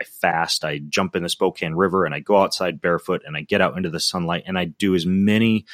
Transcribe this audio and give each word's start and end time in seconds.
I 0.00 0.04
fast, 0.04 0.64
I 0.64 0.78
jump 0.78 1.16
in 1.16 1.22
the 1.22 1.28
Spokane 1.28 1.74
River, 1.74 2.04
and 2.04 2.14
I 2.14 2.20
go 2.20 2.38
outside 2.38 2.80
barefoot 2.80 3.22
and 3.26 3.36
I 3.36 3.42
get 3.42 3.60
out 3.60 3.76
into 3.76 3.90
the 3.90 4.00
sunlight 4.00 4.44
and 4.46 4.58
I 4.58 4.66
do 4.66 4.94
as 4.94 5.06
many 5.06 5.66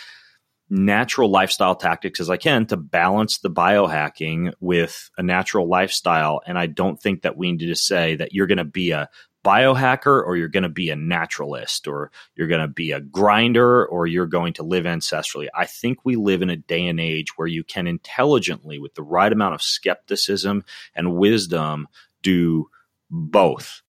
natural 0.70 1.30
lifestyle 1.30 1.74
tactics 1.74 2.20
as 2.20 2.30
I 2.30 2.36
can 2.36 2.66
to 2.66 2.76
balance 2.76 3.38
the 3.38 3.50
biohacking 3.50 4.54
with 4.60 5.10
a 5.18 5.22
natural 5.22 5.68
lifestyle. 5.68 6.40
And 6.46 6.58
I 6.58 6.66
don't 6.66 7.00
think 7.00 7.22
that 7.22 7.36
we 7.36 7.52
need 7.52 7.66
to 7.66 7.74
say 7.74 8.16
that 8.16 8.32
you're 8.32 8.46
going 8.46 8.58
to 8.58 8.64
be 8.64 8.90
a 8.90 9.08
biohacker 9.44 10.24
or 10.24 10.36
you're 10.36 10.48
going 10.48 10.62
to 10.62 10.70
be 10.70 10.88
a 10.88 10.96
naturalist 10.96 11.86
or 11.86 12.10
you're 12.34 12.48
going 12.48 12.62
to 12.62 12.68
be 12.68 12.92
a 12.92 13.00
grinder 13.00 13.86
or 13.86 14.06
you're 14.06 14.26
going 14.26 14.54
to 14.54 14.62
live 14.62 14.84
ancestrally. 14.86 15.48
I 15.54 15.66
think 15.66 15.98
we 16.02 16.16
live 16.16 16.40
in 16.40 16.50
a 16.50 16.56
day 16.56 16.86
and 16.86 16.98
age 16.98 17.36
where 17.36 17.46
you 17.46 17.62
can 17.62 17.86
intelligently, 17.86 18.78
with 18.78 18.94
the 18.94 19.02
right 19.02 19.30
amount 19.30 19.54
of 19.54 19.62
skepticism 19.62 20.64
and 20.94 21.14
wisdom, 21.16 21.88
do 22.22 22.70
both. 23.10 23.82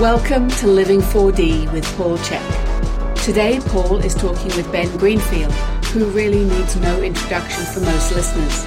Welcome 0.00 0.48
to 0.48 0.66
Living 0.66 1.00
4D 1.00 1.70
with 1.74 1.84
Paul 1.98 2.16
Chek. 2.16 3.22
Today, 3.22 3.60
Paul 3.66 3.98
is 3.98 4.14
talking 4.14 4.46
with 4.56 4.72
Ben 4.72 4.88
Greenfield, 4.96 5.52
who 5.92 6.06
really 6.06 6.42
needs 6.42 6.74
no 6.76 7.02
introduction 7.02 7.66
for 7.66 7.80
most 7.80 8.14
listeners. 8.14 8.64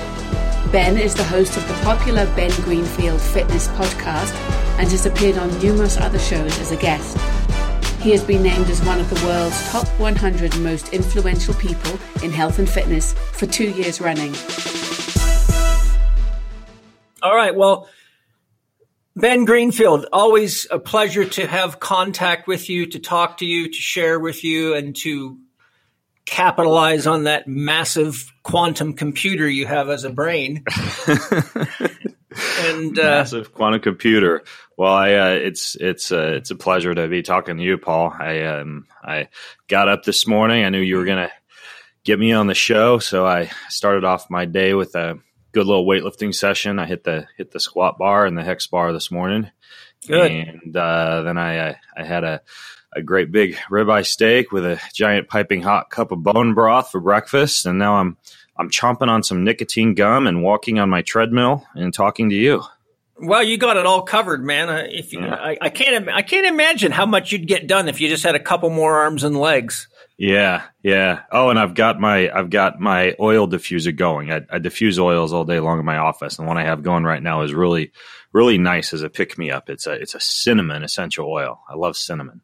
Ben 0.71 0.95
is 0.95 1.15
the 1.15 1.23
host 1.23 1.57
of 1.57 1.67
the 1.67 1.73
popular 1.85 2.27
Ben 2.35 2.51
Greenfield 2.61 3.19
Fitness 3.19 3.67
podcast 3.69 4.31
and 4.77 4.87
has 4.91 5.07
appeared 5.07 5.39
on 5.39 5.49
numerous 5.57 5.97
other 5.97 6.19
shows 6.19 6.55
as 6.59 6.71
a 6.71 6.77
guest. 6.77 7.17
He 7.99 8.11
has 8.11 8.23
been 8.23 8.43
named 8.43 8.69
as 8.69 8.85
one 8.85 8.99
of 8.99 9.09
the 9.09 9.25
world's 9.25 9.71
top 9.71 9.87
100 9.99 10.59
most 10.59 10.93
influential 10.93 11.55
people 11.55 11.97
in 12.21 12.29
health 12.29 12.59
and 12.59 12.69
fitness 12.69 13.13
for 13.13 13.47
two 13.47 13.71
years 13.71 13.99
running. 13.99 14.35
All 17.23 17.35
right. 17.35 17.55
Well, 17.55 17.89
Ben 19.15 19.45
Greenfield, 19.45 20.07
always 20.11 20.65
a 20.71 20.79
pleasure 20.79 21.25
to 21.25 21.45
have 21.45 21.79
contact 21.79 22.47
with 22.47 22.69
you, 22.69 22.87
to 22.87 22.99
talk 22.99 23.37
to 23.37 23.45
you, 23.45 23.67
to 23.69 23.77
share 23.77 24.19
with 24.19 24.43
you, 24.43 24.73
and 24.73 24.95
to 24.97 25.37
capitalize 26.25 27.05
on 27.05 27.25
that 27.25 27.47
massive 27.47 28.31
quantum 28.41 28.93
computer 28.93 29.47
you 29.47 29.67
have 29.67 29.89
as 29.89 30.03
a 30.03 30.09
brain. 30.09 30.63
and 32.59 32.97
uh, 32.97 33.03
massive 33.03 33.53
quantum 33.53 33.81
computer. 33.81 34.43
Well, 34.77 34.93
I 34.93 35.13
uh, 35.13 35.29
it's 35.29 35.75
it's 35.75 36.11
uh, 36.11 36.33
it's 36.37 36.49
a 36.49 36.55
pleasure 36.55 36.93
to 36.93 37.07
be 37.07 37.21
talking 37.21 37.57
to 37.57 37.63
you, 37.63 37.77
Paul. 37.77 38.11
I 38.17 38.41
um 38.43 38.87
I 39.03 39.29
got 39.67 39.89
up 39.89 40.03
this 40.03 40.25
morning. 40.25 40.65
I 40.65 40.69
knew 40.69 40.79
you 40.79 40.97
were 40.97 41.05
gonna 41.05 41.31
get 42.03 42.19
me 42.19 42.31
on 42.31 42.47
the 42.47 42.55
show, 42.55 42.99
so 42.99 43.27
I 43.27 43.51
started 43.69 44.03
off 44.03 44.29
my 44.29 44.45
day 44.45 44.73
with 44.73 44.95
a 44.95 45.19
good 45.53 45.65
little 45.65 45.85
weightlifting 45.85 46.35
session. 46.35 46.79
I 46.79 46.85
hit 46.85 47.03
the 47.03 47.27
hit 47.37 47.51
the 47.51 47.59
squat 47.59 47.97
bar 47.97 48.25
and 48.25 48.37
the 48.37 48.43
hex 48.43 48.67
bar 48.67 48.91
this 48.91 49.09
morning. 49.09 49.49
Good. 50.05 50.31
And 50.31 50.75
uh, 50.75 51.21
then 51.21 51.37
I, 51.37 51.69
I, 51.69 51.75
I 51.95 52.03
had 52.03 52.23
a 52.23 52.41
a 52.95 53.01
great 53.01 53.31
big 53.31 53.55
ribeye 53.71 54.05
steak 54.05 54.51
with 54.51 54.65
a 54.65 54.79
giant 54.93 55.29
piping 55.29 55.61
hot 55.61 55.89
cup 55.89 56.11
of 56.11 56.21
bone 56.21 56.53
broth 56.53 56.91
for 56.91 56.99
breakfast, 56.99 57.65
and 57.65 57.79
now 57.79 57.95
I'm 57.95 58.17
I'm 58.57 58.69
chomping 58.69 59.07
on 59.07 59.23
some 59.23 59.43
nicotine 59.43 59.95
gum 59.95 60.27
and 60.27 60.43
walking 60.43 60.79
on 60.79 60.89
my 60.89 61.01
treadmill 61.01 61.65
and 61.73 61.93
talking 61.93 62.29
to 62.29 62.35
you. 62.35 62.63
Well, 63.17 63.43
you 63.43 63.57
got 63.57 63.77
it 63.77 63.85
all 63.85 64.01
covered, 64.01 64.43
man. 64.43 64.69
Uh, 64.69 64.87
if 64.89 65.13
you, 65.13 65.21
yeah. 65.21 65.35
I, 65.35 65.57
I 65.61 65.69
can't, 65.69 66.09
I 66.09 66.23
can't 66.23 66.47
imagine 66.47 66.91
how 66.91 67.05
much 67.05 67.31
you'd 67.31 67.47
get 67.47 67.67
done 67.67 67.87
if 67.87 68.01
you 68.01 68.09
just 68.09 68.23
had 68.23 68.35
a 68.35 68.39
couple 68.39 68.69
more 68.69 69.01
arms 69.01 69.23
and 69.23 69.37
legs. 69.37 69.87
Yeah, 70.17 70.63
yeah. 70.83 71.21
Oh, 71.31 71.49
and 71.49 71.57
I've 71.57 71.73
got 71.73 71.99
my 71.99 72.31
I've 72.31 72.49
got 72.49 72.79
my 72.79 73.15
oil 73.19 73.47
diffuser 73.47 73.95
going. 73.95 74.31
I, 74.31 74.41
I 74.49 74.59
diffuse 74.59 74.99
oils 74.99 75.33
all 75.33 75.43
day 75.43 75.59
long 75.59 75.79
in 75.79 75.85
my 75.85 75.97
office, 75.97 76.37
and 76.37 76.47
one 76.47 76.57
I 76.57 76.63
have 76.63 76.83
going 76.83 77.03
right 77.03 77.21
now 77.21 77.41
is 77.41 77.53
really 77.53 77.91
really 78.31 78.57
nice 78.57 78.93
as 78.93 79.01
a 79.01 79.09
pick 79.09 79.37
me 79.37 79.49
up. 79.49 79.69
It's 79.69 79.87
a 79.87 79.93
it's 79.93 80.15
a 80.15 80.19
cinnamon 80.19 80.83
essential 80.83 81.29
oil. 81.29 81.61
I 81.67 81.75
love 81.75 81.97
cinnamon. 81.97 82.41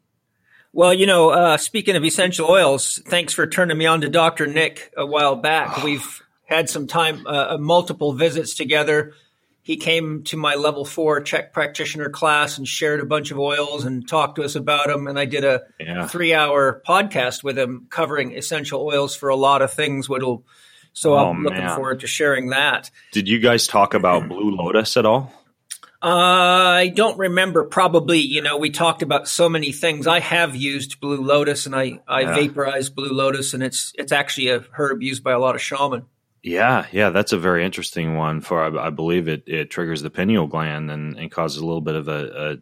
Well, 0.72 0.94
you 0.94 1.06
know, 1.06 1.30
uh, 1.30 1.56
speaking 1.56 1.96
of 1.96 2.04
essential 2.04 2.48
oils, 2.48 3.02
thanks 3.06 3.32
for 3.32 3.46
turning 3.46 3.76
me 3.76 3.86
on 3.86 4.02
to 4.02 4.08
Doctor 4.08 4.46
Nick 4.46 4.92
a 4.96 5.04
while 5.04 5.36
back. 5.36 5.82
We've 5.84 6.22
had 6.44 6.68
some 6.68 6.86
time, 6.86 7.26
uh, 7.26 7.56
multiple 7.58 8.12
visits 8.12 8.54
together 8.54 9.14
he 9.70 9.76
came 9.76 10.24
to 10.24 10.36
my 10.36 10.56
level 10.56 10.84
four 10.84 11.20
CHEK 11.20 11.52
practitioner 11.52 12.10
class 12.10 12.58
and 12.58 12.66
shared 12.66 12.98
a 12.98 13.06
bunch 13.06 13.30
of 13.30 13.38
oils 13.38 13.84
and 13.84 14.08
talked 14.08 14.34
to 14.34 14.42
us 14.42 14.56
about 14.56 14.88
them. 14.88 15.06
And 15.06 15.16
I 15.16 15.26
did 15.26 15.44
a 15.44 15.60
yeah. 15.78 16.08
three 16.08 16.34
hour 16.34 16.82
podcast 16.84 17.44
with 17.44 17.56
him 17.56 17.86
covering 17.88 18.36
essential 18.36 18.82
oils 18.82 19.14
for 19.14 19.28
a 19.28 19.36
lot 19.36 19.62
of 19.62 19.72
things. 19.72 20.08
What'll, 20.08 20.44
so 20.92 21.14
oh, 21.14 21.30
I'm 21.30 21.44
looking 21.44 21.58
man. 21.58 21.76
forward 21.76 22.00
to 22.00 22.08
sharing 22.08 22.48
that. 22.48 22.90
Did 23.12 23.28
you 23.28 23.38
guys 23.38 23.68
talk 23.68 23.94
about 23.94 24.28
Blue 24.28 24.56
Lotus 24.56 24.96
at 24.96 25.06
all? 25.06 25.32
Uh, 26.02 26.08
I 26.08 26.92
don't 26.92 27.16
remember. 27.16 27.62
Probably, 27.62 28.18
you 28.18 28.42
know, 28.42 28.56
we 28.56 28.70
talked 28.70 29.02
about 29.02 29.28
so 29.28 29.48
many 29.48 29.70
things. 29.70 30.08
I 30.08 30.18
have 30.18 30.56
used 30.56 30.98
Blue 30.98 31.22
Lotus 31.22 31.66
and 31.66 31.76
I, 31.76 32.00
I 32.08 32.22
yeah. 32.22 32.34
vaporized 32.34 32.96
Blue 32.96 33.12
Lotus 33.12 33.54
and 33.54 33.62
it's, 33.62 33.92
it's 33.94 34.10
actually 34.10 34.48
a 34.48 34.64
herb 34.72 35.00
used 35.00 35.22
by 35.22 35.30
a 35.30 35.38
lot 35.38 35.54
of 35.54 35.62
shaman. 35.62 36.06
Yeah, 36.42 36.86
yeah, 36.90 37.10
that's 37.10 37.32
a 37.32 37.38
very 37.38 37.64
interesting 37.64 38.16
one. 38.16 38.40
For 38.40 38.62
I, 38.62 38.86
I 38.86 38.90
believe 38.90 39.28
it 39.28 39.44
it 39.46 39.70
triggers 39.70 40.02
the 40.02 40.10
pineal 40.10 40.46
gland 40.46 40.90
and, 40.90 41.18
and 41.18 41.30
causes 41.30 41.60
a 41.60 41.66
little 41.66 41.82
bit 41.82 41.96
of 41.96 42.08
a, 42.08 42.52
a 42.52 42.56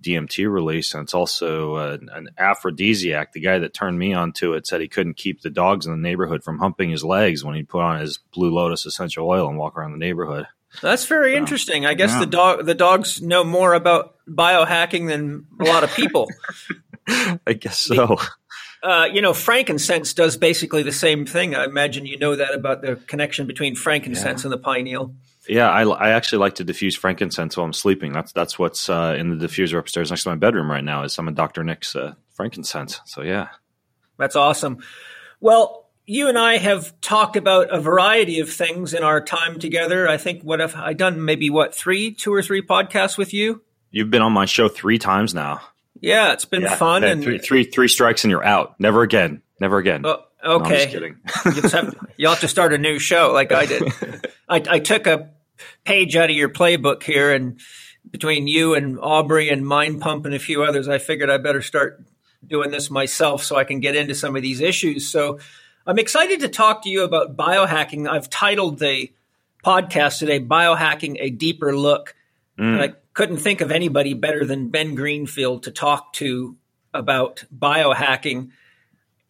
DMT 0.00 0.50
release, 0.50 0.94
and 0.94 1.02
it's 1.02 1.14
also 1.14 1.74
uh, 1.74 1.98
an 2.12 2.28
aphrodisiac. 2.38 3.32
The 3.32 3.40
guy 3.40 3.58
that 3.58 3.74
turned 3.74 3.98
me 3.98 4.12
onto 4.12 4.52
it 4.52 4.66
said 4.66 4.80
he 4.80 4.88
couldn't 4.88 5.16
keep 5.16 5.40
the 5.40 5.50
dogs 5.50 5.86
in 5.86 5.92
the 5.92 5.98
neighborhood 5.98 6.44
from 6.44 6.58
humping 6.58 6.90
his 6.90 7.02
legs 7.02 7.44
when 7.44 7.56
he 7.56 7.62
put 7.62 7.82
on 7.82 8.00
his 8.00 8.18
Blue 8.32 8.54
Lotus 8.54 8.86
essential 8.86 9.28
oil 9.28 9.48
and 9.48 9.58
walk 9.58 9.76
around 9.76 9.92
the 9.92 9.98
neighborhood. 9.98 10.46
That's 10.82 11.06
very 11.06 11.32
so, 11.32 11.38
interesting. 11.38 11.86
I 11.86 11.94
guess 11.94 12.10
yeah. 12.10 12.20
the 12.20 12.26
dog 12.26 12.66
the 12.66 12.74
dogs 12.74 13.22
know 13.22 13.44
more 13.44 13.74
about 13.74 14.14
biohacking 14.28 15.08
than 15.08 15.46
a 15.58 15.64
lot 15.64 15.84
of 15.84 15.94
people. 15.94 16.30
I 17.46 17.52
guess 17.52 17.78
so. 17.78 18.18
Uh, 18.82 19.08
you 19.12 19.20
know, 19.20 19.32
frankincense 19.32 20.14
does 20.14 20.36
basically 20.36 20.82
the 20.82 20.92
same 20.92 21.26
thing. 21.26 21.54
I 21.54 21.64
imagine 21.64 22.06
you 22.06 22.18
know 22.18 22.36
that 22.36 22.54
about 22.54 22.82
the 22.82 22.96
connection 22.96 23.46
between 23.46 23.74
frankincense 23.74 24.42
yeah. 24.42 24.46
and 24.46 24.52
the 24.52 24.58
pineal. 24.58 25.14
Yeah, 25.48 25.70
I, 25.70 25.84
I, 25.84 26.10
actually 26.10 26.38
like 26.38 26.56
to 26.56 26.64
diffuse 26.64 26.96
frankincense 26.96 27.56
while 27.56 27.64
I'm 27.64 27.72
sleeping. 27.72 28.12
That's 28.12 28.32
that's 28.32 28.58
what's 28.58 28.88
uh, 28.88 29.16
in 29.18 29.38
the 29.38 29.46
diffuser 29.46 29.78
upstairs 29.78 30.10
next 30.10 30.24
to 30.24 30.30
my 30.30 30.36
bedroom 30.36 30.70
right 30.70 30.84
now. 30.84 31.04
Is 31.04 31.14
some 31.14 31.28
of 31.28 31.34
Dr. 31.34 31.62
Nick's 31.64 31.94
uh, 31.94 32.14
frankincense. 32.34 33.00
So 33.06 33.22
yeah, 33.22 33.48
that's 34.18 34.36
awesome. 34.36 34.78
Well, 35.40 35.88
you 36.06 36.28
and 36.28 36.38
I 36.38 36.56
have 36.58 36.98
talked 37.00 37.36
about 37.36 37.70
a 37.70 37.80
variety 37.80 38.40
of 38.40 38.50
things 38.50 38.94
in 38.94 39.02
our 39.02 39.20
time 39.20 39.58
together. 39.58 40.08
I 40.08 40.16
think 40.16 40.42
what 40.42 40.60
have 40.60 40.74
I 40.74 40.92
done? 40.92 41.24
Maybe 41.24 41.50
what 41.50 41.74
three, 41.74 42.12
two 42.12 42.32
or 42.32 42.42
three 42.42 42.62
podcasts 42.62 43.18
with 43.18 43.34
you? 43.34 43.62
You've 43.90 44.10
been 44.10 44.22
on 44.22 44.32
my 44.32 44.46
show 44.46 44.68
three 44.68 44.98
times 44.98 45.34
now. 45.34 45.60
Yeah, 46.00 46.32
it's 46.32 46.44
been 46.44 46.62
yeah, 46.62 46.76
fun. 46.76 47.04
And 47.04 47.22
three, 47.22 47.38
three, 47.38 47.64
three 47.64 47.88
strikes 47.88 48.24
and 48.24 48.30
you're 48.30 48.44
out. 48.44 48.78
Never 48.78 49.02
again. 49.02 49.42
Never 49.60 49.78
again. 49.78 50.04
Oh, 50.04 50.22
okay. 50.44 50.92
No, 50.92 51.50
you 51.52 51.62
have, 51.62 51.96
you'll 52.16 52.30
have 52.30 52.40
to 52.40 52.48
start 52.48 52.72
a 52.72 52.78
new 52.78 52.98
show 52.98 53.32
like 53.32 53.52
I 53.52 53.66
did. 53.66 53.82
I, 54.48 54.62
I 54.68 54.78
took 54.78 55.06
a 55.06 55.30
page 55.84 56.16
out 56.16 56.30
of 56.30 56.36
your 56.36 56.48
playbook 56.48 57.02
here, 57.02 57.32
and 57.32 57.60
between 58.10 58.46
you 58.46 58.74
and 58.74 58.98
Aubrey 59.00 59.48
and 59.48 59.66
Mind 59.66 60.00
Pump 60.00 60.26
and 60.26 60.34
a 60.34 60.38
few 60.38 60.62
others, 60.62 60.88
I 60.88 60.98
figured 60.98 61.30
I 61.30 61.38
better 61.38 61.62
start 61.62 62.04
doing 62.46 62.70
this 62.70 62.90
myself 62.90 63.42
so 63.42 63.56
I 63.56 63.64
can 63.64 63.80
get 63.80 63.96
into 63.96 64.14
some 64.14 64.36
of 64.36 64.42
these 64.42 64.60
issues. 64.60 65.08
So 65.08 65.38
I'm 65.86 65.98
excited 65.98 66.40
to 66.40 66.48
talk 66.48 66.82
to 66.82 66.90
you 66.90 67.02
about 67.04 67.36
biohacking. 67.36 68.08
I've 68.08 68.30
titled 68.30 68.78
the 68.78 69.12
podcast 69.64 70.18
today, 70.18 70.40
Biohacking 70.40 71.16
a 71.18 71.30
Deeper 71.30 71.76
Look. 71.76 72.14
Mm. 72.58 72.94
Couldn't 73.16 73.38
think 73.38 73.62
of 73.62 73.70
anybody 73.70 74.12
better 74.12 74.44
than 74.44 74.68
Ben 74.68 74.94
Greenfield 74.94 75.62
to 75.62 75.70
talk 75.70 76.12
to 76.14 76.54
about 76.92 77.44
biohacking. 77.56 78.50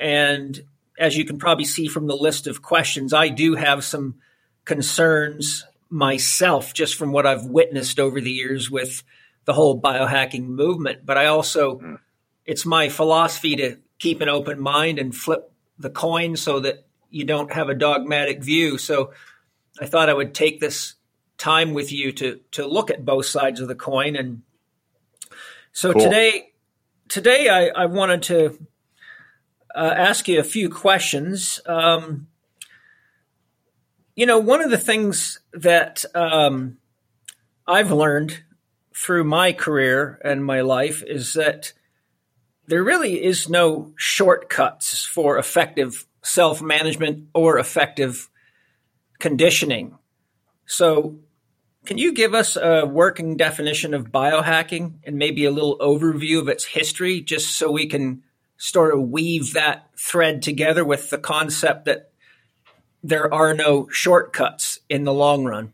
And 0.00 0.60
as 0.98 1.16
you 1.16 1.24
can 1.24 1.38
probably 1.38 1.66
see 1.66 1.86
from 1.86 2.08
the 2.08 2.16
list 2.16 2.48
of 2.48 2.62
questions, 2.62 3.12
I 3.12 3.28
do 3.28 3.54
have 3.54 3.84
some 3.84 4.16
concerns 4.64 5.64
myself 5.88 6.74
just 6.74 6.96
from 6.96 7.12
what 7.12 7.28
I've 7.28 7.44
witnessed 7.44 8.00
over 8.00 8.20
the 8.20 8.32
years 8.32 8.68
with 8.68 9.04
the 9.44 9.52
whole 9.52 9.80
biohacking 9.80 10.46
movement. 10.46 11.06
But 11.06 11.16
I 11.16 11.26
also, 11.26 11.78
mm. 11.78 12.00
it's 12.44 12.66
my 12.66 12.88
philosophy 12.88 13.54
to 13.54 13.76
keep 14.00 14.20
an 14.20 14.28
open 14.28 14.58
mind 14.58 14.98
and 14.98 15.14
flip 15.14 15.52
the 15.78 15.90
coin 15.90 16.34
so 16.34 16.58
that 16.58 16.84
you 17.08 17.24
don't 17.24 17.52
have 17.52 17.68
a 17.68 17.74
dogmatic 17.74 18.42
view. 18.42 18.78
So 18.78 19.12
I 19.80 19.86
thought 19.86 20.08
I 20.08 20.14
would 20.14 20.34
take 20.34 20.58
this 20.58 20.95
time 21.38 21.74
with 21.74 21.92
you 21.92 22.12
to 22.12 22.40
to 22.52 22.66
look 22.66 22.90
at 22.90 23.04
both 23.04 23.26
sides 23.26 23.60
of 23.60 23.68
the 23.68 23.74
coin. 23.74 24.16
And 24.16 24.42
so 25.72 25.92
cool. 25.92 26.02
today, 26.02 26.50
today 27.08 27.48
I, 27.48 27.82
I 27.82 27.86
wanted 27.86 28.22
to 28.24 28.58
uh, 29.74 29.94
ask 29.96 30.26
you 30.28 30.40
a 30.40 30.44
few 30.44 30.70
questions. 30.70 31.60
Um, 31.66 32.28
you 34.14 34.24
know, 34.24 34.38
one 34.38 34.62
of 34.62 34.70
the 34.70 34.78
things 34.78 35.40
that 35.52 36.04
um, 36.14 36.78
I've 37.66 37.92
learned 37.92 38.42
through 38.94 39.24
my 39.24 39.52
career 39.52 40.18
and 40.24 40.42
my 40.42 40.62
life 40.62 41.02
is 41.06 41.34
that 41.34 41.74
there 42.66 42.82
really 42.82 43.22
is 43.22 43.48
no 43.48 43.92
shortcuts 43.96 45.04
for 45.04 45.36
effective 45.36 46.06
self 46.22 46.62
management 46.62 47.28
or 47.34 47.58
effective 47.58 48.30
conditioning. 49.18 49.98
So 50.64 51.18
Can 51.86 51.98
you 51.98 52.12
give 52.12 52.34
us 52.34 52.56
a 52.56 52.84
working 52.84 53.36
definition 53.36 53.94
of 53.94 54.10
biohacking 54.10 54.94
and 55.04 55.16
maybe 55.16 55.44
a 55.44 55.52
little 55.52 55.78
overview 55.78 56.40
of 56.40 56.48
its 56.48 56.64
history, 56.64 57.20
just 57.20 57.56
so 57.56 57.70
we 57.70 57.86
can 57.86 58.24
sort 58.58 58.92
of 58.92 59.08
weave 59.08 59.52
that 59.52 59.88
thread 59.96 60.42
together 60.42 60.84
with 60.84 61.10
the 61.10 61.18
concept 61.18 61.84
that 61.84 62.10
there 63.04 63.32
are 63.32 63.54
no 63.54 63.88
shortcuts 63.88 64.80
in 64.88 65.04
the 65.04 65.12
long 65.12 65.44
run? 65.44 65.72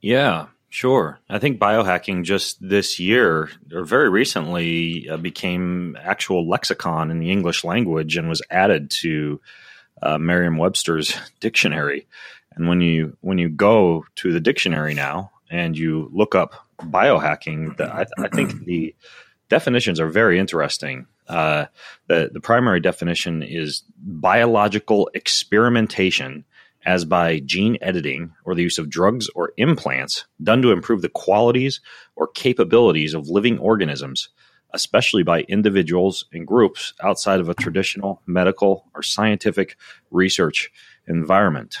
Yeah, 0.00 0.46
sure. 0.68 1.18
I 1.28 1.40
think 1.40 1.58
biohacking 1.58 2.22
just 2.22 2.58
this 2.60 3.00
year 3.00 3.50
or 3.72 3.84
very 3.84 4.08
recently 4.08 5.08
uh, 5.08 5.16
became 5.16 5.96
actual 6.00 6.48
lexicon 6.48 7.10
in 7.10 7.18
the 7.18 7.32
English 7.32 7.64
language 7.64 8.16
and 8.16 8.28
was 8.28 8.42
added 8.50 8.88
to 9.02 9.40
uh, 10.00 10.16
Merriam-Webster's 10.18 11.16
dictionary. 11.40 12.06
And 12.56 12.68
when 12.68 12.80
you 12.80 13.16
when 13.20 13.38
you 13.38 13.48
go 13.48 14.04
to 14.16 14.32
the 14.32 14.40
dictionary 14.40 14.94
now 14.94 15.30
and 15.50 15.76
you 15.76 16.10
look 16.12 16.34
up 16.34 16.54
biohacking, 16.78 17.76
the, 17.76 17.92
I, 17.92 18.06
I, 18.18 18.28
think 18.28 18.64
the 18.64 18.94
definitions 19.48 20.00
are 20.00 20.08
very 20.08 20.38
interesting. 20.38 21.06
Uh, 21.28 21.66
the 22.06 22.30
the 22.32 22.40
primary 22.40 22.80
definition 22.80 23.42
is 23.42 23.82
biological 23.98 25.10
experimentation 25.14 26.44
as 26.86 27.04
by 27.04 27.40
gene 27.40 27.78
editing 27.80 28.30
or 28.44 28.54
the 28.54 28.62
use 28.62 28.78
of 28.78 28.90
drugs 28.90 29.28
or 29.34 29.52
implants 29.56 30.26
done 30.42 30.60
to 30.60 30.70
improve 30.70 31.00
the 31.00 31.08
qualities 31.08 31.80
or 32.14 32.26
capabilities 32.28 33.14
of 33.14 33.28
living 33.28 33.58
organisms, 33.58 34.28
especially 34.74 35.22
by 35.22 35.40
individuals 35.42 36.26
and 36.32 36.46
groups 36.46 36.92
outside 37.02 37.40
of 37.40 37.48
a 37.48 37.54
traditional 37.54 38.20
medical 38.26 38.84
or 38.94 39.02
scientific 39.02 39.76
research 40.10 40.70
environment 41.08 41.78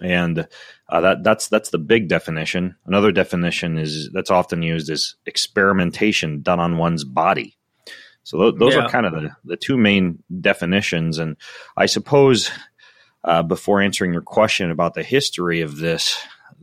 and 0.00 0.48
uh, 0.88 1.00
that 1.00 1.22
that's 1.22 1.48
that's 1.48 1.70
the 1.70 1.78
big 1.78 2.08
definition. 2.08 2.76
Another 2.86 3.12
definition 3.12 3.78
is 3.78 4.10
that's 4.12 4.30
often 4.30 4.62
used 4.62 4.90
is 4.90 5.16
experimentation 5.26 6.42
done 6.42 6.60
on 6.60 6.78
one's 6.78 7.04
body. 7.04 7.56
So 8.24 8.38
th- 8.38 8.58
those 8.58 8.74
yeah. 8.74 8.84
are 8.84 8.88
kind 8.88 9.06
of 9.06 9.12
the, 9.12 9.30
the 9.44 9.56
two 9.56 9.76
main 9.76 10.22
definitions. 10.40 11.18
And 11.18 11.36
I 11.76 11.86
suppose 11.86 12.50
uh, 13.22 13.42
before 13.42 13.80
answering 13.80 14.12
your 14.12 14.22
question 14.22 14.70
about 14.70 14.94
the 14.94 15.02
history 15.02 15.60
of 15.60 15.76
this, 15.76 16.18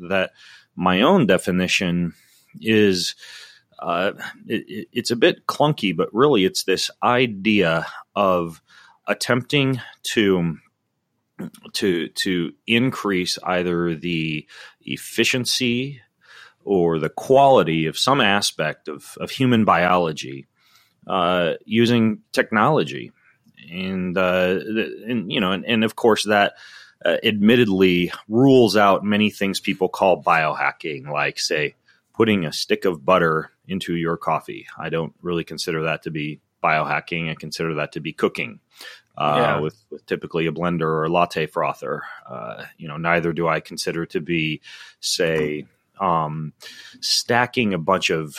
that 0.10 0.31
my 0.75 1.01
own 1.01 1.27
definition 1.27 2.13
is 2.60 3.16
uh, 3.80 4.12
it, 4.48 4.88
it's 4.92 5.12
a 5.12 5.16
bit 5.16 5.45
clunky, 5.48 5.95
but 5.95 6.13
really 6.13 6.45
it's 6.45 6.63
this 6.63 6.92
idea 7.04 7.86
of 8.16 8.62
attempting 9.07 9.81
to 10.04 10.57
to 11.73 12.09
to 12.09 12.53
increase 12.67 13.38
either 13.43 13.95
the 13.95 14.47
efficiency 14.81 16.01
or 16.63 16.99
the 16.99 17.09
quality 17.09 17.88
of 17.88 17.97
some 17.97 18.21
aspect 18.21 18.88
of, 18.88 19.17
of 19.19 19.31
human 19.31 19.65
biology 19.65 20.47
uh, 21.07 21.53
using 21.65 22.19
technology, 22.31 23.11
and 23.71 24.17
uh, 24.17 24.59
and 25.07 25.31
you 25.31 25.39
know, 25.39 25.51
and, 25.51 25.65
and 25.65 25.83
of 25.83 25.95
course 25.95 26.25
that 26.25 26.53
uh, 27.05 27.17
admittedly 27.23 28.11
rules 28.27 28.77
out 28.77 29.03
many 29.03 29.29
things 29.29 29.59
people 29.59 29.89
call 29.89 30.23
biohacking, 30.23 31.07
like 31.07 31.39
say 31.39 31.75
putting 32.13 32.45
a 32.45 32.53
stick 32.53 32.85
of 32.85 33.03
butter 33.03 33.51
into 33.67 33.95
your 33.95 34.17
coffee. 34.17 34.67
I 34.77 34.89
don't 34.89 35.13
really 35.21 35.43
consider 35.43 35.83
that 35.83 36.03
to 36.03 36.11
be 36.11 36.39
biohacking. 36.63 37.31
I 37.31 37.35
consider 37.35 37.73
that 37.75 37.93
to 37.93 37.99
be 37.99 38.13
cooking 38.13 38.59
uh, 39.18 39.36
yeah. 39.38 39.60
with, 39.60 39.84
with, 39.90 40.06
typically 40.06 40.48
a 40.48 40.52
blender 40.52 40.84
or 40.84 41.06
a 41.06 41.10
latte 41.10 41.46
frother. 41.46 42.04
Uh, 42.28 42.63
you 42.78 42.88
know, 42.88 42.98
neither 42.98 43.34
do 43.34 43.48
I 43.48 43.60
consider 43.60 44.06
to 44.08 44.19
be, 44.19 44.62
say, 45.00 45.66
um, 46.00 46.54
stacking 47.00 47.74
a 47.74 47.78
bunch 47.78 48.10
of, 48.10 48.38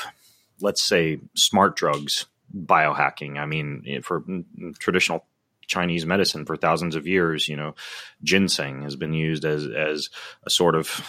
let's 0.61 0.83
say, 0.83 1.21
smart 1.35 1.77
drugs 1.77 2.27
biohacking. 2.55 3.39
I 3.39 3.47
mean, 3.47 4.03
for 4.03 4.25
traditional 4.79 5.25
Chinese 5.73 6.05
medicine 6.05 6.45
for 6.45 6.55
thousands 6.55 6.95
of 6.95 7.07
years. 7.07 7.49
You 7.49 7.57
know, 7.57 7.75
ginseng 8.23 8.83
has 8.83 8.95
been 8.95 9.15
used 9.15 9.47
as 9.47 9.67
as 9.67 10.11
a 10.45 10.51
sort 10.51 10.75
of 10.75 11.01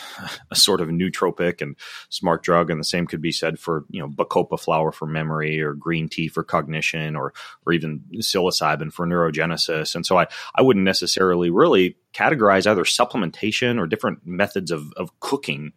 a 0.52 0.56
sort 0.56 0.80
of 0.80 0.88
nootropic 0.88 1.62
and 1.62 1.76
smart 2.10 2.44
drug, 2.44 2.70
and 2.70 2.80
the 2.80 2.86
same 2.86 3.06
could 3.06 3.22
be 3.22 3.34
said 3.34 3.60
for 3.60 3.84
you 3.90 4.00
know 4.00 4.08
bacopa 4.08 4.58
flower 4.58 4.94
for 4.94 5.06
memory, 5.06 5.62
or 5.62 5.74
green 5.74 6.08
tea 6.08 6.30
for 6.30 6.44
cognition, 6.44 7.18
or 7.18 7.34
or 7.66 7.74
even 7.74 8.04
psilocybin 8.16 8.92
for 8.94 9.06
neurogenesis. 9.06 9.96
And 9.96 10.06
so 10.06 10.18
I 10.18 10.28
I 10.56 10.62
wouldn't 10.62 10.86
necessarily 10.86 11.50
really 11.50 11.98
categorize 12.14 12.66
either 12.66 12.84
supplementation 12.84 13.80
or 13.80 13.86
different 13.86 14.26
methods 14.26 14.72
of 14.72 14.94
of 14.94 15.20
cooking 15.20 15.74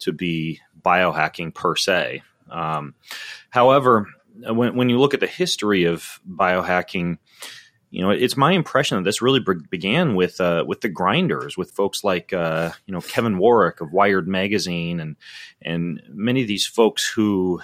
to 0.00 0.12
be 0.12 0.60
biohacking 0.82 1.54
per 1.54 1.74
se. 1.74 2.22
Um, 2.50 2.94
however, 3.48 4.06
when, 4.40 4.76
when 4.76 4.88
you 4.88 4.98
look 4.98 5.14
at 5.14 5.20
the 5.20 5.26
history 5.26 5.84
of 5.84 6.20
biohacking, 6.28 7.18
you 7.96 8.02
know, 8.02 8.10
it's 8.10 8.36
my 8.36 8.52
impression 8.52 8.98
that 8.98 9.04
this 9.04 9.22
really 9.22 9.40
began 9.70 10.16
with 10.16 10.38
uh, 10.38 10.66
with 10.68 10.82
the 10.82 10.88
grinders, 10.90 11.56
with 11.56 11.70
folks 11.70 12.04
like 12.04 12.30
uh, 12.30 12.72
you 12.84 12.92
know 12.92 13.00
Kevin 13.00 13.38
Warwick 13.38 13.80
of 13.80 13.90
Wired 13.90 14.28
magazine, 14.28 15.00
and 15.00 15.16
and 15.62 16.02
many 16.10 16.42
of 16.42 16.46
these 16.46 16.66
folks 16.66 17.08
who 17.08 17.62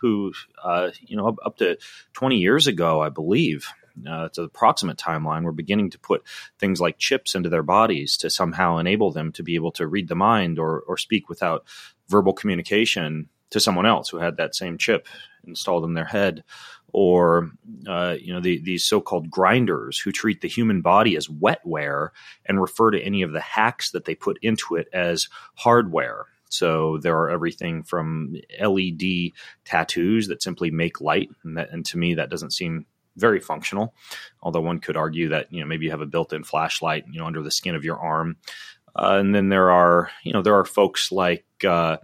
who 0.00 0.32
uh, 0.62 0.88
you 1.02 1.18
know 1.18 1.28
up, 1.28 1.36
up, 1.44 1.58
to 1.58 1.76
twenty 2.14 2.38
years 2.38 2.66
ago, 2.66 3.02
I 3.02 3.10
believe. 3.10 3.68
Uh, 4.08 4.24
it's 4.24 4.38
an 4.38 4.46
approximate 4.46 4.96
timeline. 4.96 5.42
We're 5.44 5.52
beginning 5.52 5.90
to 5.90 5.98
put 5.98 6.22
things 6.58 6.80
like 6.80 6.96
chips 6.96 7.34
into 7.34 7.50
their 7.50 7.62
bodies 7.62 8.16
to 8.16 8.30
somehow 8.30 8.78
enable 8.78 9.12
them 9.12 9.32
to 9.32 9.42
be 9.42 9.54
able 9.54 9.72
to 9.72 9.86
read 9.86 10.08
the 10.08 10.16
mind 10.16 10.58
or, 10.58 10.80
or 10.80 10.96
speak 10.96 11.28
without 11.28 11.64
verbal 12.08 12.32
communication 12.32 13.28
to 13.50 13.60
someone 13.60 13.86
else 13.86 14.08
who 14.08 14.16
had 14.16 14.38
that 14.38 14.56
same 14.56 14.78
chip 14.78 15.06
installed 15.46 15.84
in 15.84 15.94
their 15.94 16.04
head 16.04 16.44
or 16.94 17.50
uh, 17.88 18.16
you 18.20 18.32
know 18.32 18.40
the, 18.40 18.60
these 18.62 18.84
so-called 18.84 19.28
grinders 19.28 19.98
who 19.98 20.12
treat 20.12 20.40
the 20.40 20.48
human 20.48 20.80
body 20.80 21.16
as 21.16 21.26
wetware 21.26 22.10
and 22.46 22.60
refer 22.60 22.92
to 22.92 23.02
any 23.02 23.22
of 23.22 23.32
the 23.32 23.40
hacks 23.40 23.90
that 23.90 24.04
they 24.04 24.14
put 24.14 24.38
into 24.42 24.76
it 24.76 24.88
as 24.92 25.28
hardware. 25.56 26.26
So 26.50 26.98
there 26.98 27.18
are 27.18 27.30
everything 27.30 27.82
from 27.82 28.36
LED 28.62 29.32
tattoos 29.64 30.28
that 30.28 30.40
simply 30.40 30.70
make 30.70 31.00
light, 31.00 31.30
and, 31.42 31.58
that, 31.58 31.70
and 31.70 31.84
to 31.86 31.98
me 31.98 32.14
that 32.14 32.30
doesn't 32.30 32.52
seem 32.52 32.86
very 33.16 33.40
functional. 33.40 33.92
Although 34.40 34.60
one 34.60 34.78
could 34.78 34.96
argue 34.96 35.30
that 35.30 35.52
you 35.52 35.60
know 35.60 35.66
maybe 35.66 35.86
you 35.86 35.90
have 35.90 36.00
a 36.00 36.06
built-in 36.06 36.44
flashlight, 36.44 37.06
you 37.10 37.18
know, 37.18 37.26
under 37.26 37.42
the 37.42 37.50
skin 37.50 37.74
of 37.74 37.84
your 37.84 37.98
arm. 37.98 38.36
Uh, 38.96 39.18
and 39.18 39.34
then 39.34 39.48
there 39.48 39.72
are 39.72 40.10
you 40.22 40.32
know 40.32 40.42
there 40.42 40.56
are 40.56 40.64
folks 40.64 41.10
like 41.10 41.44
uh, 41.66 41.96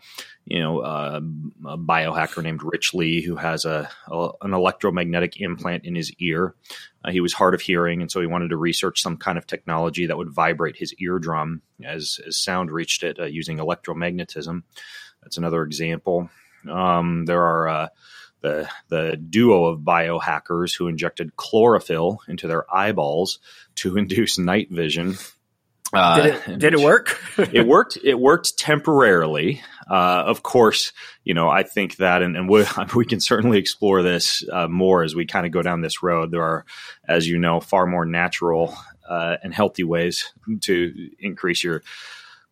you 0.50 0.58
know, 0.58 0.81
uh, 0.81 1.20
a 1.64 1.79
biohacker 1.79 2.43
named 2.43 2.62
Rich 2.64 2.93
Lee 2.93 3.23
who 3.23 3.37
has 3.37 3.64
a, 3.64 3.88
a 4.09 4.30
an 4.42 4.52
electromagnetic 4.52 5.40
implant 5.40 5.85
in 5.85 5.95
his 5.95 6.12
ear. 6.19 6.57
Uh, 7.04 7.12
he 7.12 7.21
was 7.21 7.33
hard 7.33 7.54
of 7.54 7.61
hearing, 7.61 8.02
and 8.02 8.11
so 8.11 8.21
he 8.21 8.26
wanted 8.26 8.49
to 8.49 8.57
research 8.57 9.00
some 9.00 9.16
kind 9.16 9.38
of 9.38 9.47
technology 9.47 10.07
that 10.07 10.16
would 10.16 10.28
vibrate 10.28 10.75
his 10.76 10.92
eardrum 11.00 11.62
as, 11.85 12.19
as 12.26 12.37
sound 12.37 12.73
reached 12.73 13.04
it 13.04 13.21
uh, 13.21 13.26
using 13.26 13.59
electromagnetism. 13.59 14.64
That's 15.23 15.38
another 15.38 15.62
example. 15.62 16.28
Um, 16.69 17.26
there 17.26 17.42
are 17.42 17.69
uh, 17.69 17.88
the 18.40 18.69
the 18.88 19.16
duo 19.16 19.66
of 19.66 19.80
biohackers 19.80 20.76
who 20.76 20.88
injected 20.88 21.37
chlorophyll 21.37 22.23
into 22.26 22.49
their 22.49 22.64
eyeballs 22.75 23.38
to 23.76 23.97
induce 23.97 24.37
night 24.37 24.69
vision. 24.69 25.16
Uh, 25.92 26.23
did 26.23 26.35
it, 26.35 26.59
did 26.59 26.75
it 26.75 26.80
work? 26.80 27.18
it 27.38 27.66
worked. 27.66 27.99
It 28.02 28.18
worked 28.18 28.56
temporarily. 28.59 29.62
Uh, 29.90 30.23
of 30.26 30.42
course, 30.42 30.92
you 31.25 31.35
know 31.35 31.49
I 31.49 31.64
think 31.64 31.97
that, 31.97 32.23
and, 32.23 32.37
and 32.37 32.49
we, 32.49 32.64
we 32.94 33.04
can 33.04 33.20
certainly 33.20 33.59
explore 33.59 34.02
this 34.02 34.44
uh, 34.52 34.68
more 34.68 35.02
as 35.02 35.14
we 35.14 35.26
kind 35.26 35.47
of 35.47 35.52
go 35.52 35.62
down 35.62 35.80
this 35.80 36.02
road. 36.02 36.30
There 36.30 36.42
are, 36.42 36.64
as 37.09 37.26
you 37.26 37.38
know, 37.38 37.61
far 37.61 37.87
more 37.87 38.06
natural 38.06 38.76
uh, 39.09 39.37
and 39.42 39.52
healthy 39.52 39.85
ways 39.85 40.32
to 40.62 41.11
increase 41.18 41.64
your 41.64 41.82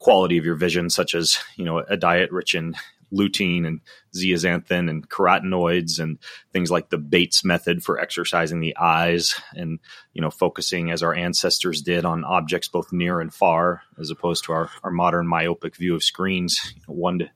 quality 0.01 0.39
of 0.39 0.45
your 0.45 0.57
vision, 0.57 0.91
such 0.91 1.15
as 1.15 1.39
you 1.57 1.65
know 1.65 1.79
a 1.79 1.97
diet 1.97 2.33
rich 2.33 2.55
in 2.55 2.75
lutein 3.13 3.67
and 3.67 3.81
zeaxanthin 4.15 4.91
and 4.91 5.09
carotenoids 5.09 5.99
and 5.99 6.19
things 6.53 6.71
like 6.71 6.91
the 6.91 6.99
Bates 6.99 7.45
method 7.45 7.83
for 7.83 7.99
exercising 7.99 8.61
the 8.61 8.77
eyes 8.77 9.41
and 9.55 9.79
you 10.13 10.23
know 10.23 10.31
focusing 10.31 10.91
as 10.91 11.03
our 11.03 11.15
ancestors 11.15 11.83
did 11.83 12.05
on 12.05 12.25
objects 12.25 12.69
both 12.69 12.93
near 12.93 13.21
and 13.21 13.33
far 13.33 13.83
as 13.99 14.11
opposed 14.11 14.45
to 14.45 14.53
our, 14.53 14.71
our 14.83 14.91
modern 14.91 15.27
myopic 15.27 15.77
view 15.77 15.95
of 15.95 16.05
screens 16.05 16.75
you 16.75 16.83
know, 16.87 16.95
one 16.95 17.19
to 17.21 17.31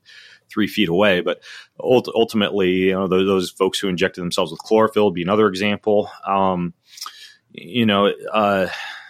three 0.51 0.67
feet 0.67 0.89
away. 0.89 1.21
But 1.21 1.41
ultimately 1.81 2.71
you 2.71 2.93
know 2.93 3.07
those, 3.07 3.27
those, 3.27 3.51
folks 3.51 3.79
who 3.79 3.89
injected 3.89 4.23
themselves 4.23 4.51
with 4.51 4.61
chlorophyll 4.61 5.07
would 5.07 5.15
be 5.15 5.23
another 5.23 5.49
example. 5.49 6.11
Um, 6.27 6.75
you 7.51 7.87
know 7.87 8.13
uh, 8.33 8.69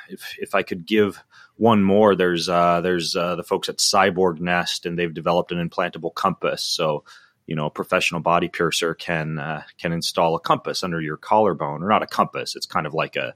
if, 0.09 0.37
if 0.39 0.55
I 0.55 0.63
could 0.63 0.87
give 0.87 1.23
one 1.57 1.83
more. 1.83 2.15
There's 2.15 2.49
uh, 2.49 2.81
there's 2.81 3.15
uh, 3.17 3.37
the 3.37 3.45
folks 3.45 3.69
at 3.69 3.79
Cyborg 3.79 4.41
Nest, 4.41 4.87
and 4.87 4.99
they've 4.99 5.13
developed 5.13 5.53
an 5.53 5.69
implantable 5.69 6.15
compass. 6.15 6.63
So 6.63 7.05
you 7.47 7.57
know, 7.57 7.67
a 7.67 7.71
professional 7.71 8.21
body 8.21 8.49
piercer 8.49 8.95
can 8.95 9.39
uh, 9.39 9.63
can 9.79 9.93
install 9.93 10.35
a 10.35 10.41
compass 10.41 10.83
under 10.83 11.01
your 11.01 11.17
collarbone, 11.17 11.83
or 11.83 11.89
not 11.89 12.03
a 12.03 12.07
compass. 12.07 12.57
It's 12.57 12.67
kind 12.67 12.87
of 12.87 12.95
like 12.95 13.17
a 13.17 13.35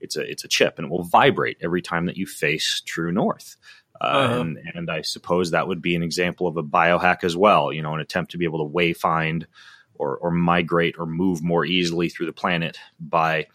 it's 0.00 0.16
a 0.16 0.22
it's 0.22 0.44
a 0.44 0.48
chip, 0.48 0.74
and 0.78 0.86
it 0.86 0.90
will 0.90 1.04
vibrate 1.04 1.58
every 1.62 1.82
time 1.82 2.06
that 2.06 2.16
you 2.16 2.26
face 2.26 2.82
true 2.84 3.12
north. 3.12 3.56
Uh, 4.00 4.04
uh-huh. 4.04 4.40
and, 4.40 4.58
and 4.74 4.90
I 4.90 5.02
suppose 5.02 5.52
that 5.52 5.68
would 5.68 5.80
be 5.80 5.94
an 5.94 6.02
example 6.02 6.48
of 6.48 6.56
a 6.56 6.64
biohack 6.64 7.22
as 7.22 7.36
well. 7.36 7.72
You 7.72 7.82
know, 7.82 7.94
an 7.94 8.00
attempt 8.00 8.32
to 8.32 8.38
be 8.38 8.44
able 8.44 8.66
to 8.66 8.74
wayfind 8.74 9.44
or, 9.94 10.16
or 10.18 10.30
migrate 10.32 10.96
or 10.98 11.06
move 11.06 11.42
more 11.42 11.64
easily 11.64 12.08
through 12.08 12.26
the 12.26 12.32
planet 12.32 12.78
by 12.98 13.46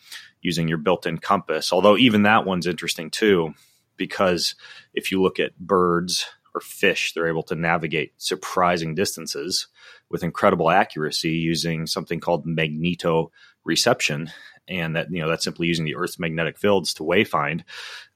using 0.41 0.69
your 0.69 0.77
built-in 0.77 1.17
compass. 1.17 1.73
Although 1.73 1.97
even 1.97 2.23
that 2.23 2.45
one's 2.45 2.67
interesting 2.67 3.11
too, 3.11 3.53
because 3.99 4.55
if 4.95 5.11
you 5.11 5.21
look 5.21 5.39
at 5.39 5.59
birds 5.59 6.25
or 6.55 6.61
fish, 6.61 7.13
they're 7.13 7.27
able 7.27 7.43
to 7.43 7.55
navigate 7.55 8.13
surprising 8.17 8.95
distances 8.95 9.67
with 10.09 10.23
incredible 10.23 10.71
accuracy 10.71 11.31
using 11.31 11.85
something 11.85 12.19
called 12.19 12.47
magnetoreception. 12.47 14.31
And 14.67 14.95
that 14.95 15.11
you 15.11 15.19
know 15.19 15.27
that's 15.27 15.43
simply 15.43 15.65
using 15.65 15.85
the 15.85 15.95
Earth's 15.95 16.19
magnetic 16.19 16.59
fields 16.59 16.93
to 16.95 17.03
wayfind, 17.03 17.63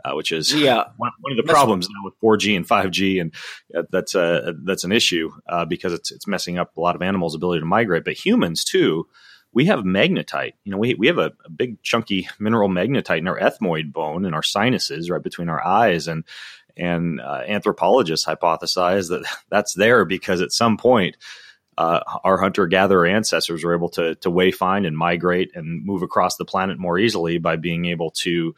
uh, 0.06 0.14
which 0.14 0.32
is 0.32 0.54
yeah. 0.54 0.84
one, 0.98 1.12
one 1.22 1.32
of 1.32 1.38
the 1.38 1.52
problems 1.52 1.90
now 1.90 2.02
with 2.04 2.20
4G 2.22 2.56
and 2.56 2.68
5G, 2.68 3.20
and 3.20 3.34
uh, 3.76 3.82
that's 3.90 4.14
a 4.14 4.54
that's 4.64 4.84
an 4.84 4.92
issue 4.92 5.32
uh, 5.50 5.66
because 5.66 5.94
it's 5.94 6.12
it's 6.12 6.28
messing 6.28 6.60
up 6.60 6.78
a 6.78 6.80
lot 6.80 6.96
of 6.96 7.02
animals' 7.02 7.34
ability 7.34 7.62
to 7.62 7.66
migrate. 7.66 8.06
But 8.06 8.24
humans 8.24 8.64
too, 8.64 9.08
we 9.54 9.66
have 9.66 9.80
magnetite. 9.82 10.54
You 10.64 10.72
know, 10.72 10.78
we, 10.78 10.96
we 10.96 11.08
have 11.08 11.20
a, 11.20 11.32
a, 11.46 11.50
big 11.50 11.82
chunky 11.84 12.28
mineral 12.40 12.70
magnetite 12.70 13.20
in 13.20 13.28
our 13.28 13.40
ethmoid 13.40 13.94
bone 13.94 14.26
in 14.26 14.34
our 14.34 14.44
sinuses, 14.44 15.10
right 15.10 15.22
between 15.22 15.50
our 15.50 15.66
eyes. 15.66 16.08
And 16.08 16.24
and 16.76 17.22
uh, 17.22 17.44
anthropologists 17.48 18.26
hypothesize 18.26 19.10
that 19.10 19.24
that's 19.50 19.74
there 19.74 20.06
because 20.06 20.42
at 20.42 20.52
some 20.52 20.78
point 20.78 21.18
uh, 21.78 22.02
our 22.24 22.38
hunter 22.38 22.68
gatherer 22.68 23.06
ancestors 23.06 23.64
were 23.64 23.76
able 23.76 23.90
to 23.90 24.16
to 24.16 24.30
wayfind 24.30 24.86
and 24.86 24.98
migrate 24.98 25.52
and 25.56 25.86
move 25.86 26.02
across 26.02 26.36
the 26.38 26.46
planet 26.46 26.78
more 26.78 27.00
easily 27.00 27.38
by 27.38 27.56
being 27.56 27.86
able 27.86 28.12
to 28.12 28.56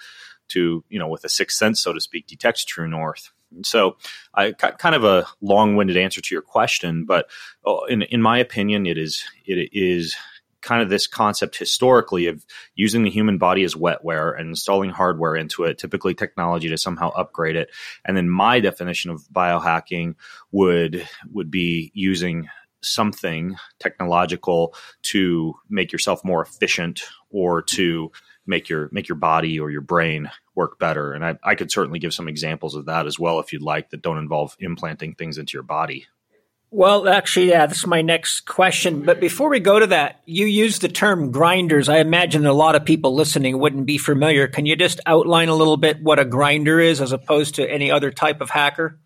to 0.50 0.84
you 0.90 1.00
know 1.00 1.08
with 1.08 1.24
a 1.24 1.30
sixth 1.30 1.58
sense 1.58 1.82
so 1.82 1.94
to 1.94 2.02
speak 2.02 2.28
detect 2.28 2.68
true 2.68 2.88
north. 2.88 3.32
So, 3.64 3.96
I 4.34 4.52
kind 4.52 4.96
of 4.96 5.06
a 5.06 5.26
long-winded 5.40 5.96
answer 5.96 6.20
to 6.20 6.36
your 6.36 6.42
question, 6.42 7.06
but 7.06 7.30
oh, 7.64 7.86
in 7.86 8.02
in 8.02 8.22
my 8.22 8.38
opinion, 8.38 8.86
it 8.86 8.98
is 8.98 9.24
it 9.46 9.70
is 9.72 10.16
kind 10.66 10.82
of 10.82 10.90
this 10.90 11.08
concept 11.08 11.58
historically 11.58 12.26
of 12.26 12.46
using 12.76 13.04
the 13.04 13.10
human 13.12 13.38
body 13.38 13.64
as 13.64 13.76
wetware 13.76 14.38
and 14.38 14.50
installing 14.50 14.90
hardware 14.90 15.36
into 15.36 15.64
it, 15.64 15.78
typically 15.78 16.14
technology 16.14 16.68
to 16.70 16.78
somehow 16.78 17.12
upgrade 17.12 17.56
it. 17.56 17.70
And 18.04 18.18
then 18.18 18.30
my 18.30 18.60
definition 18.60 19.12
of 19.12 19.22
biohacking 19.32 20.16
would 20.52 21.08
would 21.32 21.52
be 21.52 21.92
using 21.94 22.50
something 22.82 23.56
technological 23.80 24.76
to 25.04 25.54
make 25.70 25.92
yourself 25.92 26.24
more 26.24 26.42
efficient 26.42 27.04
or 27.30 27.62
to 27.62 28.12
make 28.48 28.68
your 28.68 28.90
make 28.92 29.08
your 29.08 29.18
body 29.18 29.60
or 29.60 29.70
your 29.70 29.82
brain 29.82 30.30
work 30.56 30.80
better. 30.80 31.14
And 31.14 31.26
I, 31.26 31.38
I 31.44 31.56
could 31.56 31.72
certainly 31.72 32.00
give 32.00 32.14
some 32.14 32.28
examples 32.28 32.76
of 32.76 32.86
that 32.86 33.06
as 33.06 33.20
well 33.20 33.40
if 33.40 33.54
you'd 33.54 33.62
like 33.62 33.90
that 33.90 34.02
don't 34.02 34.18
involve 34.18 34.56
implanting 34.60 35.16
things 35.16 35.38
into 35.38 35.54
your 35.54 35.64
body. 35.64 36.08
Well, 36.76 37.08
actually, 37.08 37.52
yeah, 37.52 37.68
this 37.68 37.78
is 37.78 37.88
my 37.88 38.02
next 38.02 38.42
question. 38.42 39.04
But 39.04 39.22
before 39.22 39.48
we 39.48 39.62
go 39.62 39.80
to 39.80 39.88
that, 39.88 40.20
you 40.26 40.46
used 40.46 40.82
the 40.82 40.90
term 40.90 41.32
grinders. 41.32 41.88
I 41.88 42.00
imagine 42.00 42.46
a 42.46 42.52
lot 42.52 42.76
of 42.76 42.84
people 42.84 43.16
listening 43.16 43.58
wouldn't 43.60 43.86
be 43.86 43.98
familiar. 43.98 44.50
Can 44.50 44.66
you 44.66 44.76
just 44.76 45.00
outline 45.06 45.48
a 45.48 45.56
little 45.56 45.78
bit 45.78 46.04
what 46.04 46.20
a 46.20 46.26
grinder 46.26 46.82
is 46.82 47.00
as 47.00 47.14
opposed 47.14 47.56
to 47.56 47.72
any 47.72 47.92
other 47.92 48.12
type 48.12 48.42
of 48.42 48.50
hacker? 48.50 49.00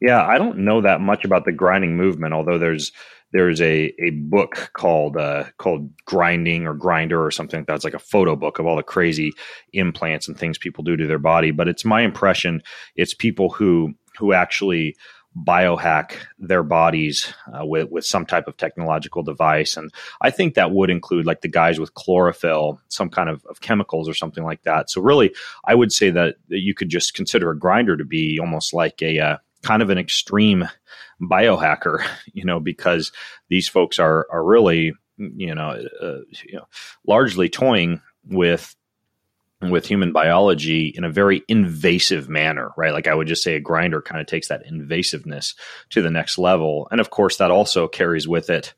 Yeah, 0.00 0.24
I 0.24 0.38
don't 0.38 0.58
know 0.58 0.82
that 0.82 1.00
much 1.00 1.24
about 1.24 1.44
the 1.44 1.50
grinding 1.50 1.96
movement, 1.96 2.32
although 2.32 2.58
there's 2.58 2.92
there's 3.32 3.60
a, 3.60 3.92
a 4.00 4.10
book 4.10 4.70
called 4.74 5.16
uh, 5.16 5.46
called 5.58 5.90
grinding 6.04 6.68
or 6.68 6.74
grinder 6.74 7.26
or 7.26 7.32
something 7.32 7.58
like 7.58 7.66
that. 7.66 7.82
Like 7.82 7.94
a 7.94 7.98
photo 7.98 8.36
book 8.36 8.60
of 8.60 8.66
all 8.66 8.76
the 8.76 8.84
crazy 8.84 9.32
implants 9.72 10.28
and 10.28 10.38
things 10.38 10.58
people 10.58 10.84
do 10.84 10.96
to 10.96 11.08
their 11.08 11.18
body. 11.18 11.50
But 11.50 11.66
it's 11.66 11.84
my 11.84 12.02
impression 12.02 12.62
it's 12.94 13.14
people 13.14 13.50
who 13.50 13.94
who 14.16 14.32
actually 14.32 14.94
biohack 15.36 16.14
their 16.38 16.62
bodies 16.62 17.32
uh, 17.54 17.64
with 17.64 17.88
with 17.90 18.04
some 18.04 18.26
type 18.26 18.48
of 18.48 18.56
technological 18.56 19.22
device. 19.22 19.76
And 19.76 19.92
i 20.20 20.30
think 20.30 20.54
that 20.54 20.72
would 20.72 20.90
include 20.90 21.26
like 21.26 21.40
the 21.40 21.48
guys 21.48 21.78
with 21.78 21.94
chlorophyll 21.94 22.80
some 22.88 23.10
kind 23.10 23.28
of, 23.28 23.44
of 23.46 23.60
chemicals 23.60 24.08
or 24.08 24.14
something 24.14 24.44
like 24.44 24.62
that. 24.62 24.90
So 24.90 25.00
really 25.00 25.34
i 25.64 25.74
would 25.74 25.92
say 25.92 26.10
that, 26.10 26.36
that 26.48 26.60
you 26.60 26.74
could 26.74 26.88
just 26.88 27.14
consider 27.14 27.50
a 27.50 27.58
grinder 27.58 27.96
to 27.96 28.04
be 28.04 28.38
almost 28.40 28.74
like 28.74 29.00
a 29.02 29.20
uh, 29.20 29.36
kind 29.62 29.82
of 29.82 29.90
an 29.90 29.98
extreme 29.98 30.68
biohacker 31.20 32.04
you 32.32 32.44
know 32.44 32.58
because 32.58 33.12
these 33.48 33.68
folks 33.68 33.98
are 33.98 34.26
are 34.30 34.44
really 34.44 34.92
you 35.16 35.54
know 35.54 35.80
uh, 36.02 36.18
you 36.44 36.54
know 36.54 36.66
largely 37.06 37.48
toying 37.48 38.00
with 38.26 38.74
with 39.62 39.86
human 39.86 40.12
biology 40.12 40.86
in 40.88 41.04
a 41.04 41.10
very 41.10 41.42
invasive 41.46 42.28
manner, 42.28 42.70
right? 42.76 42.94
Like 42.94 43.06
I 43.06 43.14
would 43.14 43.26
just 43.26 43.42
say 43.42 43.56
a 43.56 43.60
grinder 43.60 44.00
kind 44.00 44.20
of 44.20 44.26
takes 44.26 44.48
that 44.48 44.66
invasiveness 44.66 45.54
to 45.90 46.00
the 46.00 46.10
next 46.10 46.38
level. 46.38 46.88
And 46.90 47.00
of 47.00 47.10
course, 47.10 47.36
that 47.36 47.50
also 47.50 47.86
carries 47.86 48.26
with 48.26 48.48
it 48.48 48.72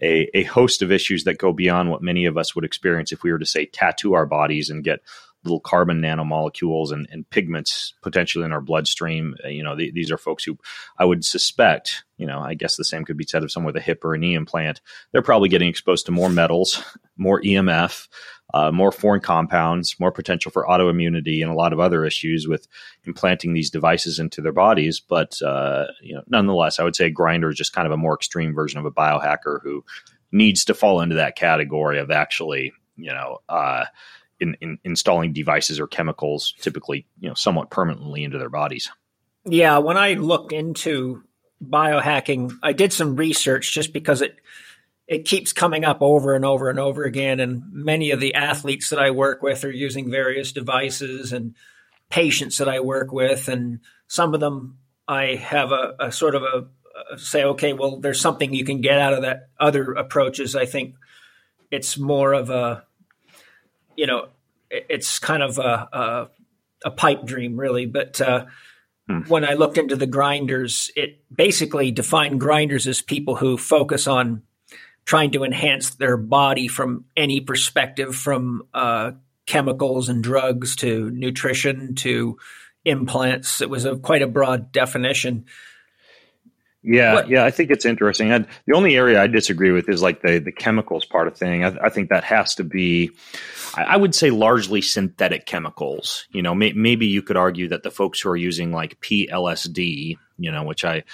a, 0.00 0.28
a 0.34 0.44
host 0.44 0.82
of 0.82 0.92
issues 0.92 1.24
that 1.24 1.38
go 1.38 1.52
beyond 1.52 1.90
what 1.90 2.02
many 2.02 2.26
of 2.26 2.36
us 2.36 2.54
would 2.54 2.64
experience 2.64 3.10
if 3.10 3.24
we 3.24 3.32
were 3.32 3.38
to 3.38 3.46
say 3.46 3.66
tattoo 3.66 4.14
our 4.14 4.26
bodies 4.26 4.70
and 4.70 4.84
get 4.84 5.00
little 5.44 5.60
carbon 5.60 6.00
nanomolecules 6.00 6.92
and, 6.92 7.08
and 7.10 7.28
pigments 7.30 7.94
potentially 8.02 8.44
in 8.44 8.52
our 8.52 8.60
bloodstream. 8.60 9.36
Uh, 9.44 9.48
you 9.48 9.62
know, 9.62 9.76
the, 9.76 9.90
these 9.92 10.10
are 10.10 10.18
folks 10.18 10.44
who 10.44 10.58
I 10.98 11.04
would 11.04 11.24
suspect, 11.24 12.04
you 12.16 12.26
know, 12.26 12.40
I 12.40 12.54
guess 12.54 12.76
the 12.76 12.84
same 12.84 13.04
could 13.04 13.16
be 13.16 13.26
said 13.26 13.44
of 13.44 13.52
someone 13.52 13.72
with 13.72 13.80
a 13.80 13.84
hip 13.84 14.04
or 14.04 14.14
a 14.14 14.18
knee 14.18 14.34
implant. 14.34 14.80
They're 15.12 15.22
probably 15.22 15.48
getting 15.48 15.68
exposed 15.68 16.06
to 16.06 16.12
more 16.12 16.28
metals, 16.28 16.82
more 17.16 17.40
EMF, 17.40 18.08
uh, 18.54 18.70
more 18.70 18.90
foreign 18.90 19.20
compounds, 19.20 19.96
more 20.00 20.12
potential 20.12 20.50
for 20.50 20.66
autoimmunity, 20.66 21.42
and 21.42 21.50
a 21.50 21.54
lot 21.54 21.72
of 21.72 21.80
other 21.80 22.04
issues 22.04 22.48
with 22.48 22.66
implanting 23.04 23.52
these 23.52 23.70
devices 23.70 24.18
into 24.18 24.40
their 24.40 24.52
bodies. 24.52 25.00
But 25.00 25.40
uh, 25.42 25.86
you 26.02 26.14
know, 26.14 26.22
nonetheless, 26.28 26.78
I 26.78 26.84
would 26.84 26.96
say 26.96 27.06
a 27.06 27.10
grinder 27.10 27.50
is 27.50 27.56
just 27.56 27.72
kind 27.72 27.86
of 27.86 27.92
a 27.92 27.98
more 27.98 28.14
extreme 28.14 28.54
version 28.54 28.78
of 28.78 28.86
a 28.86 28.90
biohacker 28.90 29.60
who 29.62 29.84
needs 30.32 30.64
to 30.66 30.74
fall 30.74 31.00
into 31.00 31.16
that 31.16 31.36
category 31.36 31.98
of 31.98 32.10
actually, 32.10 32.72
you 32.96 33.12
know, 33.12 33.38
uh, 33.48 33.84
in, 34.40 34.56
in 34.60 34.78
installing 34.84 35.32
devices 35.32 35.80
or 35.80 35.86
chemicals, 35.86 36.54
typically, 36.60 37.06
you 37.20 37.28
know, 37.28 37.34
somewhat 37.34 37.70
permanently 37.70 38.24
into 38.24 38.38
their 38.38 38.50
bodies. 38.50 38.90
Yeah, 39.44 39.78
when 39.78 39.96
I 39.96 40.14
looked 40.14 40.52
into 40.52 41.22
biohacking, 41.64 42.58
I 42.62 42.72
did 42.72 42.92
some 42.92 43.16
research 43.16 43.72
just 43.72 43.92
because 43.92 44.22
it 44.22 44.36
it 45.08 45.24
keeps 45.24 45.54
coming 45.54 45.84
up 45.84 46.02
over 46.02 46.34
and 46.34 46.44
over 46.44 46.68
and 46.68 46.78
over 46.78 47.04
again. 47.04 47.40
And 47.40 47.62
many 47.72 48.10
of 48.10 48.20
the 48.20 48.34
athletes 48.34 48.90
that 48.90 48.98
I 48.98 49.10
work 49.10 49.42
with 49.42 49.64
are 49.64 49.70
using 49.70 50.10
various 50.10 50.52
devices 50.52 51.32
and 51.32 51.54
patients 52.10 52.58
that 52.58 52.68
I 52.68 52.80
work 52.80 53.10
with. 53.10 53.48
And 53.48 53.80
some 54.06 54.34
of 54.34 54.40
them 54.40 54.76
I 55.08 55.36
have 55.36 55.72
a, 55.72 55.94
a 55.98 56.12
sort 56.12 56.34
of 56.34 56.42
a, 56.42 56.66
a, 57.14 57.18
say, 57.18 57.42
okay, 57.42 57.72
well, 57.72 58.00
there's 58.00 58.20
something 58.20 58.52
you 58.52 58.66
can 58.66 58.82
get 58.82 58.98
out 58.98 59.14
of 59.14 59.22
that. 59.22 59.48
Other 59.58 59.92
approaches, 59.94 60.54
I 60.54 60.66
think 60.66 60.96
it's 61.70 61.96
more 61.96 62.34
of 62.34 62.50
a, 62.50 62.84
you 63.96 64.06
know, 64.06 64.28
it's 64.70 65.18
kind 65.18 65.42
of 65.42 65.56
a, 65.56 65.88
a, 65.90 66.28
a 66.84 66.90
pipe 66.90 67.24
dream, 67.24 67.58
really. 67.58 67.86
But 67.86 68.20
uh, 68.20 68.44
hmm. 69.08 69.20
when 69.20 69.46
I 69.46 69.54
looked 69.54 69.78
into 69.78 69.96
the 69.96 70.06
grinders, 70.06 70.90
it 70.94 71.22
basically 71.34 71.90
defined 71.92 72.38
grinders 72.38 72.86
as 72.86 73.00
people 73.00 73.36
who 73.36 73.56
focus 73.56 74.06
on 74.06 74.42
trying 75.08 75.30
to 75.30 75.42
enhance 75.42 75.94
their 75.94 76.18
body 76.18 76.68
from 76.68 77.06
any 77.16 77.40
perspective, 77.40 78.14
from 78.14 78.68
uh, 78.74 79.12
chemicals 79.46 80.10
and 80.10 80.22
drugs 80.22 80.76
to 80.76 81.10
nutrition 81.10 81.94
to 81.94 82.36
implants. 82.84 83.62
It 83.62 83.70
was 83.70 83.86
a 83.86 83.96
quite 83.96 84.20
a 84.20 84.26
broad 84.26 84.70
definition. 84.70 85.46
Yeah, 86.82 87.14
what? 87.14 87.30
yeah, 87.30 87.42
I 87.42 87.50
think 87.50 87.70
it's 87.70 87.86
interesting. 87.86 88.30
And 88.30 88.46
the 88.66 88.76
only 88.76 88.96
area 88.96 89.20
I 89.20 89.28
disagree 89.28 89.72
with 89.72 89.88
is 89.88 90.02
like 90.02 90.20
the 90.20 90.40
the 90.40 90.52
chemicals 90.52 91.06
part 91.06 91.26
of 91.26 91.38
thing. 91.38 91.64
I, 91.64 91.74
I 91.84 91.88
think 91.88 92.10
that 92.10 92.24
has 92.24 92.54
to 92.56 92.64
be, 92.64 93.12
I, 93.74 93.84
I, 93.84 93.96
would 93.96 94.14
say, 94.14 94.28
largely 94.30 94.82
synthetic 94.82 95.46
chemicals. 95.46 96.26
You 96.32 96.42
know, 96.42 96.54
may, 96.54 96.72
maybe 96.72 97.06
you 97.06 97.22
could 97.22 97.38
argue 97.38 97.68
that 97.68 97.82
the 97.82 97.90
folks 97.90 98.20
who 98.20 98.28
are 98.28 98.36
using 98.36 98.72
like 98.72 99.00
PLSD, 99.00 100.18
you 100.38 100.52
know, 100.52 100.64
which 100.64 100.84
I 100.84 101.04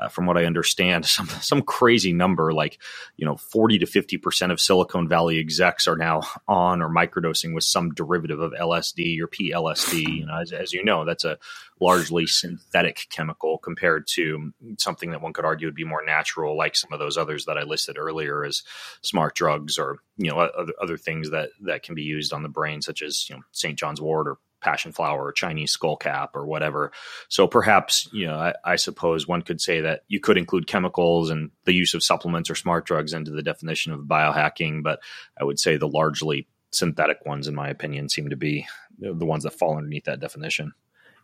uh, 0.00 0.08
from 0.08 0.26
what 0.26 0.36
I 0.36 0.44
understand, 0.44 1.06
some 1.06 1.28
some 1.28 1.62
crazy 1.62 2.12
number 2.12 2.52
like 2.52 2.78
you 3.16 3.26
know 3.26 3.36
forty 3.36 3.78
to 3.78 3.86
fifty 3.86 4.16
percent 4.16 4.52
of 4.52 4.60
Silicon 4.60 5.08
Valley 5.08 5.38
execs 5.38 5.86
are 5.86 5.96
now 5.96 6.22
on 6.48 6.82
or 6.82 6.88
microdosing 6.88 7.54
with 7.54 7.64
some 7.64 7.92
derivative 7.94 8.40
of 8.40 8.52
LSD 8.52 9.20
or 9.20 9.28
PLSD. 9.28 10.18
You 10.18 10.26
know, 10.26 10.40
as, 10.40 10.52
as 10.52 10.72
you 10.72 10.84
know, 10.84 11.04
that's 11.04 11.24
a 11.24 11.38
largely 11.80 12.26
synthetic 12.26 13.06
chemical 13.10 13.58
compared 13.58 14.06
to 14.06 14.52
something 14.78 15.10
that 15.10 15.22
one 15.22 15.32
could 15.32 15.46
argue 15.46 15.66
would 15.66 15.74
be 15.74 15.84
more 15.84 16.04
natural, 16.04 16.56
like 16.56 16.76
some 16.76 16.92
of 16.92 16.98
those 16.98 17.16
others 17.16 17.46
that 17.46 17.56
I 17.56 17.62
listed 17.62 17.96
earlier 17.98 18.44
as 18.44 18.62
smart 19.02 19.34
drugs 19.34 19.78
or 19.78 19.98
you 20.16 20.30
know 20.30 20.38
other, 20.38 20.72
other 20.80 20.96
things 20.96 21.30
that 21.30 21.50
that 21.62 21.82
can 21.82 21.94
be 21.94 22.02
used 22.02 22.32
on 22.32 22.42
the 22.42 22.48
brain, 22.48 22.82
such 22.82 23.02
as 23.02 23.28
you 23.28 23.36
know 23.36 23.42
St. 23.52 23.78
John's 23.78 24.00
Wort 24.00 24.28
or 24.28 24.38
passion 24.60 24.92
flower 24.92 25.26
or 25.26 25.32
Chinese 25.32 25.76
skullcap 25.76 26.30
or 26.34 26.46
whatever. 26.46 26.92
So 27.28 27.46
perhaps, 27.46 28.08
you 28.12 28.26
know, 28.26 28.36
I, 28.36 28.54
I, 28.64 28.76
suppose 28.76 29.26
one 29.26 29.42
could 29.42 29.60
say 29.60 29.80
that 29.80 30.02
you 30.08 30.20
could 30.20 30.36
include 30.36 30.66
chemicals 30.66 31.30
and 31.30 31.50
the 31.64 31.74
use 31.74 31.94
of 31.94 32.02
supplements 32.02 32.50
or 32.50 32.54
smart 32.54 32.86
drugs 32.86 33.12
into 33.12 33.30
the 33.30 33.42
definition 33.42 33.92
of 33.92 34.00
biohacking, 34.00 34.82
but 34.82 35.00
I 35.40 35.44
would 35.44 35.58
say 35.58 35.76
the 35.76 35.88
largely 35.88 36.46
synthetic 36.70 37.24
ones, 37.26 37.48
in 37.48 37.54
my 37.54 37.68
opinion, 37.68 38.08
seem 38.08 38.30
to 38.30 38.36
be 38.36 38.66
the 38.98 39.26
ones 39.26 39.44
that 39.44 39.54
fall 39.54 39.76
underneath 39.76 40.04
that 40.04 40.20
definition. 40.20 40.72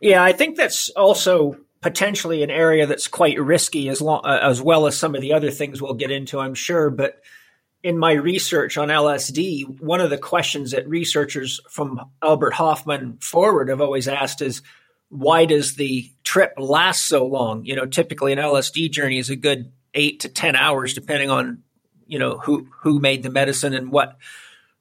Yeah, 0.01 0.23
I 0.23 0.33
think 0.33 0.57
that's 0.57 0.89
also 0.89 1.57
potentially 1.81 2.43
an 2.43 2.49
area 2.49 2.85
that's 2.87 3.07
quite 3.07 3.39
risky 3.39 3.89
as 3.89 4.01
long 4.01 4.21
uh, 4.23 4.39
as 4.41 4.61
well 4.61 4.87
as 4.87 4.97
some 4.97 5.15
of 5.15 5.21
the 5.21 5.33
other 5.33 5.51
things 5.51 5.81
we'll 5.81 5.93
get 5.93 6.11
into, 6.11 6.39
I'm 6.39 6.55
sure. 6.55 6.89
But 6.89 7.21
in 7.87 7.97
my 7.97 8.11
research 8.11 8.77
on 8.77 8.89
LSD, 8.89 9.79
one 9.79 10.01
of 10.01 10.09
the 10.09 10.17
questions 10.17 10.71
that 10.71 10.89
researchers 10.89 11.61
from 11.69 12.11
Albert 12.21 12.51
Hofmann 12.51 13.17
forward 13.21 13.69
have 13.69 13.79
always 13.79 14.09
asked 14.09 14.41
is 14.41 14.61
why 15.07 15.45
does 15.45 15.75
the 15.75 16.11
trip 16.25 16.51
last 16.57 17.05
so 17.05 17.25
long? 17.25 17.63
You 17.63 17.77
know, 17.77 17.85
typically 17.85 18.33
an 18.33 18.39
LSD 18.39 18.91
journey 18.91 19.19
is 19.19 19.29
a 19.29 19.37
good 19.37 19.71
eight 19.93 20.19
to 20.19 20.27
ten 20.27 20.57
hours, 20.57 20.95
depending 20.95 21.29
on 21.29 21.63
you 22.05 22.19
know 22.19 22.39
who 22.39 22.67
who 22.81 22.99
made 22.99 23.23
the 23.23 23.29
medicine 23.29 23.73
and 23.73 23.89
what 23.89 24.17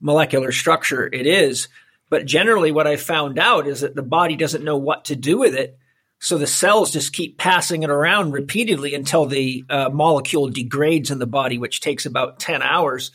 molecular 0.00 0.50
structure 0.50 1.06
it 1.06 1.28
is. 1.28 1.68
But 2.10 2.26
generally, 2.26 2.72
what 2.72 2.88
I 2.88 2.96
found 2.96 3.38
out 3.38 3.68
is 3.68 3.82
that 3.82 3.94
the 3.94 4.02
body 4.02 4.34
doesn't 4.34 4.64
know 4.64 4.78
what 4.78 5.04
to 5.04 5.14
do 5.14 5.38
with 5.38 5.54
it. 5.54 5.78
So 6.18 6.38
the 6.38 6.46
cells 6.46 6.92
just 6.92 7.12
keep 7.12 7.38
passing 7.38 7.82
it 7.82 7.90
around 7.90 8.32
repeatedly 8.32 8.94
until 8.94 9.26
the 9.26 9.64
uh, 9.68 9.90
molecule 9.90 10.48
degrades 10.48 11.10
in 11.10 11.18
the 11.18 11.26
body, 11.26 11.58
which 11.58 11.80
takes 11.80 12.06
about 12.06 12.38
10 12.38 12.62
hours. 12.62 13.10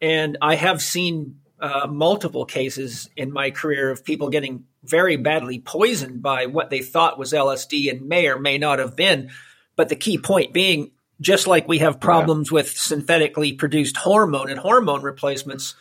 And 0.00 0.36
I 0.42 0.56
have 0.56 0.82
seen 0.82 1.40
uh, 1.58 1.86
multiple 1.86 2.44
cases 2.44 3.08
in 3.16 3.32
my 3.32 3.50
career 3.50 3.90
of 3.90 4.04
people 4.04 4.28
getting 4.28 4.64
very 4.82 5.16
badly 5.16 5.60
poisoned 5.60 6.20
by 6.20 6.46
what 6.46 6.70
they 6.70 6.80
thought 6.80 7.18
was 7.18 7.32
LSD 7.32 7.90
and 7.90 8.08
may 8.08 8.26
or 8.26 8.38
may 8.38 8.58
not 8.58 8.80
have 8.80 8.96
been. 8.96 9.30
But 9.76 9.88
the 9.88 9.96
key 9.96 10.18
point 10.18 10.52
being, 10.52 10.90
just 11.20 11.46
like 11.46 11.68
we 11.68 11.78
have 11.78 12.00
problems 12.00 12.50
yeah. 12.50 12.56
with 12.56 12.76
synthetically 12.76 13.52
produced 13.52 13.96
hormone 13.96 14.50
and 14.50 14.58
hormone 14.58 15.02
replacements, 15.02 15.76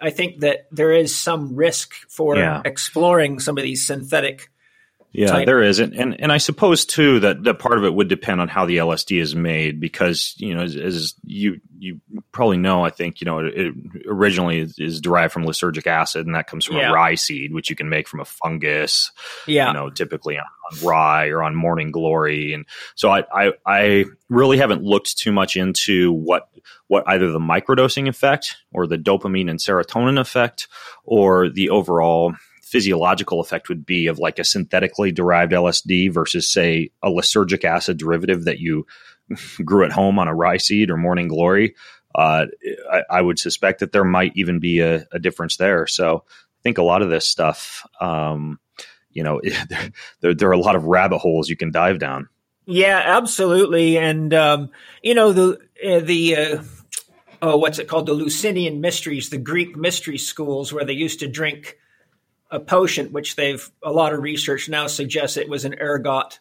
I 0.00 0.10
think 0.10 0.40
that 0.40 0.68
there 0.70 0.92
is 0.92 1.16
some 1.16 1.56
risk 1.56 1.92
for 2.08 2.36
yeah. 2.36 2.62
exploring 2.64 3.40
some 3.40 3.58
of 3.58 3.64
these 3.64 3.86
synthetic. 3.86 4.50
Yeah, 5.10 5.44
there 5.46 5.62
is, 5.62 5.78
and, 5.78 5.94
and 5.94 6.20
and 6.20 6.30
I 6.30 6.36
suppose 6.36 6.84
too 6.84 7.20
that 7.20 7.42
that 7.44 7.58
part 7.58 7.78
of 7.78 7.84
it 7.84 7.94
would 7.94 8.08
depend 8.08 8.42
on 8.42 8.48
how 8.48 8.66
the 8.66 8.76
LSD 8.76 9.20
is 9.20 9.34
made, 9.34 9.80
because 9.80 10.34
you 10.36 10.54
know, 10.54 10.62
as, 10.62 10.76
as 10.76 11.14
you 11.24 11.60
you 11.78 12.00
probably 12.30 12.58
know, 12.58 12.84
I 12.84 12.90
think 12.90 13.22
you 13.22 13.24
know 13.24 13.38
it, 13.38 13.54
it 13.56 13.74
originally 14.06 14.58
is, 14.58 14.78
is, 14.78 15.00
derived 15.00 15.32
from 15.32 15.44
lysergic 15.44 15.86
acid, 15.86 16.26
and 16.26 16.34
that 16.34 16.46
comes 16.46 16.66
from 16.66 16.76
yeah. 16.76 16.90
a 16.90 16.92
rye 16.92 17.14
seed, 17.14 17.54
which 17.54 17.70
you 17.70 17.76
can 17.76 17.88
make 17.88 18.06
from 18.06 18.20
a 18.20 18.26
fungus. 18.26 19.10
Yeah, 19.46 19.68
you 19.68 19.72
know, 19.72 19.88
typically 19.88 20.38
on, 20.38 20.44
on 20.70 20.86
rye 20.86 21.28
or 21.28 21.42
on 21.42 21.54
morning 21.54 21.90
glory, 21.90 22.52
and 22.52 22.66
so 22.94 23.08
I, 23.10 23.24
I 23.32 23.52
I 23.64 24.04
really 24.28 24.58
haven't 24.58 24.82
looked 24.82 25.16
too 25.16 25.32
much 25.32 25.56
into 25.56 26.12
what 26.12 26.50
what 26.88 27.04
either 27.06 27.32
the 27.32 27.38
microdosing 27.38 28.08
effect 28.08 28.56
or 28.74 28.86
the 28.86 28.98
dopamine 28.98 29.48
and 29.48 29.58
serotonin 29.58 30.20
effect 30.20 30.68
or 31.04 31.48
the 31.48 31.70
overall 31.70 32.34
physiological 32.68 33.40
effect 33.40 33.68
would 33.68 33.86
be 33.86 34.08
of 34.08 34.18
like 34.18 34.38
a 34.38 34.44
synthetically 34.44 35.10
derived 35.10 35.52
LSD 35.52 36.12
versus 36.12 36.50
say 36.50 36.90
a 37.02 37.08
lysergic 37.08 37.64
acid 37.64 37.96
derivative 37.96 38.44
that 38.44 38.60
you 38.60 38.86
grew 39.64 39.84
at 39.84 39.92
home 39.92 40.18
on 40.18 40.28
a 40.28 40.34
rye 40.34 40.58
seed 40.58 40.90
or 40.90 40.96
morning 40.96 41.28
glory. 41.28 41.74
Uh, 42.14 42.46
I, 42.90 43.02
I, 43.10 43.22
would 43.22 43.38
suspect 43.38 43.80
that 43.80 43.92
there 43.92 44.04
might 44.04 44.32
even 44.34 44.60
be 44.60 44.80
a, 44.80 45.06
a, 45.12 45.18
difference 45.18 45.56
there. 45.56 45.86
So 45.86 46.24
I 46.26 46.60
think 46.62 46.78
a 46.78 46.82
lot 46.82 47.02
of 47.02 47.10
this 47.10 47.28
stuff, 47.28 47.86
um, 48.00 48.58
you 49.12 49.22
know, 49.22 49.40
there, 50.20 50.34
there, 50.34 50.48
are 50.48 50.52
a 50.52 50.58
lot 50.58 50.74
of 50.74 50.84
rabbit 50.84 51.18
holes 51.18 51.48
you 51.48 51.56
can 51.56 51.70
dive 51.70 51.98
down. 51.98 52.28
Yeah, 52.64 53.00
absolutely. 53.04 53.98
And, 53.98 54.32
um, 54.34 54.70
you 55.02 55.14
know, 55.14 55.32
the, 55.32 55.58
uh, 55.86 56.00
the, 56.00 56.36
uh, 56.36 56.62
oh, 57.42 57.56
what's 57.58 57.78
it 57.78 57.88
called? 57.88 58.06
The 58.06 58.14
Eleusinian 58.14 58.80
mysteries, 58.80 59.30
the 59.30 59.38
Greek 59.38 59.76
mystery 59.76 60.18
schools, 60.18 60.72
where 60.72 60.84
they 60.84 60.94
used 60.94 61.20
to 61.20 61.28
drink 61.28 61.76
a 62.50 62.60
potion, 62.60 63.12
which 63.12 63.36
they've 63.36 63.70
a 63.82 63.92
lot 63.92 64.12
of 64.12 64.22
research 64.22 64.68
now 64.68 64.86
suggests 64.86 65.36
it 65.36 65.48
was 65.48 65.64
an 65.64 65.74
ergot 65.80 66.38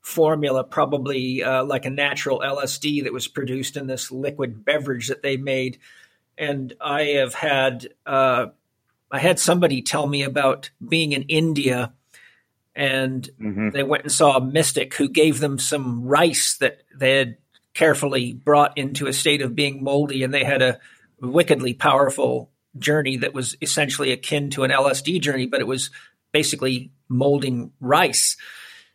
formula, 0.00 0.64
probably 0.64 1.42
uh, 1.42 1.64
like 1.64 1.84
a 1.84 1.90
natural 1.90 2.40
LSD 2.40 3.04
that 3.04 3.12
was 3.12 3.28
produced 3.28 3.76
in 3.76 3.86
this 3.86 4.10
liquid 4.10 4.64
beverage 4.64 5.08
that 5.08 5.22
they 5.22 5.36
made. 5.36 5.78
And 6.38 6.72
I 6.80 7.02
have 7.02 7.34
had 7.34 7.88
uh, 8.06 8.46
I 9.10 9.18
had 9.18 9.38
somebody 9.38 9.82
tell 9.82 10.06
me 10.06 10.22
about 10.22 10.70
being 10.86 11.12
in 11.12 11.24
India, 11.24 11.92
and 12.74 13.28
mm-hmm. 13.40 13.70
they 13.70 13.82
went 13.82 14.04
and 14.04 14.12
saw 14.12 14.36
a 14.36 14.44
mystic 14.44 14.94
who 14.94 15.08
gave 15.08 15.40
them 15.40 15.58
some 15.58 16.04
rice 16.04 16.56
that 16.58 16.82
they 16.96 17.16
had 17.18 17.36
carefully 17.74 18.32
brought 18.32 18.78
into 18.78 19.06
a 19.06 19.12
state 19.12 19.42
of 19.42 19.54
being 19.54 19.84
moldy, 19.84 20.22
and 20.22 20.32
they 20.32 20.44
had 20.44 20.62
a 20.62 20.78
wickedly 21.20 21.74
powerful 21.74 22.50
journey 22.78 23.16
that 23.18 23.34
was 23.34 23.56
essentially 23.60 24.12
akin 24.12 24.50
to 24.50 24.64
an 24.64 24.70
LSD 24.70 25.20
journey, 25.20 25.46
but 25.46 25.60
it 25.60 25.66
was 25.66 25.90
basically 26.32 26.92
molding 27.08 27.72
rice. 27.80 28.36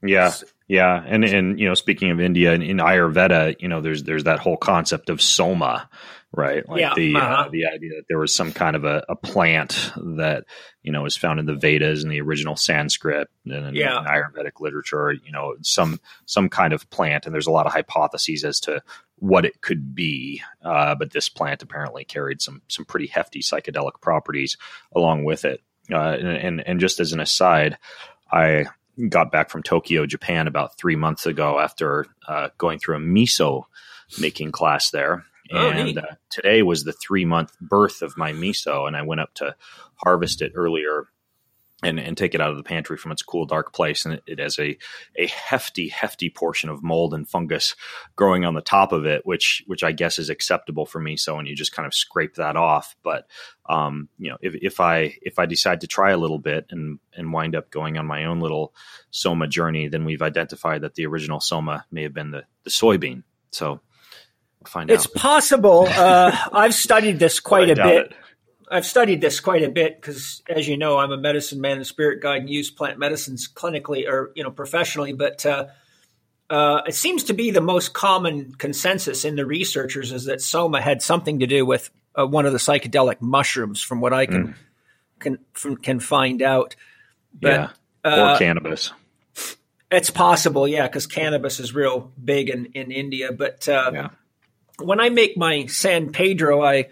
Yeah. 0.03 0.33
Yeah, 0.67 1.03
and 1.05 1.23
and 1.23 1.59
you 1.59 1.67
know, 1.67 1.75
speaking 1.75 2.09
of 2.09 2.19
India, 2.19 2.51
in, 2.53 2.63
in 2.63 2.77
Ayurveda, 2.77 3.55
you 3.59 3.67
know, 3.67 3.81
there's 3.81 4.01
there's 4.01 4.23
that 4.23 4.39
whole 4.39 4.57
concept 4.57 5.09
of 5.11 5.21
soma, 5.21 5.87
right? 6.35 6.67
Like 6.67 6.79
yeah, 6.79 6.93
the 6.95 7.15
uh-huh. 7.15 7.45
uh, 7.45 7.49
the 7.49 7.65
idea 7.67 7.91
that 7.95 8.05
there 8.07 8.19
was 8.19 8.33
some 8.33 8.51
kind 8.51 8.75
of 8.75 8.83
a, 8.83 9.03
a, 9.09 9.15
plant 9.15 9.91
that 9.95 10.45
you 10.83 10.91
know 10.91 11.03
was 11.03 11.15
found 11.15 11.39
in 11.39 11.45
the 11.45 11.55
Vedas 11.55 12.03
and 12.03 12.11
the 12.11 12.21
original 12.21 12.55
Sanskrit 12.55 13.29
and 13.45 13.67
in, 13.67 13.75
yeah. 13.75 13.99
in 13.99 14.05
Ayurvedic 14.05 14.59
literature. 14.59 15.13
You 15.13 15.31
know, 15.31 15.55
some 15.61 15.99
some 16.25 16.49
kind 16.49 16.73
of 16.73 16.89
plant, 16.89 17.25
and 17.25 17.33
there's 17.33 17.47
a 17.47 17.51
lot 17.51 17.65
of 17.65 17.73
hypotheses 17.73 18.43
as 18.43 18.59
to 18.61 18.81
what 19.17 19.45
it 19.45 19.61
could 19.61 19.95
be. 19.95 20.41
Uh, 20.63 20.95
but 20.95 21.11
this 21.11 21.29
plant 21.29 21.63
apparently 21.63 22.03
carried 22.03 22.41
some 22.41 22.61
some 22.67 22.85
pretty 22.85 23.07
hefty 23.07 23.39
psychedelic 23.39 24.01
properties 24.01 24.57
along 24.95 25.23
with 25.23 25.45
it. 25.45 25.61
Uh, 25.91 26.17
and, 26.19 26.27
and 26.27 26.67
and 26.67 26.79
just 26.79 26.99
as 26.99 27.13
an 27.13 27.19
aside, 27.19 27.77
I 28.31 28.65
got 29.09 29.31
back 29.31 29.49
from 29.49 29.63
Tokyo, 29.63 30.05
Japan, 30.05 30.47
about 30.47 30.77
three 30.77 30.95
months 30.95 31.25
ago 31.25 31.59
after 31.59 32.05
uh, 32.27 32.49
going 32.57 32.79
through 32.79 32.97
a 32.97 32.99
miso 32.99 33.63
making 34.19 34.51
class 34.51 34.91
there. 34.91 35.25
Oh, 35.51 35.69
and 35.69 35.97
uh, 35.97 36.03
today 36.29 36.63
was 36.63 36.83
the 36.83 36.93
three 36.93 37.25
month 37.25 37.51
birth 37.59 38.01
of 38.01 38.17
my 38.17 38.31
miso, 38.31 38.87
and 38.87 38.95
I 38.95 39.03
went 39.03 39.21
up 39.21 39.33
to 39.35 39.55
harvest 39.95 40.41
it 40.41 40.53
earlier 40.55 41.07
and, 41.83 41.99
and 41.99 42.17
take 42.17 42.33
it 42.33 42.41
out 42.41 42.51
of 42.51 42.57
the 42.57 42.63
pantry 42.63 42.97
from 42.97 43.11
its 43.11 43.21
cool, 43.21 43.45
dark 43.45 43.73
place. 43.73 44.05
And 44.05 44.15
it, 44.15 44.23
it, 44.25 44.39
has 44.39 44.57
a, 44.57 44.77
a 45.17 45.27
hefty, 45.27 45.89
hefty 45.89 46.29
portion 46.29 46.69
of 46.69 46.81
mold 46.81 47.13
and 47.13 47.27
fungus 47.27 47.75
growing 48.15 48.45
on 48.45 48.53
the 48.53 48.61
top 48.61 48.91
of 48.91 49.05
it, 49.05 49.25
which 49.25 49.63
which 49.67 49.83
I 49.83 49.91
guess 49.91 50.17
is 50.17 50.29
acceptable 50.29 50.85
for 50.85 51.01
miso, 51.01 51.37
and 51.37 51.47
you 51.47 51.55
just 51.55 51.73
kind 51.73 51.85
of 51.85 51.93
scrape 51.93 52.35
that 52.35 52.55
off. 52.55 52.95
But 53.03 53.27
um, 53.69 54.09
you 54.17 54.31
know, 54.31 54.37
if, 54.41 54.55
if 54.55 54.79
I 54.79 55.15
if 55.21 55.37
I 55.37 55.45
decide 55.45 55.81
to 55.81 55.87
try 55.87 56.11
a 56.11 56.17
little 56.17 56.39
bit 56.39 56.65
and 56.71 56.99
and 57.13 57.33
wind 57.33 57.55
up 57.55 57.69
going 57.69 57.97
on 57.97 58.07
my 58.07 58.25
own 58.25 58.39
little 58.39 58.73
soma 59.11 59.47
journey, 59.47 59.87
then 59.87 60.05
we've 60.05 60.21
identified 60.21 60.81
that 60.81 60.95
the 60.95 61.05
original 61.05 61.39
soma 61.39 61.85
may 61.91 62.03
have 62.03 62.13
been 62.13 62.31
the, 62.31 62.43
the 62.63 62.69
soybean. 62.69 63.23
So 63.51 63.81
find 64.67 64.89
it's 64.89 65.05
out. 65.05 65.11
It's 65.11 65.21
possible. 65.21 65.87
Uh, 65.87 66.35
I've 66.53 66.73
studied 66.73 67.19
this 67.19 67.39
quite 67.39 67.69
a 67.69 67.75
bit. 67.75 68.05
It. 68.07 68.13
I've 68.69 68.85
studied 68.85 69.21
this 69.21 69.39
quite 69.39 69.63
a 69.63 69.69
bit 69.69 70.01
because, 70.01 70.41
as 70.49 70.67
you 70.67 70.77
know, 70.77 70.97
I'm 70.97 71.11
a 71.11 71.17
medicine 71.17 71.61
man 71.61 71.77
and 71.77 71.87
spirit 71.87 72.21
guide 72.21 72.41
and 72.41 72.49
use 72.49 72.71
plant 72.71 72.97
medicines 72.97 73.47
clinically 73.47 74.07
or 74.07 74.31
you 74.35 74.43
know 74.43 74.51
professionally. 74.51 75.13
But 75.13 75.45
uh, 75.45 75.67
uh, 76.49 76.81
it 76.87 76.95
seems 76.95 77.25
to 77.25 77.33
be 77.33 77.51
the 77.51 77.61
most 77.61 77.93
common 77.93 78.53
consensus 78.55 79.25
in 79.25 79.35
the 79.35 79.45
researchers 79.45 80.11
is 80.11 80.25
that 80.25 80.41
soma 80.41 80.81
had 80.81 81.01
something 81.01 81.39
to 81.39 81.47
do 81.47 81.65
with 81.65 81.89
uh, 82.17 82.25
one 82.25 82.45
of 82.45 82.53
the 82.53 82.59
psychedelic 82.59 83.21
mushrooms, 83.21 83.81
from 83.81 84.01
what 84.01 84.13
I 84.13 84.25
can 84.25 84.47
mm. 84.47 84.55
can 85.19 85.39
from, 85.53 85.77
can 85.77 85.99
find 85.99 86.41
out. 86.41 86.75
But, 87.33 87.49
yeah, 87.49 87.69
or 88.03 88.29
uh, 88.29 88.37
cannabis. 88.37 88.91
It's 89.91 90.09
possible, 90.09 90.67
yeah, 90.67 90.87
because 90.87 91.05
cannabis 91.05 91.59
is 91.59 91.73
real 91.73 92.11
big 92.23 92.49
in 92.49 92.65
in 92.67 92.91
India. 92.91 93.31
But 93.31 93.67
uh, 93.69 93.91
yeah. 93.93 94.09
When 94.79 94.99
I 94.99 95.09
make 95.09 95.37
my 95.37 95.65
San 95.67 96.11
Pedro, 96.11 96.63
I 96.63 96.87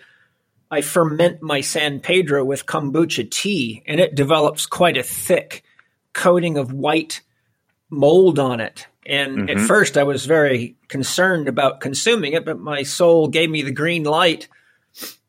I 0.72 0.82
ferment 0.82 1.42
my 1.42 1.62
San 1.62 2.00
Pedro 2.00 2.44
with 2.44 2.66
kombucha 2.66 3.30
tea, 3.30 3.84
and 3.86 4.00
it 4.00 4.16
develops 4.16 4.66
quite 4.66 4.98
a 4.98 5.04
thick 5.04 5.64
coating 6.14 6.58
of 6.58 6.74
white 6.74 7.22
mold 7.90 8.40
on 8.40 8.60
it. 8.60 8.88
And 9.06 9.38
mm-hmm. 9.38 9.50
at 9.58 9.68
first, 9.68 9.98
I 9.98 10.04
was 10.04 10.26
very 10.26 10.76
concerned 10.88 11.48
about 11.48 11.82
consuming 11.82 12.34
it, 12.34 12.46
but 12.46 12.60
my 12.60 12.84
soul 12.84 13.28
gave 13.28 13.50
me 13.50 13.62
the 13.62 13.72
green 13.72 14.04
light, 14.04 14.48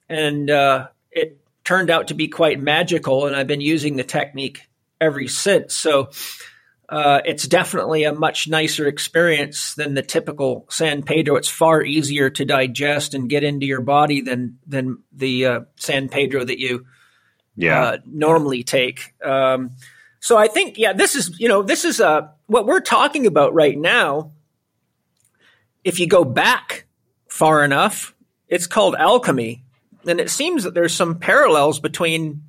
and 0.08 0.50
uh, 0.50 0.88
it 1.10 1.38
turned 1.64 1.90
out 1.90 2.08
to 2.08 2.14
be 2.14 2.28
quite 2.28 2.60
magical. 2.60 3.26
And 3.26 3.34
I've 3.36 3.46
been 3.46 3.60
using 3.60 3.96
the 3.96 4.04
technique 4.04 4.68
ever 5.00 5.26
since. 5.28 5.74
So 5.74 6.10
uh, 6.94 7.20
it's 7.24 7.48
definitely 7.48 8.04
a 8.04 8.12
much 8.12 8.46
nicer 8.46 8.86
experience 8.86 9.74
than 9.74 9.94
the 9.94 10.02
typical 10.02 10.64
San 10.70 11.02
Pedro. 11.02 11.34
It's 11.34 11.48
far 11.48 11.82
easier 11.82 12.30
to 12.30 12.44
digest 12.44 13.14
and 13.14 13.28
get 13.28 13.42
into 13.42 13.66
your 13.66 13.80
body 13.80 14.20
than 14.20 14.60
than 14.64 15.02
the 15.10 15.46
uh, 15.46 15.60
San 15.74 16.08
Pedro 16.08 16.44
that 16.44 16.60
you 16.60 16.86
yeah. 17.56 17.82
uh, 17.82 17.98
normally 18.06 18.62
take. 18.62 19.12
Um, 19.24 19.72
so 20.20 20.38
I 20.38 20.46
think 20.46 20.78
yeah, 20.78 20.92
this 20.92 21.16
is 21.16 21.40
you 21.40 21.48
know 21.48 21.64
this 21.64 21.84
is 21.84 22.00
uh, 22.00 22.28
what 22.46 22.64
we're 22.64 22.78
talking 22.78 23.26
about 23.26 23.54
right 23.54 23.76
now. 23.76 24.30
If 25.82 25.98
you 25.98 26.06
go 26.06 26.22
back 26.22 26.86
far 27.26 27.64
enough, 27.64 28.14
it's 28.46 28.68
called 28.68 28.94
alchemy, 28.94 29.64
and 30.06 30.20
it 30.20 30.30
seems 30.30 30.62
that 30.62 30.74
there's 30.74 30.94
some 30.94 31.18
parallels 31.18 31.80
between 31.80 32.44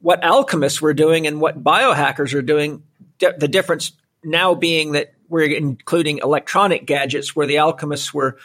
what 0.00 0.24
alchemists 0.24 0.82
were 0.82 0.94
doing 0.94 1.28
and 1.28 1.40
what 1.40 1.62
biohackers 1.62 2.34
are 2.34 2.42
doing 2.42 2.82
the 3.18 3.48
difference 3.48 3.92
now 4.22 4.54
being 4.54 4.92
that 4.92 5.14
we're 5.28 5.44
including 5.44 6.18
electronic 6.18 6.86
gadgets 6.86 7.34
where 7.34 7.46
the 7.46 7.58
alchemists 7.58 8.12
were, 8.12 8.38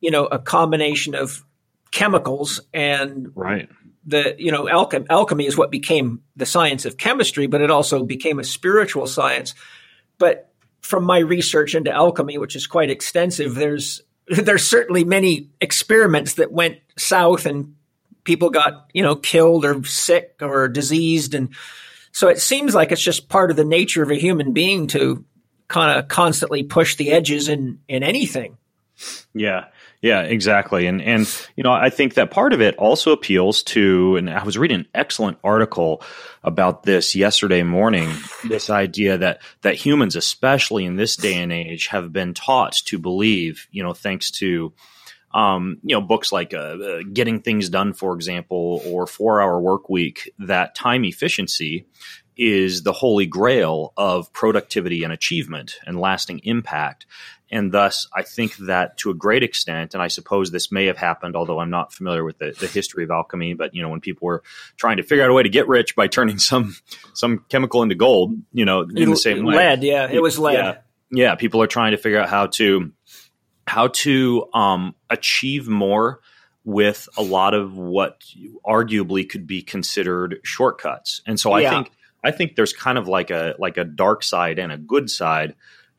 you 0.00 0.10
know, 0.10 0.26
a 0.26 0.38
combination 0.38 1.14
of 1.14 1.44
chemicals 1.90 2.60
and 2.72 3.30
right. 3.34 3.68
The 4.06 4.34
you 4.36 4.52
know 4.52 4.64
alchem- 4.64 5.06
alchemy 5.08 5.46
is 5.46 5.56
what 5.56 5.70
became 5.70 6.20
the 6.36 6.44
science 6.44 6.84
of 6.84 6.98
chemistry, 6.98 7.46
but 7.46 7.62
it 7.62 7.70
also 7.70 8.04
became 8.04 8.38
a 8.38 8.44
spiritual 8.44 9.06
science. 9.06 9.54
But 10.18 10.52
from 10.82 11.04
my 11.04 11.18
research 11.18 11.74
into 11.74 11.90
alchemy, 11.90 12.36
which 12.36 12.54
is 12.54 12.66
quite 12.66 12.90
extensive, 12.90 13.54
there's 13.54 14.02
there's 14.28 14.68
certainly 14.68 15.04
many 15.04 15.50
experiments 15.60 16.34
that 16.34 16.52
went 16.52 16.78
south 16.98 17.46
and 17.46 17.76
people 18.24 18.50
got 18.50 18.90
you 18.92 19.02
know 19.02 19.16
killed 19.16 19.64
or 19.64 19.82
sick 19.84 20.36
or 20.42 20.68
diseased, 20.68 21.34
and 21.34 21.54
so 22.14 22.28
it 22.28 22.40
seems 22.40 22.74
like 22.76 22.92
it's 22.92 23.02
just 23.02 23.28
part 23.28 23.50
of 23.50 23.56
the 23.56 23.64
nature 23.64 24.02
of 24.02 24.10
a 24.10 24.14
human 24.14 24.52
being 24.52 24.86
to 24.86 25.24
kind 25.66 25.98
of 25.98 26.06
constantly 26.06 26.62
push 26.62 26.94
the 26.94 27.10
edges 27.10 27.48
in 27.48 27.80
in 27.88 28.02
anything. 28.04 28.56
Yeah. 29.34 29.66
Yeah, 30.00 30.20
exactly. 30.20 30.86
And 30.86 31.02
and 31.02 31.26
you 31.56 31.64
know, 31.64 31.72
I 31.72 31.90
think 31.90 32.14
that 32.14 32.30
part 32.30 32.52
of 32.52 32.60
it 32.60 32.76
also 32.76 33.10
appeals 33.10 33.64
to 33.64 34.16
and 34.16 34.30
I 34.30 34.44
was 34.44 34.56
reading 34.56 34.80
an 34.80 34.88
excellent 34.94 35.38
article 35.42 36.02
about 36.44 36.84
this 36.84 37.16
yesterday 37.16 37.64
morning, 37.64 38.10
this 38.48 38.70
idea 38.70 39.18
that 39.18 39.40
that 39.62 39.74
humans 39.74 40.14
especially 40.14 40.84
in 40.84 40.94
this 40.94 41.16
day 41.16 41.34
and 41.34 41.52
age 41.52 41.88
have 41.88 42.12
been 42.12 42.32
taught 42.32 42.74
to 42.84 42.98
believe, 42.98 43.66
you 43.72 43.82
know, 43.82 43.92
thanks 43.92 44.30
to 44.32 44.72
um, 45.34 45.78
you 45.82 45.94
know, 45.94 46.00
books 46.00 46.30
like 46.32 46.54
uh, 46.54 46.58
uh, 46.58 46.98
Getting 47.12 47.40
Things 47.40 47.68
Done, 47.68 47.92
for 47.92 48.14
example, 48.14 48.80
or 48.86 49.06
Four 49.06 49.42
Hour 49.42 49.60
Work 49.60 49.90
Week, 49.90 50.32
that 50.38 50.76
time 50.76 51.04
efficiency 51.04 51.86
is 52.36 52.84
the 52.84 52.92
holy 52.92 53.26
grail 53.26 53.92
of 53.96 54.32
productivity 54.32 55.02
and 55.02 55.12
achievement 55.12 55.78
and 55.86 56.00
lasting 56.00 56.40
impact. 56.44 57.06
And 57.50 57.72
thus, 57.72 58.08
I 58.14 58.22
think 58.22 58.56
that 58.58 58.96
to 58.98 59.10
a 59.10 59.14
great 59.14 59.42
extent, 59.42 59.94
and 59.94 60.02
I 60.02 60.08
suppose 60.08 60.50
this 60.50 60.72
may 60.72 60.86
have 60.86 60.96
happened, 60.96 61.36
although 61.36 61.58
I'm 61.58 61.70
not 61.70 61.92
familiar 61.92 62.24
with 62.24 62.38
the, 62.38 62.52
the 62.58 62.66
history 62.66 63.04
of 63.04 63.10
alchemy, 63.10 63.54
but 63.54 63.74
you 63.74 63.82
know, 63.82 63.88
when 63.88 64.00
people 64.00 64.26
were 64.26 64.42
trying 64.76 64.96
to 64.96 65.02
figure 65.02 65.24
out 65.24 65.30
a 65.30 65.32
way 65.32 65.42
to 65.42 65.48
get 65.48 65.68
rich 65.68 65.94
by 65.94 66.06
turning 66.06 66.38
some 66.38 66.76
some 67.12 67.44
chemical 67.48 67.82
into 67.82 67.96
gold, 67.96 68.36
you 68.52 68.64
know, 68.64 68.82
in 68.82 69.10
the 69.10 69.16
same 69.16 69.44
way, 69.44 69.56
lead, 69.56 69.82
yeah, 69.82 70.08
it 70.10 70.22
was 70.22 70.38
lead. 70.38 70.54
Yeah, 70.54 70.76
yeah, 71.10 71.34
people 71.34 71.62
are 71.62 71.66
trying 71.66 71.90
to 71.92 71.98
figure 71.98 72.20
out 72.20 72.28
how 72.28 72.46
to 72.46 72.92
how 73.66 73.88
to 73.88 74.48
um, 74.52 74.94
achieve 75.10 75.68
more 75.68 76.20
with 76.64 77.08
a 77.16 77.22
lot 77.22 77.54
of 77.54 77.76
what 77.76 78.24
arguably 78.64 79.28
could 79.28 79.46
be 79.46 79.62
considered 79.62 80.40
shortcuts. 80.42 81.20
And 81.26 81.38
so 81.38 81.52
I 81.52 81.60
yeah. 81.60 81.70
think 81.70 81.92
I 82.22 82.30
think 82.30 82.56
there's 82.56 82.72
kind 82.72 82.96
of 82.96 83.06
like 83.06 83.30
a 83.30 83.54
like 83.58 83.76
a 83.76 83.84
dark 83.84 84.22
side 84.22 84.58
and 84.58 84.72
a 84.72 84.78
good 84.78 85.10
side 85.10 85.54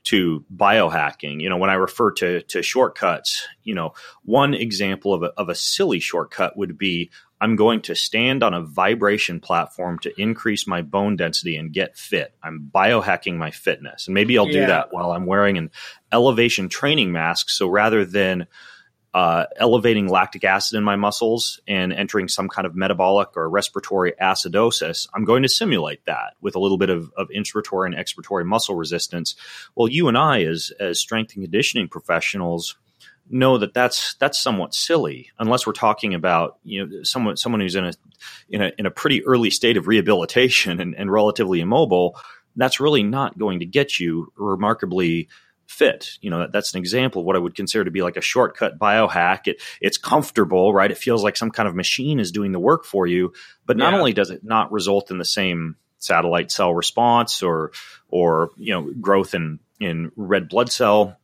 to 0.05 0.43
biohacking. 0.55 1.41
You 1.41 1.49
know, 1.49 1.57
when 1.57 1.69
I 1.69 1.75
refer 1.75 2.11
to 2.13 2.41
to 2.41 2.63
shortcuts, 2.63 3.47
you 3.63 3.75
know, 3.75 3.93
one 4.23 4.53
example 4.53 5.13
of 5.13 5.23
a, 5.23 5.27
of 5.37 5.49
a 5.49 5.55
silly 5.55 5.99
shortcut 5.99 6.57
would 6.57 6.77
be 6.77 7.11
I'm 7.41 7.55
going 7.55 7.81
to 7.83 7.95
stand 7.95 8.43
on 8.43 8.53
a 8.53 8.61
vibration 8.61 9.39
platform 9.39 9.99
to 9.99 10.21
increase 10.21 10.67
my 10.67 10.81
bone 10.81 11.15
density 11.15 11.57
and 11.57 11.73
get 11.73 11.97
fit. 11.97 12.33
I'm 12.41 12.71
biohacking 12.73 13.37
my 13.37 13.51
fitness. 13.51 14.07
And 14.07 14.13
maybe 14.13 14.37
I'll 14.37 14.45
do 14.45 14.59
yeah. 14.59 14.67
that 14.67 14.93
while 14.93 15.11
I'm 15.11 15.25
wearing 15.25 15.57
an 15.57 15.71
elevation 16.11 16.69
training 16.69 17.11
mask. 17.11 17.49
So 17.49 17.67
rather 17.67 18.05
than 18.05 18.47
uh, 19.13 19.45
elevating 19.55 20.09
lactic 20.09 20.43
acid 20.43 20.77
in 20.77 20.83
my 20.83 20.97
muscles 20.97 21.61
and 21.67 21.93
entering 21.93 22.27
some 22.27 22.49
kind 22.49 22.65
of 22.65 22.75
metabolic 22.75 23.29
or 23.37 23.49
respiratory 23.49 24.13
acidosis, 24.21 25.07
I'm 25.13 25.23
going 25.23 25.43
to 25.43 25.49
simulate 25.49 26.05
that 26.05 26.33
with 26.41 26.55
a 26.55 26.59
little 26.59 26.77
bit 26.77 26.89
of, 26.89 27.13
of 27.15 27.29
inspiratory 27.29 27.85
and 27.85 27.95
expiratory 27.95 28.45
muscle 28.45 28.75
resistance. 28.75 29.35
Well, 29.73 29.87
you 29.87 30.09
and 30.09 30.17
I, 30.17 30.43
as 30.43 30.71
as 30.81 30.99
strength 30.99 31.33
and 31.35 31.43
conditioning 31.45 31.87
professionals, 31.87 32.75
know 33.29 33.57
that 33.57 33.73
that's 33.73 34.15
that's 34.15 34.39
somewhat 34.39 34.73
silly 34.73 35.31
unless 35.39 35.65
we're 35.65 35.73
talking 35.73 36.13
about 36.13 36.57
you 36.63 36.85
know 36.85 37.03
someone 37.03 37.37
someone 37.37 37.61
who's 37.61 37.75
in 37.75 37.85
a 37.85 37.93
in 38.49 38.61
a 38.61 38.71
in 38.77 38.85
a 38.85 38.91
pretty 38.91 39.25
early 39.25 39.49
state 39.49 39.77
of 39.77 39.87
rehabilitation 39.87 40.79
and, 40.79 40.95
and 40.95 41.11
relatively 41.11 41.59
immobile. 41.59 42.19
That's 42.55 42.79
really 42.79 43.03
not 43.03 43.37
going 43.37 43.59
to 43.59 43.65
get 43.65 43.99
you 43.99 44.31
remarkably 44.37 45.27
fit. 45.67 46.17
You 46.21 46.29
know, 46.29 46.39
that, 46.39 46.51
that's 46.51 46.73
an 46.73 46.79
example 46.79 47.21
of 47.21 47.25
what 47.25 47.35
I 47.35 47.39
would 47.39 47.55
consider 47.55 47.83
to 47.85 47.91
be 47.91 48.01
like 48.01 48.17
a 48.17 48.21
shortcut 48.21 48.79
biohack. 48.79 49.47
It, 49.47 49.61
it's 49.81 49.97
comfortable, 49.97 50.73
right? 50.73 50.91
It 50.91 50.97
feels 50.97 51.23
like 51.23 51.37
some 51.37 51.51
kind 51.51 51.67
of 51.67 51.75
machine 51.75 52.19
is 52.19 52.31
doing 52.31 52.51
the 52.51 52.59
work 52.59 52.85
for 52.85 53.07
you. 53.07 53.33
But 53.65 53.77
not 53.77 53.93
yeah. 53.93 53.99
only 53.99 54.13
does 54.13 54.29
it 54.29 54.43
not 54.43 54.71
result 54.71 55.11
in 55.11 55.17
the 55.17 55.25
same 55.25 55.75
satellite 55.99 56.51
cell 56.51 56.73
response 56.73 57.41
or, 57.41 57.71
or, 58.09 58.51
you 58.57 58.73
know, 58.73 58.89
growth 59.01 59.33
in, 59.33 59.59
in 59.79 60.11
red 60.15 60.49
blood 60.49 60.71
cell 60.71 61.17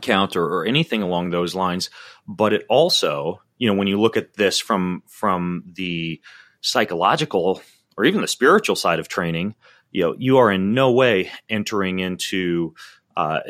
count 0.00 0.36
or, 0.36 0.44
or 0.44 0.64
anything 0.64 1.02
along 1.02 1.30
those 1.30 1.54
lines, 1.54 1.90
but 2.26 2.52
it 2.52 2.66
also, 2.68 3.40
you 3.58 3.68
know, 3.68 3.74
when 3.74 3.88
you 3.88 4.00
look 4.00 4.16
at 4.16 4.34
this 4.34 4.58
from, 4.58 5.02
from 5.06 5.64
the 5.74 6.20
psychological 6.60 7.60
or 7.96 8.04
even 8.04 8.20
the 8.20 8.28
spiritual 8.28 8.76
side 8.76 8.98
of 8.98 9.08
training, 9.08 9.54
you 9.90 10.02
know, 10.02 10.14
you 10.18 10.38
are 10.38 10.50
in 10.50 10.74
no 10.74 10.92
way 10.92 11.30
entering 11.48 11.98
into 12.00 12.74
uh, 13.16 13.40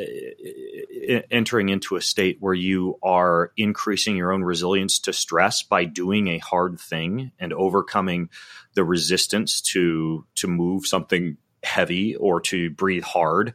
entering 1.29 1.71
into 1.71 1.97
a 1.97 2.01
state 2.01 2.37
where 2.39 2.55
you 2.55 2.99
are 3.03 3.51
increasing 3.57 4.17
your 4.17 4.33
own 4.33 4.45
resilience 4.45 5.01
to 5.01 5.13
stress 5.13 5.65
by 5.65 5.85
doing 5.85 6.29
a 6.29 6.39
hard 6.39 6.79
thing 6.79 7.33
and 7.41 7.53
overcoming 7.53 8.31
the 8.75 8.85
resistance 8.85 9.61
to 9.61 10.25
to 10.37 10.47
move 10.47 10.87
something 10.87 11.37
heavy 11.65 12.15
or 12.15 12.41
to 12.41 12.71
breathe 12.71 13.03
hard 13.03 13.55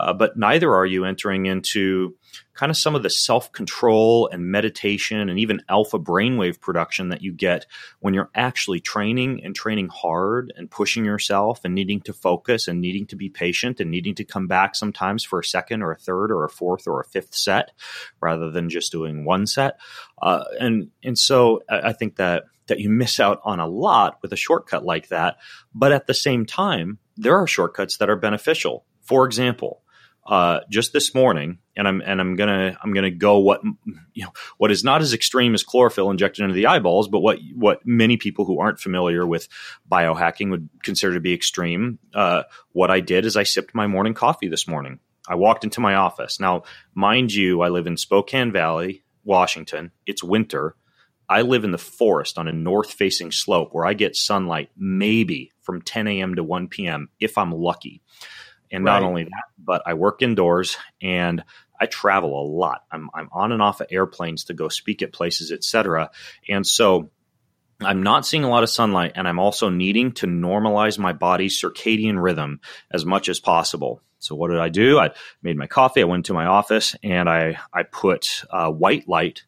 uh, 0.00 0.12
but 0.12 0.36
neither 0.36 0.74
are 0.74 0.86
you 0.86 1.04
entering 1.04 1.46
into 1.46 2.14
kind 2.54 2.70
of 2.70 2.76
some 2.76 2.94
of 2.94 3.02
the 3.02 3.10
self 3.10 3.52
control 3.52 4.28
and 4.32 4.50
meditation 4.50 5.28
and 5.28 5.38
even 5.38 5.62
alpha 5.68 5.98
brainwave 5.98 6.60
production 6.60 7.08
that 7.08 7.22
you 7.22 7.32
get 7.32 7.66
when 8.00 8.14
you're 8.14 8.30
actually 8.34 8.80
training 8.80 9.42
and 9.44 9.54
training 9.54 9.88
hard 9.88 10.52
and 10.56 10.70
pushing 10.70 11.04
yourself 11.04 11.60
and 11.64 11.74
needing 11.74 12.00
to 12.00 12.12
focus 12.12 12.68
and 12.68 12.80
needing 12.80 13.06
to 13.06 13.16
be 13.16 13.28
patient 13.28 13.80
and 13.80 13.90
needing 13.90 14.14
to 14.14 14.24
come 14.24 14.46
back 14.46 14.74
sometimes 14.74 15.24
for 15.24 15.38
a 15.38 15.44
second 15.44 15.82
or 15.82 15.92
a 15.92 15.98
third 15.98 16.30
or 16.30 16.44
a 16.44 16.50
fourth 16.50 16.86
or 16.86 17.00
a 17.00 17.04
fifth 17.04 17.34
set 17.34 17.70
rather 18.20 18.50
than 18.50 18.68
just 18.68 18.92
doing 18.92 19.24
one 19.24 19.46
set. 19.46 19.78
Uh, 20.20 20.44
and 20.58 20.90
and 21.02 21.18
so 21.18 21.62
I, 21.68 21.88
I 21.88 21.92
think 21.92 22.16
that 22.16 22.44
that 22.68 22.80
you 22.80 22.90
miss 22.90 23.18
out 23.18 23.40
on 23.44 23.60
a 23.60 23.66
lot 23.66 24.18
with 24.22 24.32
a 24.32 24.36
shortcut 24.36 24.84
like 24.84 25.08
that. 25.08 25.38
But 25.74 25.92
at 25.92 26.06
the 26.06 26.14
same 26.14 26.46
time, 26.46 26.98
there 27.16 27.36
are 27.36 27.46
shortcuts 27.46 27.96
that 27.96 28.10
are 28.10 28.16
beneficial. 28.16 28.84
For 29.02 29.24
example, 29.24 29.82
uh, 30.28 30.60
just 30.68 30.92
this 30.92 31.14
morning, 31.14 31.58
and 31.74 31.88
I'm 31.88 32.02
and 32.02 32.20
I'm 32.20 32.36
gonna 32.36 32.76
I'm 32.82 32.92
gonna 32.92 33.10
go 33.10 33.38
what 33.38 33.62
you 34.12 34.24
know 34.24 34.32
what 34.58 34.70
is 34.70 34.84
not 34.84 35.00
as 35.00 35.14
extreme 35.14 35.54
as 35.54 35.62
chlorophyll 35.62 36.10
injected 36.10 36.42
into 36.42 36.54
the 36.54 36.66
eyeballs, 36.66 37.08
but 37.08 37.20
what 37.20 37.38
what 37.54 37.80
many 37.86 38.18
people 38.18 38.44
who 38.44 38.60
aren't 38.60 38.78
familiar 38.78 39.26
with 39.26 39.48
biohacking 39.90 40.50
would 40.50 40.68
consider 40.82 41.14
to 41.14 41.20
be 41.20 41.32
extreme. 41.32 41.98
Uh, 42.12 42.42
what 42.72 42.90
I 42.90 43.00
did 43.00 43.24
is 43.24 43.36
I 43.36 43.42
sipped 43.44 43.74
my 43.74 43.86
morning 43.86 44.12
coffee 44.12 44.48
this 44.48 44.68
morning. 44.68 45.00
I 45.26 45.34
walked 45.34 45.64
into 45.64 45.80
my 45.80 45.94
office. 45.94 46.38
Now, 46.38 46.64
mind 46.94 47.32
you, 47.32 47.62
I 47.62 47.68
live 47.70 47.86
in 47.86 47.96
Spokane 47.96 48.52
Valley, 48.52 49.04
Washington. 49.24 49.92
It's 50.06 50.22
winter. 50.22 50.76
I 51.26 51.42
live 51.42 51.64
in 51.64 51.72
the 51.72 51.78
forest 51.78 52.38
on 52.38 52.48
a 52.48 52.52
north 52.52 52.92
facing 52.92 53.32
slope 53.32 53.70
where 53.72 53.84
I 53.84 53.92
get 53.92 54.16
sunlight 54.16 54.70
maybe 54.76 55.52
from 55.60 55.82
10 55.82 56.06
a.m. 56.08 56.34
to 56.36 56.42
1 56.42 56.68
p.m. 56.68 57.10
if 57.20 57.36
I'm 57.36 57.52
lucky. 57.52 58.02
And 58.70 58.84
right. 58.84 59.00
not 59.00 59.02
only 59.02 59.24
that, 59.24 59.44
but 59.58 59.82
I 59.86 59.94
work 59.94 60.22
indoors 60.22 60.76
and 61.02 61.42
I 61.80 61.86
travel 61.86 62.40
a 62.40 62.44
lot. 62.46 62.82
I'm, 62.90 63.08
I'm 63.14 63.28
on 63.32 63.52
and 63.52 63.62
off 63.62 63.80
of 63.80 63.86
airplanes 63.90 64.44
to 64.44 64.54
go 64.54 64.68
speak 64.68 65.02
at 65.02 65.12
places, 65.12 65.52
etc. 65.52 66.10
And 66.48 66.66
so 66.66 67.10
I'm 67.80 68.02
not 68.02 68.26
seeing 68.26 68.44
a 68.44 68.48
lot 68.48 68.64
of 68.64 68.70
sunlight, 68.70 69.12
and 69.14 69.28
I'm 69.28 69.38
also 69.38 69.68
needing 69.68 70.12
to 70.14 70.26
normalize 70.26 70.98
my 70.98 71.12
body's 71.12 71.60
circadian 71.60 72.20
rhythm 72.20 72.60
as 72.90 73.04
much 73.04 73.28
as 73.28 73.38
possible. 73.38 74.02
So 74.18 74.34
what 74.34 74.50
did 74.50 74.58
I 74.58 74.68
do? 74.68 74.98
I 74.98 75.10
made 75.42 75.56
my 75.56 75.68
coffee. 75.68 76.00
I 76.00 76.06
went 76.06 76.26
to 76.26 76.34
my 76.34 76.46
office 76.46 76.96
and 77.04 77.28
I 77.28 77.58
I 77.72 77.84
put 77.84 78.42
uh, 78.50 78.70
white 78.70 79.08
light 79.08 79.44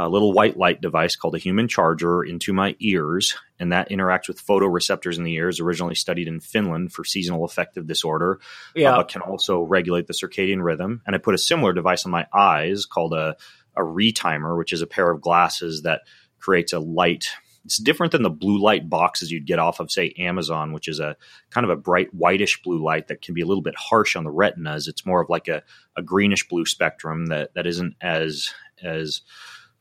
a 0.00 0.08
little 0.08 0.32
white 0.32 0.56
light 0.56 0.80
device 0.80 1.14
called 1.14 1.34
a 1.34 1.38
human 1.38 1.68
charger 1.68 2.22
into 2.22 2.54
my 2.54 2.74
ears, 2.80 3.36
and 3.58 3.70
that 3.72 3.90
interacts 3.90 4.28
with 4.28 4.44
photoreceptors 4.44 5.18
in 5.18 5.24
the 5.24 5.34
ears, 5.34 5.60
originally 5.60 5.94
studied 5.94 6.26
in 6.26 6.40
Finland 6.40 6.90
for 6.90 7.04
seasonal 7.04 7.44
affective 7.44 7.86
disorder, 7.86 8.40
yeah. 8.74 8.94
uh, 8.94 8.96
but 8.96 9.08
can 9.08 9.20
also 9.20 9.60
regulate 9.60 10.06
the 10.06 10.14
circadian 10.14 10.62
rhythm. 10.62 11.02
And 11.06 11.14
I 11.14 11.18
put 11.18 11.34
a 11.34 11.38
similar 11.38 11.74
device 11.74 12.06
on 12.06 12.12
my 12.12 12.26
eyes 12.32 12.86
called 12.86 13.12
a, 13.12 13.36
a 13.76 13.82
retimer, 13.82 14.56
which 14.56 14.72
is 14.72 14.80
a 14.80 14.86
pair 14.86 15.10
of 15.10 15.20
glasses 15.20 15.82
that 15.82 16.00
creates 16.38 16.72
a 16.72 16.78
light. 16.78 17.28
It's 17.66 17.76
different 17.76 18.12
than 18.12 18.22
the 18.22 18.30
blue 18.30 18.58
light 18.58 18.88
boxes 18.88 19.30
you'd 19.30 19.46
get 19.46 19.58
off 19.58 19.80
of, 19.80 19.92
say, 19.92 20.14
Amazon, 20.16 20.72
which 20.72 20.88
is 20.88 20.98
a 20.98 21.18
kind 21.50 21.64
of 21.64 21.70
a 21.70 21.76
bright 21.76 22.08
whitish 22.14 22.62
blue 22.62 22.82
light 22.82 23.08
that 23.08 23.20
can 23.20 23.34
be 23.34 23.42
a 23.42 23.46
little 23.46 23.62
bit 23.62 23.76
harsh 23.76 24.16
on 24.16 24.24
the 24.24 24.30
retinas. 24.30 24.88
It's 24.88 25.04
more 25.04 25.20
of 25.20 25.28
like 25.28 25.46
a, 25.46 25.62
a 25.94 26.02
greenish 26.02 26.48
blue 26.48 26.64
spectrum 26.64 27.26
that, 27.26 27.52
that 27.52 27.66
isn't 27.66 27.96
as 28.00 28.50
as 28.82 29.20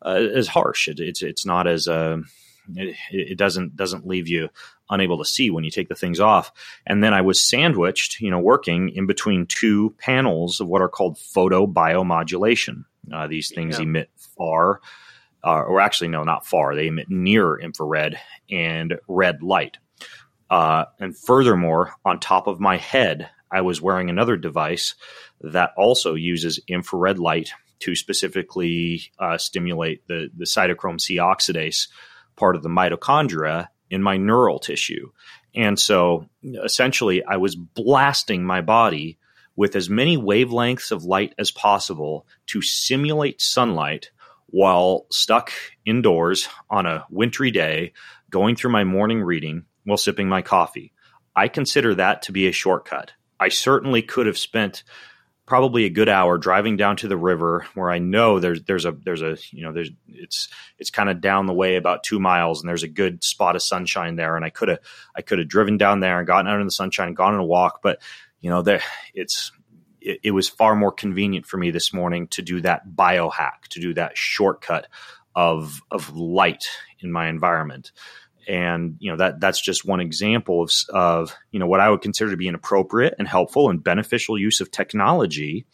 as 0.06 0.48
harsh. 0.48 0.88
It, 0.88 1.00
it's 1.00 1.22
it's 1.22 1.46
not 1.46 1.68
as 1.68 1.88
uh, 1.88 2.18
it, 2.76 2.96
it 3.12 3.38
doesn't 3.38 3.76
doesn't 3.76 4.08
leave 4.08 4.28
you 4.28 4.50
unable 4.90 5.20
to 5.20 5.26
see 5.26 5.52
when 5.52 5.64
you 5.64 5.72
take 5.72 5.90
the 5.90 5.96
things 5.96 6.20
off. 6.20 6.52
And 6.86 7.04
then 7.04 7.14
I 7.14 7.22
was 7.22 7.46
sandwiched, 7.46 8.20
you 8.22 8.32
know, 8.32 8.40
working 8.40 8.90
in 8.90 9.06
between 9.06 9.46
two 9.46 9.96
panels 10.00 10.60
of 10.60 10.68
what 10.68 10.82
are 10.82 10.90
called 10.90 11.18
photobiomodulation. 11.18 12.86
Uh, 13.12 13.28
these 13.28 13.52
things 13.54 13.78
yeah. 13.78 13.84
emit 13.84 14.10
far, 14.38 14.82
uh, 15.44 15.62
or 15.62 15.80
actually, 15.80 16.10
no, 16.10 16.24
not 16.24 16.46
far. 16.46 16.76
They 16.76 16.88
emit 16.88 17.10
near 17.10 17.60
infrared 17.60 18.20
and 18.50 19.00
red 19.08 19.42
light. 19.42 19.78
Uh, 20.50 20.86
and 21.00 21.16
furthermore, 21.16 21.94
on 22.04 22.20
top 22.20 22.48
of 22.48 22.60
my 22.60 22.78
head, 22.78 23.30
I 23.52 23.62
was 23.62 23.82
wearing 23.82 24.10
another 24.10 24.38
device 24.38 24.96
that 25.42 25.72
also 25.78 26.16
uses 26.16 26.60
infrared 26.68 27.20
light 27.20 27.52
to 27.80 27.96
specifically 27.96 29.12
uh, 29.18 29.38
stimulate 29.38 30.08
the, 30.08 30.30
the 30.36 30.46
cytochrome 30.46 31.00
C 31.00 31.18
oxidase 31.18 31.88
part 32.36 32.56
of 32.56 32.64
the 32.64 32.70
mitochondria 32.70 33.68
in 33.90 34.04
my 34.04 34.18
neural 34.18 34.60
tissue. 34.60 35.12
And 35.56 35.80
so 35.80 36.28
essentially, 36.44 37.24
I 37.24 37.38
was 37.38 37.56
blasting 37.56 38.44
my 38.46 38.62
body 38.62 39.18
with 39.56 39.76
as 39.76 39.90
many 39.90 40.16
wavelengths 40.18 40.92
of 40.92 41.04
light 41.04 41.34
as 41.38 41.52
possible 41.52 42.26
to 42.48 42.62
simulate 42.62 43.42
sunlight 43.42 44.12
while 44.46 45.06
stuck 45.12 45.52
indoors 45.86 46.48
on 46.70 46.86
a 46.86 47.06
wintry 47.10 47.52
day, 47.52 47.94
going 48.30 48.56
through 48.56 48.72
my 48.72 48.84
morning 48.84 49.22
reading 49.22 49.66
while 49.84 49.98
sipping 49.98 50.30
my 50.30 50.42
coffee. 50.42 50.94
I 51.36 51.48
consider 51.48 51.96
that 51.96 52.24
to 52.24 52.32
be 52.32 52.48
a 52.48 52.52
shortcut. 52.52 53.14
I 53.40 53.50
certainly 53.50 54.02
could 54.02 54.28
have 54.28 54.38
spent 54.38 54.84
probably 55.50 55.86
a 55.86 55.90
good 55.90 56.08
hour 56.08 56.38
driving 56.38 56.78
down 56.78 56.96
to 56.96 57.08
the 57.08 57.18
river 57.18 57.66
where 57.74 57.90
I 57.90 57.98
know 57.98 58.40
there's 58.40 58.62
there's 58.64 58.86
a 58.86 58.92
there's 58.92 59.24
a 59.24 59.36
you 59.52 59.64
know 59.64 59.74
there's 59.74 59.90
it's 60.08 60.48
it's 60.78 60.92
kind 60.92 61.10
of 61.10 61.22
down 61.22 61.48
the 61.48 61.54
way 61.54 61.76
about 61.76 62.04
two 62.04 62.20
miles 62.20 62.62
and 62.62 62.70
there's 62.70 62.84
a 62.84 62.88
good 62.88 63.24
spot 63.24 63.56
of 63.56 63.64
sunshine 63.64 64.16
there. 64.16 64.36
And 64.36 64.46
I 64.46 64.52
could 64.52 64.70
have 64.70 64.80
I 65.18 65.24
could 65.24 65.40
have 65.40 65.48
driven 65.50 65.78
down 65.78 66.02
there 66.02 66.20
and 66.20 66.28
gotten 66.28 66.48
out 66.48 66.60
in 66.60 66.68
the 66.68 66.72
sunshine 66.72 67.08
and 67.08 67.18
gone 67.18 67.34
on 67.34 67.40
a 67.40 67.46
walk 67.46 67.82
but 67.82 68.00
you 68.40 68.50
know 68.50 68.62
there 68.62 68.84
it's 69.16 69.52
it, 70.00 70.20
it 70.24 70.32
was 70.32 70.48
far 70.48 70.76
more 70.76 70.92
convenient 70.92 71.48
for 71.48 71.58
me 71.58 71.72
this 71.72 71.92
morning 71.92 72.28
to 72.28 72.44
do 72.44 72.62
that 72.62 72.88
biohack 72.88 73.68
to 73.72 73.80
do 73.80 73.96
that 73.96 74.16
shortcut 74.16 74.88
of 75.36 75.82
of 75.90 76.16
light 76.16 76.68
in 77.00 77.12
my 77.12 77.28
environment 77.28 77.92
and 78.50 78.96
you 79.00 79.12
know 79.12 79.18
that 79.18 79.40
that's 79.40 79.62
just 79.62 79.86
one 79.86 80.00
example 80.00 80.64
of, 80.64 80.72
of 80.90 81.36
you 81.52 81.60
know 81.60 81.68
what 81.68 81.80
I 81.80 81.90
would 81.90 82.02
consider 82.02 82.32
to 82.32 82.38
be 82.38 82.48
an 82.48 82.56
appropriate 82.56 83.14
and 83.20 83.28
helpful 83.28 83.70
and 83.70 83.84
beneficial 83.84 84.38
use 84.38 84.60
of 84.60 84.72
technology 84.72 85.68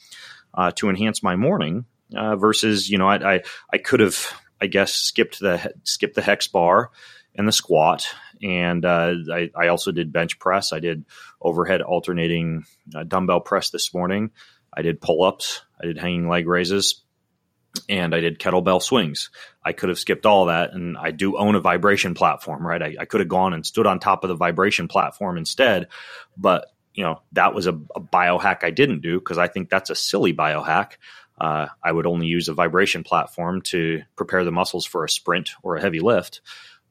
uh, 0.54 0.72
to 0.76 0.90
enhance 0.90 1.24
my 1.24 1.38
morning 1.38 1.86
uh, 2.16 2.36
versus 2.36 2.90
you 2.90 2.98
know 2.98 3.08
I, 3.08 3.36
I, 3.36 3.44
I 3.72 3.78
could 3.78 4.02
have 4.02 4.28
I 4.62 4.68
guess 4.68 4.94
skipped 4.94 5.40
the 5.40 5.74
skipped 5.84 6.16
the 6.16 6.22
hex 6.22 6.48
bar 6.48 6.92
and 7.34 7.48
the 7.48 7.54
squat. 7.54 8.08
And 8.44 8.84
uh, 8.84 9.14
I, 9.32 9.50
I, 9.56 9.68
also 9.70 9.92
did 9.92 10.12
bench 10.12 10.40
press. 10.40 10.74
I 10.74 10.80
did 10.80 11.06
overhead 11.42 11.82
alternating 11.82 12.66
uh, 12.94 13.04
dumbbell 13.04 13.40
press 13.40 13.70
this 13.70 13.94
morning. 13.94 14.32
I 14.74 14.82
did 14.82 15.00
pull 15.00 15.24
ups 15.24 15.62
I 15.82 15.86
did 15.86 15.98
hanging 15.98 16.28
leg 16.28 16.48
raises 16.48 17.05
and 17.90 18.14
I 18.16 18.20
did 18.20 18.40
kettlebell 18.40 18.82
swings. 18.82 19.30
I 19.64 19.74
could 19.74 19.90
have 19.90 20.00
skipped 20.00 20.26
all 20.26 20.46
that, 20.46 20.74
and 20.74 20.98
I 20.98 21.12
do 21.12 21.38
own 21.38 21.56
a 21.56 21.60
vibration 21.60 22.14
platform, 22.14 22.66
right? 22.66 22.82
I, 22.82 22.96
I 23.02 23.06
could 23.06 23.22
have 23.22 23.30
gone 23.30 23.54
and 23.54 23.66
stood 23.66 23.88
on 23.88 24.00
top 24.00 24.24
of 24.24 24.30
the 24.30 24.36
vibration 24.36 24.88
platform 24.88 25.38
instead, 25.38 25.88
but 26.38 26.68
you 26.94 27.04
know 27.04 27.22
that 27.34 27.54
was 27.54 27.68
a, 27.68 27.74
a 27.74 28.02
biohack 28.02 28.64
I 28.64 28.72
didn't 28.72 29.02
do 29.02 29.20
because 29.20 29.38
I 29.38 29.48
think 29.48 29.70
that's 29.70 29.90
a 29.90 29.96
silly 29.96 30.34
biohack. 30.34 30.94
Uh, 31.40 31.68
I 31.84 31.92
would 31.92 32.06
only 32.06 32.28
use 32.28 32.48
a 32.48 32.54
vibration 32.54 33.04
platform 33.04 33.62
to 33.64 34.04
prepare 34.16 34.44
the 34.46 34.52
muscles 34.52 34.86
for 34.86 35.04
a 35.04 35.10
sprint 35.10 35.52
or 35.64 35.76
a 35.76 35.82
heavy 35.82 36.00
lift, 36.00 36.42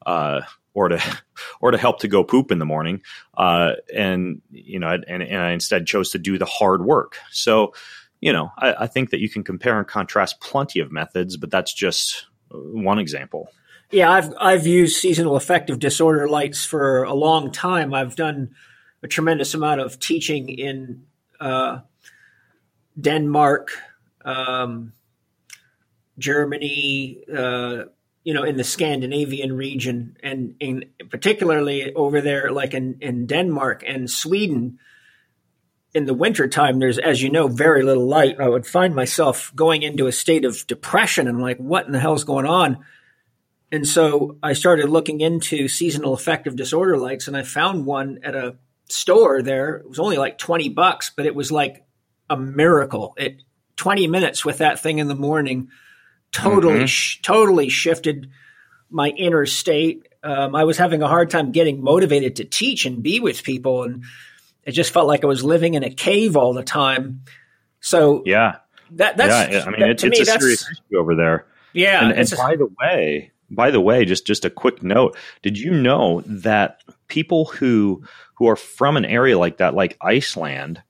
uh, 0.05 0.41
or 0.73 0.89
to 0.89 1.01
or 1.61 1.71
to 1.71 1.77
help 1.77 2.01
to 2.01 2.07
go 2.07 2.23
poop 2.23 2.51
in 2.51 2.59
the 2.59 2.65
morning. 2.65 3.01
Uh, 3.35 3.73
and 3.93 4.41
you 4.51 4.79
know, 4.79 4.89
and, 4.89 5.23
and 5.23 5.41
I 5.41 5.51
instead 5.51 5.87
chose 5.87 6.11
to 6.11 6.19
do 6.19 6.37
the 6.37 6.45
hard 6.45 6.83
work. 6.85 7.17
So 7.31 7.73
you 8.25 8.33
know, 8.33 8.51
I, 8.57 8.73
I 8.79 8.87
think 8.87 9.11
that 9.11 9.19
you 9.19 9.29
can 9.29 9.43
compare 9.43 9.77
and 9.77 9.87
contrast 9.87 10.41
plenty 10.41 10.79
of 10.79 10.91
methods, 10.91 11.37
but 11.37 11.51
that's 11.51 11.71
just 11.71 12.25
one 12.49 12.97
example. 12.97 13.49
Yeah, 13.91 14.11
I've 14.11 14.33
I've 14.39 14.65
used 14.65 14.97
seasonal 14.97 15.35
affective 15.35 15.77
disorder 15.77 16.27
lights 16.27 16.65
for 16.65 17.03
a 17.03 17.13
long 17.13 17.51
time. 17.51 17.93
I've 17.93 18.15
done 18.15 18.55
a 19.03 19.07
tremendous 19.07 19.53
amount 19.53 19.81
of 19.81 19.99
teaching 19.99 20.49
in 20.49 21.03
uh, 21.39 21.81
Denmark, 22.99 23.69
um, 24.25 24.93
Germany, 26.17 27.23
uh, 27.31 27.83
you 28.23 28.33
know, 28.33 28.41
in 28.41 28.57
the 28.57 28.63
Scandinavian 28.63 29.55
region, 29.55 30.17
and 30.23 30.55
in 30.59 30.85
particularly 31.11 31.93
over 31.93 32.21
there, 32.21 32.51
like 32.51 32.73
in 32.73 32.97
in 33.01 33.27
Denmark 33.27 33.83
and 33.85 34.09
Sweden 34.09 34.79
in 35.95 36.05
the 36.05 36.13
wintertime, 36.13 36.77
there's, 36.77 36.99
as 36.99 37.23
you 37.23 37.31
know, 37.31 37.47
very 37.47 37.81
little 37.81 38.05
light. 38.05 38.37
I 38.37 38.49
would 38.49 38.67
find 38.67 38.93
myself 38.93 39.53
going 39.55 39.81
into 39.81 40.07
a 40.07 40.11
state 40.11 40.43
of 40.43 40.67
depression 40.67 41.29
and 41.29 41.41
like, 41.41 41.57
what 41.57 41.85
in 41.85 41.93
the 41.93 41.99
hell's 41.99 42.25
going 42.25 42.45
on? 42.45 42.83
And 43.71 43.87
so 43.87 44.37
I 44.43 44.53
started 44.53 44.89
looking 44.89 45.21
into 45.21 45.69
seasonal 45.69 46.13
affective 46.13 46.57
disorder 46.57 46.97
lights 46.97 47.29
and 47.29 47.37
I 47.37 47.43
found 47.43 47.85
one 47.85 48.19
at 48.23 48.35
a 48.35 48.57
store 48.89 49.41
there. 49.41 49.77
It 49.77 49.87
was 49.87 49.99
only 49.99 50.17
like 50.17 50.37
20 50.37 50.67
bucks, 50.69 51.11
but 51.15 51.25
it 51.25 51.33
was 51.33 51.49
like 51.49 51.85
a 52.29 52.35
miracle. 52.35 53.13
It 53.17 53.41
20 53.77 54.07
minutes 54.07 54.43
with 54.43 54.57
that 54.57 54.81
thing 54.81 54.99
in 54.99 55.07
the 55.07 55.15
morning 55.15 55.69
totally, 56.33 56.75
mm-hmm. 56.75 56.85
sh- 56.87 57.21
totally 57.21 57.69
shifted 57.69 58.31
my 58.89 59.09
inner 59.09 59.45
state. 59.45 60.09
Um, 60.23 60.55
I 60.55 60.65
was 60.65 60.77
having 60.77 61.01
a 61.01 61.07
hard 61.07 61.29
time 61.29 61.53
getting 61.53 61.81
motivated 61.81 62.35
to 62.37 62.43
teach 62.43 62.85
and 62.85 63.01
be 63.01 63.21
with 63.21 63.43
people. 63.43 63.83
And 63.83 64.03
it 64.65 64.71
just 64.71 64.91
felt 64.91 65.07
like 65.07 65.23
I 65.23 65.27
was 65.27 65.43
living 65.43 65.75
in 65.75 65.83
a 65.83 65.89
cave 65.89 66.35
all 66.35 66.53
the 66.53 66.63
time. 66.63 67.21
So 67.79 68.23
yeah, 68.25 68.57
that 68.91 69.17
that's 69.17 69.53
yeah. 69.53 69.63
I 69.65 69.69
mean, 69.69 69.79
that, 69.81 69.89
it's, 69.91 70.03
it's 70.03 70.19
me, 70.19 70.21
a 70.23 70.39
serious 70.39 70.69
issue 70.69 70.99
over 70.99 71.15
there. 71.15 71.45
Yeah, 71.73 72.03
and, 72.03 72.17
and 72.17 72.33
by 72.37 72.55
the 72.55 72.69
way, 72.79 73.31
by 73.49 73.71
the 73.71 73.81
way, 73.81 74.05
just 74.05 74.25
just 74.25 74.45
a 74.45 74.49
quick 74.49 74.81
note: 74.81 75.17
Did 75.41 75.57
you 75.57 75.71
know 75.71 76.21
that 76.25 76.81
people 77.07 77.45
who 77.45 78.03
who 78.35 78.47
are 78.47 78.55
from 78.55 78.97
an 78.97 79.05
area 79.05 79.37
like 79.37 79.57
that, 79.57 79.75
like 79.75 79.97
Iceland, 80.01 80.81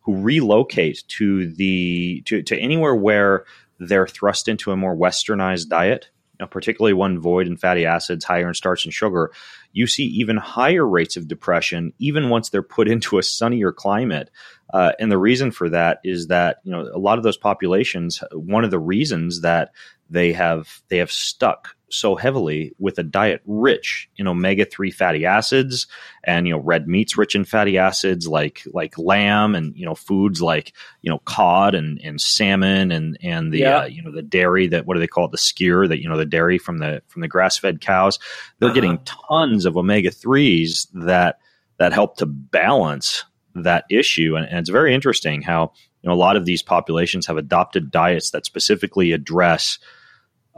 who 0.00 0.20
relocate 0.20 1.04
to 1.08 1.48
the 1.52 2.22
to, 2.26 2.42
to 2.42 2.58
anywhere 2.58 2.94
where 2.94 3.44
they're 3.78 4.06
thrust 4.06 4.48
into 4.48 4.72
a 4.72 4.76
more 4.76 4.96
westernized 4.96 5.68
diet, 5.68 6.10
you 6.38 6.44
know, 6.44 6.46
particularly 6.46 6.92
one 6.92 7.18
void 7.18 7.46
in 7.46 7.56
fatty 7.56 7.86
acids, 7.86 8.24
higher 8.24 8.48
in 8.48 8.54
starch 8.54 8.84
and 8.84 8.94
sugar, 8.94 9.32
you 9.72 9.86
see 9.86 10.04
even 10.04 10.36
higher 10.36 10.86
rates 10.86 11.16
of 11.16 11.28
depression 11.28 11.92
even 11.98 12.30
once 12.30 12.50
they're 12.50 12.62
put 12.62 12.88
into 12.88 13.18
a 13.18 13.22
sunnier 13.22 13.72
climate. 13.72 14.30
Uh, 14.72 14.92
and 14.98 15.12
the 15.12 15.18
reason 15.18 15.50
for 15.50 15.68
that 15.68 15.98
is 16.02 16.28
that 16.28 16.58
you 16.64 16.72
know 16.72 16.88
a 16.92 16.98
lot 16.98 17.18
of 17.18 17.24
those 17.24 17.36
populations. 17.36 18.22
One 18.32 18.64
of 18.64 18.70
the 18.70 18.78
reasons 18.78 19.42
that 19.42 19.72
they 20.12 20.32
have 20.32 20.82
they 20.88 20.98
have 20.98 21.10
stuck 21.10 21.74
so 21.90 22.16
heavily 22.16 22.72
with 22.78 22.98
a 22.98 23.02
diet 23.02 23.42
rich 23.46 24.08
in 24.16 24.26
omega 24.26 24.64
three 24.64 24.90
fatty 24.90 25.26
acids 25.26 25.86
and 26.24 26.46
you 26.46 26.54
know 26.54 26.60
red 26.60 26.88
meats 26.88 27.18
rich 27.18 27.34
in 27.34 27.44
fatty 27.44 27.76
acids 27.76 28.26
like 28.26 28.62
like 28.72 28.96
lamb 28.96 29.54
and 29.54 29.76
you 29.76 29.84
know 29.84 29.94
foods 29.94 30.40
like 30.40 30.72
you 31.02 31.10
know 31.10 31.18
cod 31.20 31.74
and, 31.74 32.00
and 32.02 32.20
salmon 32.20 32.90
and 32.90 33.18
and 33.22 33.52
the 33.52 33.58
yeah. 33.58 33.80
uh, 33.80 33.84
you 33.84 34.02
know 34.02 34.12
the 34.12 34.22
dairy 34.22 34.66
that 34.66 34.86
what 34.86 34.94
do 34.94 35.00
they 35.00 35.06
call 35.06 35.26
it 35.26 35.32
the 35.32 35.36
skyr 35.36 35.88
that 35.88 36.00
you 36.02 36.08
know 36.08 36.16
the 36.16 36.24
dairy 36.24 36.58
from 36.58 36.78
the 36.78 37.02
from 37.08 37.20
the 37.20 37.28
grass 37.28 37.58
fed 37.58 37.80
cows 37.80 38.18
they're 38.58 38.68
uh-huh. 38.68 38.74
getting 38.74 38.98
tons 39.04 39.66
of 39.66 39.76
omega 39.76 40.10
threes 40.10 40.86
that 40.94 41.38
that 41.78 41.92
help 41.92 42.16
to 42.16 42.26
balance 42.26 43.24
that 43.54 43.84
issue 43.90 44.34
and, 44.36 44.46
and 44.46 44.58
it's 44.58 44.70
very 44.70 44.94
interesting 44.94 45.42
how 45.42 45.72
you 46.02 46.08
know 46.08 46.14
a 46.14 46.16
lot 46.16 46.36
of 46.36 46.44
these 46.44 46.62
populations 46.62 47.26
have 47.26 47.36
adopted 47.36 47.90
diets 47.90 48.30
that 48.30 48.46
specifically 48.46 49.12
address 49.12 49.78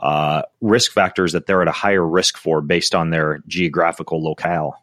uh, 0.00 0.42
risk 0.60 0.92
factors 0.92 1.32
that 1.32 1.46
they're 1.46 1.62
at 1.62 1.68
a 1.68 1.72
higher 1.72 2.06
risk 2.06 2.36
for 2.36 2.60
based 2.60 2.94
on 2.94 3.10
their 3.10 3.42
geographical 3.46 4.22
locale. 4.22 4.82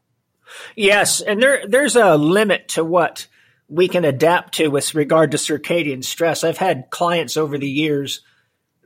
Yes, 0.75 1.21
and 1.21 1.41
there 1.41 1.65
there's 1.67 1.95
a 1.95 2.17
limit 2.17 2.69
to 2.69 2.83
what 2.83 3.27
we 3.67 3.87
can 3.87 4.03
adapt 4.03 4.55
to 4.55 4.67
with 4.67 4.95
regard 4.95 5.31
to 5.31 5.37
circadian 5.37 6.03
stress. 6.03 6.43
I've 6.43 6.57
had 6.57 6.89
clients 6.89 7.37
over 7.37 7.57
the 7.57 7.69
years 7.69 8.21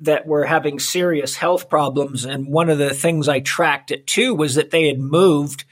that 0.01 0.27
were 0.27 0.45
having 0.45 0.79
serious 0.79 1.35
health 1.35 1.69
problems, 1.69 2.25
and 2.25 2.47
one 2.47 2.69
of 2.69 2.77
the 2.77 2.93
things 2.93 3.27
I 3.27 3.39
tracked 3.39 3.91
it 3.91 4.05
to 4.07 4.35
was 4.35 4.55
that 4.55 4.71
they 4.71 4.87
had 4.87 4.99
moved 4.99 5.65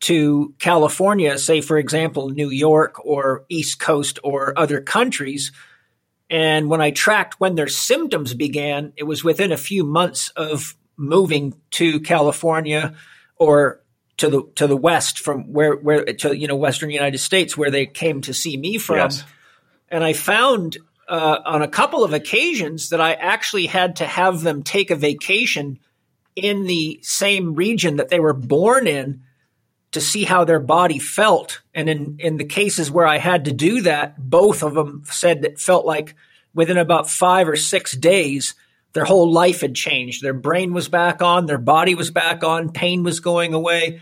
to 0.00 0.54
California, 0.58 1.38
say 1.38 1.60
for 1.60 1.78
example 1.78 2.30
New 2.30 2.50
York 2.50 3.04
or 3.04 3.44
East 3.48 3.80
Coast 3.80 4.18
or 4.22 4.56
other 4.56 4.80
countries 4.80 5.52
and 6.30 6.68
when 6.68 6.80
I 6.80 6.90
tracked 6.90 7.40
when 7.40 7.54
their 7.54 7.68
symptoms 7.68 8.34
began, 8.34 8.92
it 8.96 9.04
was 9.04 9.24
within 9.24 9.52
a 9.52 9.56
few 9.56 9.84
months 9.84 10.30
of 10.36 10.76
moving 10.96 11.54
to 11.72 12.00
California 12.00 12.94
or 13.36 13.80
to 14.18 14.28
the 14.28 14.42
to 14.56 14.66
the 14.66 14.76
west 14.76 15.20
from 15.20 15.52
where 15.52 15.74
where 15.74 16.04
to 16.04 16.36
you 16.36 16.48
know 16.48 16.56
western 16.56 16.90
United 16.90 17.18
States 17.18 17.56
where 17.56 17.70
they 17.70 17.86
came 17.86 18.20
to 18.22 18.34
see 18.34 18.56
me 18.56 18.78
from. 18.78 18.96
Yes. 18.96 19.24
And 19.88 20.04
I 20.04 20.12
found 20.12 20.76
uh, 21.08 21.38
on 21.46 21.62
a 21.62 21.68
couple 21.68 22.04
of 22.04 22.12
occasions 22.12 22.90
that 22.90 23.00
I 23.00 23.14
actually 23.14 23.66
had 23.66 23.96
to 23.96 24.04
have 24.04 24.42
them 24.42 24.62
take 24.62 24.90
a 24.90 24.96
vacation 24.96 25.78
in 26.36 26.64
the 26.64 27.00
same 27.02 27.54
region 27.54 27.96
that 27.96 28.10
they 28.10 28.20
were 28.20 28.34
born 28.34 28.86
in 28.86 29.22
to 29.92 30.00
see 30.00 30.24
how 30.24 30.44
their 30.44 30.60
body 30.60 30.98
felt. 30.98 31.60
And 31.74 31.88
in, 31.88 32.16
in 32.18 32.36
the 32.36 32.44
cases 32.44 32.90
where 32.90 33.06
I 33.06 33.18
had 33.18 33.46
to 33.46 33.52
do 33.52 33.82
that, 33.82 34.16
both 34.18 34.62
of 34.62 34.74
them 34.74 35.02
said 35.06 35.42
that 35.42 35.58
felt 35.58 35.86
like 35.86 36.14
within 36.54 36.76
about 36.76 37.08
five 37.08 37.48
or 37.48 37.56
six 37.56 37.96
days, 37.96 38.54
their 38.92 39.04
whole 39.04 39.30
life 39.30 39.60
had 39.60 39.74
changed. 39.74 40.22
Their 40.22 40.34
brain 40.34 40.72
was 40.72 40.88
back 40.88 41.22
on, 41.22 41.46
their 41.46 41.58
body 41.58 41.94
was 41.94 42.10
back 42.10 42.44
on, 42.44 42.72
pain 42.72 43.02
was 43.02 43.20
going 43.20 43.54
away. 43.54 44.00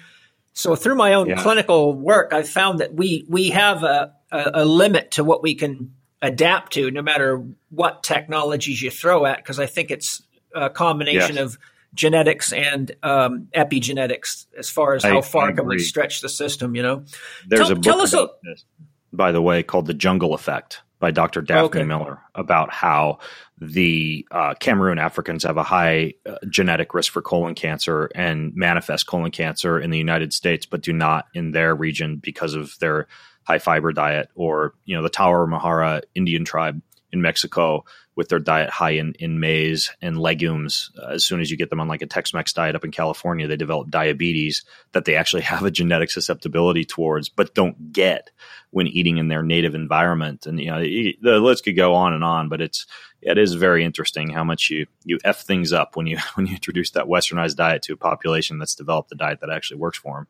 So 0.52 0.74
through 0.74 0.94
my 0.94 1.14
own 1.14 1.28
yeah. 1.28 1.42
clinical 1.42 1.92
work, 1.92 2.32
I 2.32 2.42
found 2.42 2.80
that 2.80 2.94
we 2.94 3.26
we 3.28 3.50
have 3.50 3.82
a, 3.82 4.14
a, 4.32 4.50
a, 4.54 4.64
limit 4.64 5.12
to 5.12 5.24
what 5.24 5.42
we 5.42 5.54
can 5.54 5.94
adapt 6.22 6.72
to, 6.74 6.90
no 6.90 7.02
matter 7.02 7.44
what 7.68 8.02
technologies 8.02 8.80
you 8.80 8.90
throw 8.90 9.26
at. 9.26 9.36
Because 9.36 9.60
I 9.60 9.66
think 9.66 9.90
it's 9.90 10.22
a 10.54 10.70
combination 10.70 11.36
yes. 11.36 11.44
of 11.44 11.58
genetics 11.96 12.52
and 12.52 12.94
um, 13.02 13.48
epigenetics 13.54 14.46
as 14.56 14.70
far 14.70 14.94
as 14.94 15.02
how 15.02 15.18
I, 15.18 15.22
far 15.22 15.48
I 15.48 15.52
can 15.52 15.66
we 15.66 15.80
stretch 15.80 16.20
the 16.20 16.28
system. 16.28 16.76
You 16.76 16.82
know, 16.82 17.04
there's 17.48 17.62
tell, 17.62 17.72
a 17.72 17.74
book 17.74 17.84
tell 17.84 18.00
us 18.02 18.14
a, 18.14 18.28
this, 18.44 18.64
by 19.12 19.32
the 19.32 19.42
way, 19.42 19.64
called 19.64 19.86
"The 19.86 19.94
Jungle 19.94 20.34
Effect" 20.34 20.82
by 20.98 21.10
Dr. 21.10 21.42
Daphne 21.42 21.64
okay. 21.66 21.82
Miller 21.82 22.20
about 22.34 22.72
how 22.72 23.18
the 23.58 24.26
uh, 24.30 24.54
Cameroon 24.54 24.98
Africans 24.98 25.44
have 25.44 25.56
a 25.56 25.62
high 25.62 26.14
uh, 26.26 26.36
genetic 26.48 26.94
risk 26.94 27.12
for 27.12 27.22
colon 27.22 27.54
cancer 27.54 28.10
and 28.14 28.54
manifest 28.54 29.06
colon 29.06 29.30
cancer 29.30 29.78
in 29.80 29.90
the 29.90 29.98
United 29.98 30.32
States, 30.32 30.66
but 30.66 30.82
do 30.82 30.92
not 30.92 31.26
in 31.34 31.50
their 31.50 31.74
region 31.74 32.16
because 32.16 32.54
of 32.54 32.78
their 32.78 33.08
high 33.44 33.58
fiber 33.58 33.92
diet, 33.92 34.28
or 34.34 34.74
you 34.84 34.96
know 34.96 35.02
the 35.02 35.10
Tarahumara 35.10 36.02
Indian 36.14 36.44
tribe 36.44 36.80
in 37.16 37.22
Mexico 37.22 37.84
with 38.14 38.28
their 38.28 38.38
diet 38.38 38.70
high 38.70 38.92
in, 38.92 39.12
in 39.18 39.40
maize 39.40 39.90
and 40.00 40.18
legumes. 40.18 40.90
Uh, 41.00 41.08
as 41.08 41.24
soon 41.24 41.40
as 41.40 41.50
you 41.50 41.56
get 41.56 41.68
them 41.68 41.80
on 41.80 41.88
like 41.88 42.02
a 42.02 42.06
Tex 42.06 42.32
Mex 42.32 42.52
diet 42.52 42.74
up 42.74 42.84
in 42.84 42.90
California, 42.90 43.46
they 43.46 43.56
develop 43.56 43.90
diabetes 43.90 44.64
that 44.92 45.04
they 45.04 45.16
actually 45.16 45.42
have 45.52 45.64
a 45.64 45.70
genetic 45.70 46.10
susceptibility 46.10 46.84
towards, 46.84 47.28
but 47.28 47.54
don't 47.54 47.92
get 47.92 48.30
when 48.70 48.86
eating 48.86 49.18
in 49.18 49.28
their 49.28 49.42
native 49.42 49.74
environment. 49.74 50.46
And, 50.46 50.58
you 50.58 50.70
know, 50.70 50.80
the 50.80 51.40
list 51.40 51.64
could 51.64 51.76
go 51.76 51.94
on 51.94 52.14
and 52.14 52.24
on, 52.24 52.48
but 52.48 52.60
it's, 52.60 52.86
it 53.20 53.38
is 53.38 53.54
very 53.54 53.84
interesting 53.84 54.30
how 54.30 54.44
much 54.44 54.70
you, 54.70 54.86
you 55.04 55.18
F 55.24 55.42
things 55.42 55.72
up 55.72 55.96
when 55.96 56.06
you, 56.06 56.18
when 56.34 56.46
you 56.46 56.54
introduce 56.54 56.90
that 56.92 57.06
westernized 57.06 57.56
diet 57.56 57.82
to 57.82 57.92
a 57.92 57.98
population 57.98 58.58
that's 58.58 58.74
developed 58.74 59.12
a 59.12 59.16
diet 59.16 59.40
that 59.40 59.50
actually 59.50 59.78
works 59.78 59.98
for 59.98 60.16
them. 60.16 60.26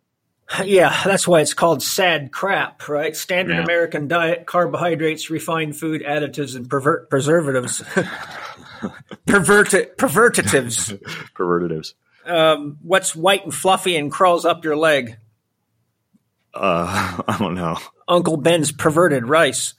Yeah, 0.65 0.97
that's 1.05 1.27
why 1.27 1.41
it's 1.41 1.55
called 1.55 1.83
sad 1.83 2.31
crap, 2.31 2.89
right? 2.89 3.17
Standard 3.17 3.57
yeah. 3.57 3.65
American 3.65 4.07
diet, 4.07 4.47
carbohydrates, 4.47 5.29
refined 5.29 5.77
food, 5.77 6.03
additives, 6.03 6.55
and 6.55 6.69
pervert 6.71 7.11
preservatives. 7.11 7.83
Perverti- 9.27 9.97
pervertitives. 9.97 10.93
Pervertitives. 11.35 11.95
Um, 12.25 12.79
what's 12.83 13.17
white 13.17 13.45
and 13.45 13.55
fluffy 13.55 13.97
and 13.97 14.13
crawls 14.13 14.45
up 14.45 14.65
your 14.65 14.77
leg? 14.77 15.17
Uh, 16.55 17.23
I 17.29 17.37
don't 17.39 17.55
know. 17.55 17.79
Uncle 18.07 18.37
Ben's 18.37 18.71
perverted 18.71 19.27
rice. 19.27 19.75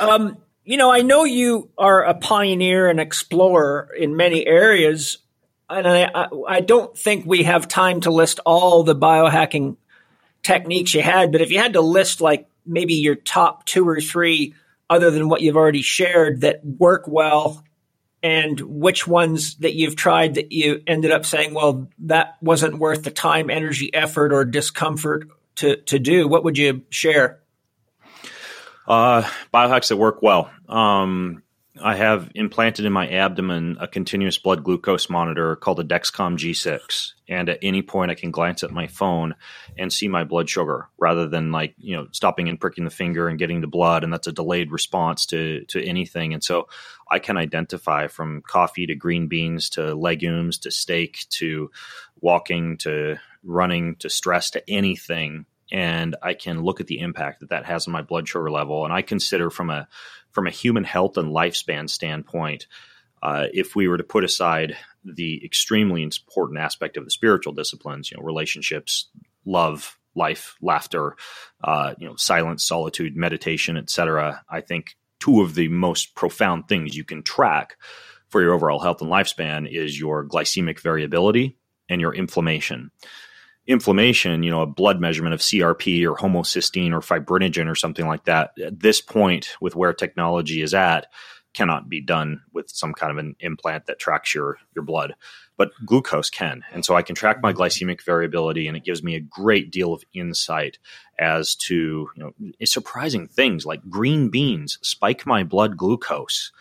um, 0.00 0.38
you 0.64 0.76
know, 0.76 0.90
I 0.90 1.02
know 1.02 1.24
you 1.24 1.70
are 1.78 2.04
a 2.04 2.14
pioneer 2.14 2.88
and 2.88 2.98
explorer 2.98 3.88
in 3.96 4.16
many 4.16 4.46
areas 4.46 5.18
and 5.72 5.88
I, 5.88 6.28
I 6.48 6.60
don't 6.60 6.96
think 6.96 7.26
we 7.26 7.44
have 7.44 7.68
time 7.68 8.00
to 8.02 8.10
list 8.10 8.40
all 8.44 8.82
the 8.82 8.96
biohacking 8.96 9.76
techniques 10.42 10.94
you 10.94 11.02
had, 11.02 11.32
but 11.32 11.40
if 11.40 11.50
you 11.50 11.58
had 11.58 11.74
to 11.74 11.80
list 11.80 12.20
like 12.20 12.48
maybe 12.66 12.94
your 12.94 13.14
top 13.14 13.64
two 13.64 13.88
or 13.88 14.00
three 14.00 14.54
other 14.88 15.10
than 15.10 15.28
what 15.28 15.40
you've 15.40 15.56
already 15.56 15.82
shared 15.82 16.42
that 16.42 16.64
work 16.64 17.04
well 17.06 17.64
and 18.22 18.60
which 18.60 19.06
ones 19.06 19.56
that 19.56 19.74
you've 19.74 19.96
tried 19.96 20.34
that 20.34 20.52
you 20.52 20.82
ended 20.86 21.10
up 21.10 21.26
saying, 21.26 21.54
well, 21.54 21.88
that 22.00 22.36
wasn't 22.40 22.78
worth 22.78 23.02
the 23.02 23.10
time, 23.10 23.50
energy, 23.50 23.92
effort, 23.92 24.32
or 24.32 24.44
discomfort 24.44 25.28
to, 25.56 25.76
to 25.76 25.98
do, 25.98 26.28
what 26.28 26.44
would 26.44 26.56
you 26.56 26.82
share? 26.90 27.40
Uh, 28.86 29.22
biohacks 29.52 29.88
that 29.88 29.96
work 29.96 30.22
well. 30.22 30.50
Um, 30.68 31.42
I 31.82 31.96
have 31.96 32.30
implanted 32.34 32.84
in 32.84 32.92
my 32.92 33.08
abdomen 33.08 33.76
a 33.80 33.88
continuous 33.88 34.38
blood 34.38 34.62
glucose 34.62 35.10
monitor 35.10 35.56
called 35.56 35.80
a 35.80 35.84
Dexcom 35.84 36.36
G6. 36.36 37.12
And 37.28 37.48
at 37.48 37.58
any 37.60 37.82
point, 37.82 38.10
I 38.10 38.14
can 38.14 38.30
glance 38.30 38.62
at 38.62 38.70
my 38.70 38.86
phone 38.86 39.34
and 39.76 39.92
see 39.92 40.06
my 40.06 40.24
blood 40.24 40.48
sugar 40.48 40.88
rather 40.98 41.26
than 41.26 41.50
like, 41.50 41.74
you 41.78 41.96
know, 41.96 42.06
stopping 42.12 42.48
and 42.48 42.60
pricking 42.60 42.84
the 42.84 42.90
finger 42.90 43.28
and 43.28 43.38
getting 43.38 43.60
the 43.60 43.66
blood. 43.66 44.04
And 44.04 44.12
that's 44.12 44.26
a 44.26 44.32
delayed 44.32 44.70
response 44.70 45.26
to, 45.26 45.64
to 45.66 45.84
anything. 45.84 46.32
And 46.34 46.44
so 46.44 46.68
I 47.10 47.18
can 47.18 47.36
identify 47.36 48.06
from 48.06 48.42
coffee 48.42 48.86
to 48.86 48.94
green 48.94 49.26
beans 49.26 49.70
to 49.70 49.94
legumes 49.94 50.58
to 50.58 50.70
steak 50.70 51.26
to 51.30 51.70
walking 52.20 52.76
to 52.78 53.16
running 53.42 53.96
to 53.96 54.08
stress 54.08 54.50
to 54.50 54.70
anything 54.70 55.46
and 55.72 56.14
I 56.22 56.34
can 56.34 56.62
look 56.62 56.80
at 56.80 56.86
the 56.86 57.00
impact 57.00 57.40
that 57.40 57.48
that 57.48 57.64
has 57.64 57.86
on 57.88 57.92
my 57.92 58.02
blood 58.02 58.28
sugar 58.28 58.50
level. 58.50 58.84
And 58.84 58.92
I 58.92 59.00
consider 59.00 59.50
from 59.50 59.70
a 59.70 59.88
from 60.30 60.46
a 60.46 60.50
human 60.50 60.84
health 60.84 61.16
and 61.16 61.32
lifespan 61.32 61.88
standpoint, 61.88 62.66
uh, 63.22 63.46
if 63.52 63.74
we 63.74 63.88
were 63.88 63.96
to 63.96 64.04
put 64.04 64.22
aside 64.22 64.76
the 65.04 65.44
extremely 65.44 66.02
important 66.02 66.60
aspect 66.60 66.96
of 66.96 67.04
the 67.04 67.10
spiritual 67.10 67.54
disciplines, 67.54 68.10
you 68.10 68.18
know, 68.18 68.22
relationships, 68.22 69.08
love, 69.44 69.98
life, 70.14 70.56
laughter, 70.60 71.16
uh, 71.64 71.94
you 71.98 72.06
know, 72.06 72.16
silence, 72.16 72.66
solitude, 72.66 73.16
meditation, 73.16 73.76
etc., 73.76 74.44
I 74.48 74.60
think 74.60 74.96
two 75.20 75.40
of 75.40 75.54
the 75.54 75.68
most 75.68 76.14
profound 76.14 76.68
things 76.68 76.96
you 76.96 77.04
can 77.04 77.22
track 77.22 77.76
for 78.28 78.42
your 78.42 78.52
overall 78.52 78.80
health 78.80 79.00
and 79.00 79.10
lifespan 79.10 79.70
is 79.70 79.98
your 79.98 80.26
glycemic 80.26 80.80
variability 80.80 81.56
and 81.88 82.00
your 82.00 82.14
inflammation 82.14 82.90
inflammation, 83.66 84.42
you 84.42 84.50
know, 84.50 84.62
a 84.62 84.66
blood 84.66 85.00
measurement 85.00 85.34
of 85.34 85.40
CRP 85.40 86.04
or 86.04 86.16
homocysteine 86.16 86.92
or 86.92 87.00
fibrinogen 87.00 87.70
or 87.70 87.74
something 87.74 88.06
like 88.06 88.24
that, 88.24 88.52
at 88.62 88.80
this 88.80 89.00
point, 89.00 89.56
with 89.60 89.76
where 89.76 89.92
technology 89.92 90.62
is 90.62 90.74
at, 90.74 91.06
cannot 91.54 91.88
be 91.88 92.00
done 92.00 92.42
with 92.52 92.70
some 92.70 92.94
kind 92.94 93.12
of 93.12 93.18
an 93.18 93.36
implant 93.40 93.86
that 93.86 93.98
tracks 93.98 94.34
your 94.34 94.58
your 94.74 94.84
blood. 94.84 95.14
But 95.56 95.70
glucose 95.84 96.30
can. 96.30 96.62
And 96.72 96.84
so 96.84 96.96
I 96.96 97.02
can 97.02 97.14
track 97.14 97.42
my 97.42 97.52
glycemic 97.52 98.02
variability 98.02 98.66
and 98.66 98.76
it 98.76 98.84
gives 98.84 99.02
me 99.02 99.14
a 99.14 99.20
great 99.20 99.70
deal 99.70 99.92
of 99.92 100.02
insight 100.14 100.78
as 101.18 101.54
to, 101.56 102.08
you 102.16 102.16
know, 102.16 102.32
surprising 102.64 103.28
things 103.28 103.66
like 103.66 103.88
green 103.88 104.30
beans 104.30 104.78
spike 104.82 105.26
my 105.26 105.44
blood 105.44 105.76
glucose 105.76 106.52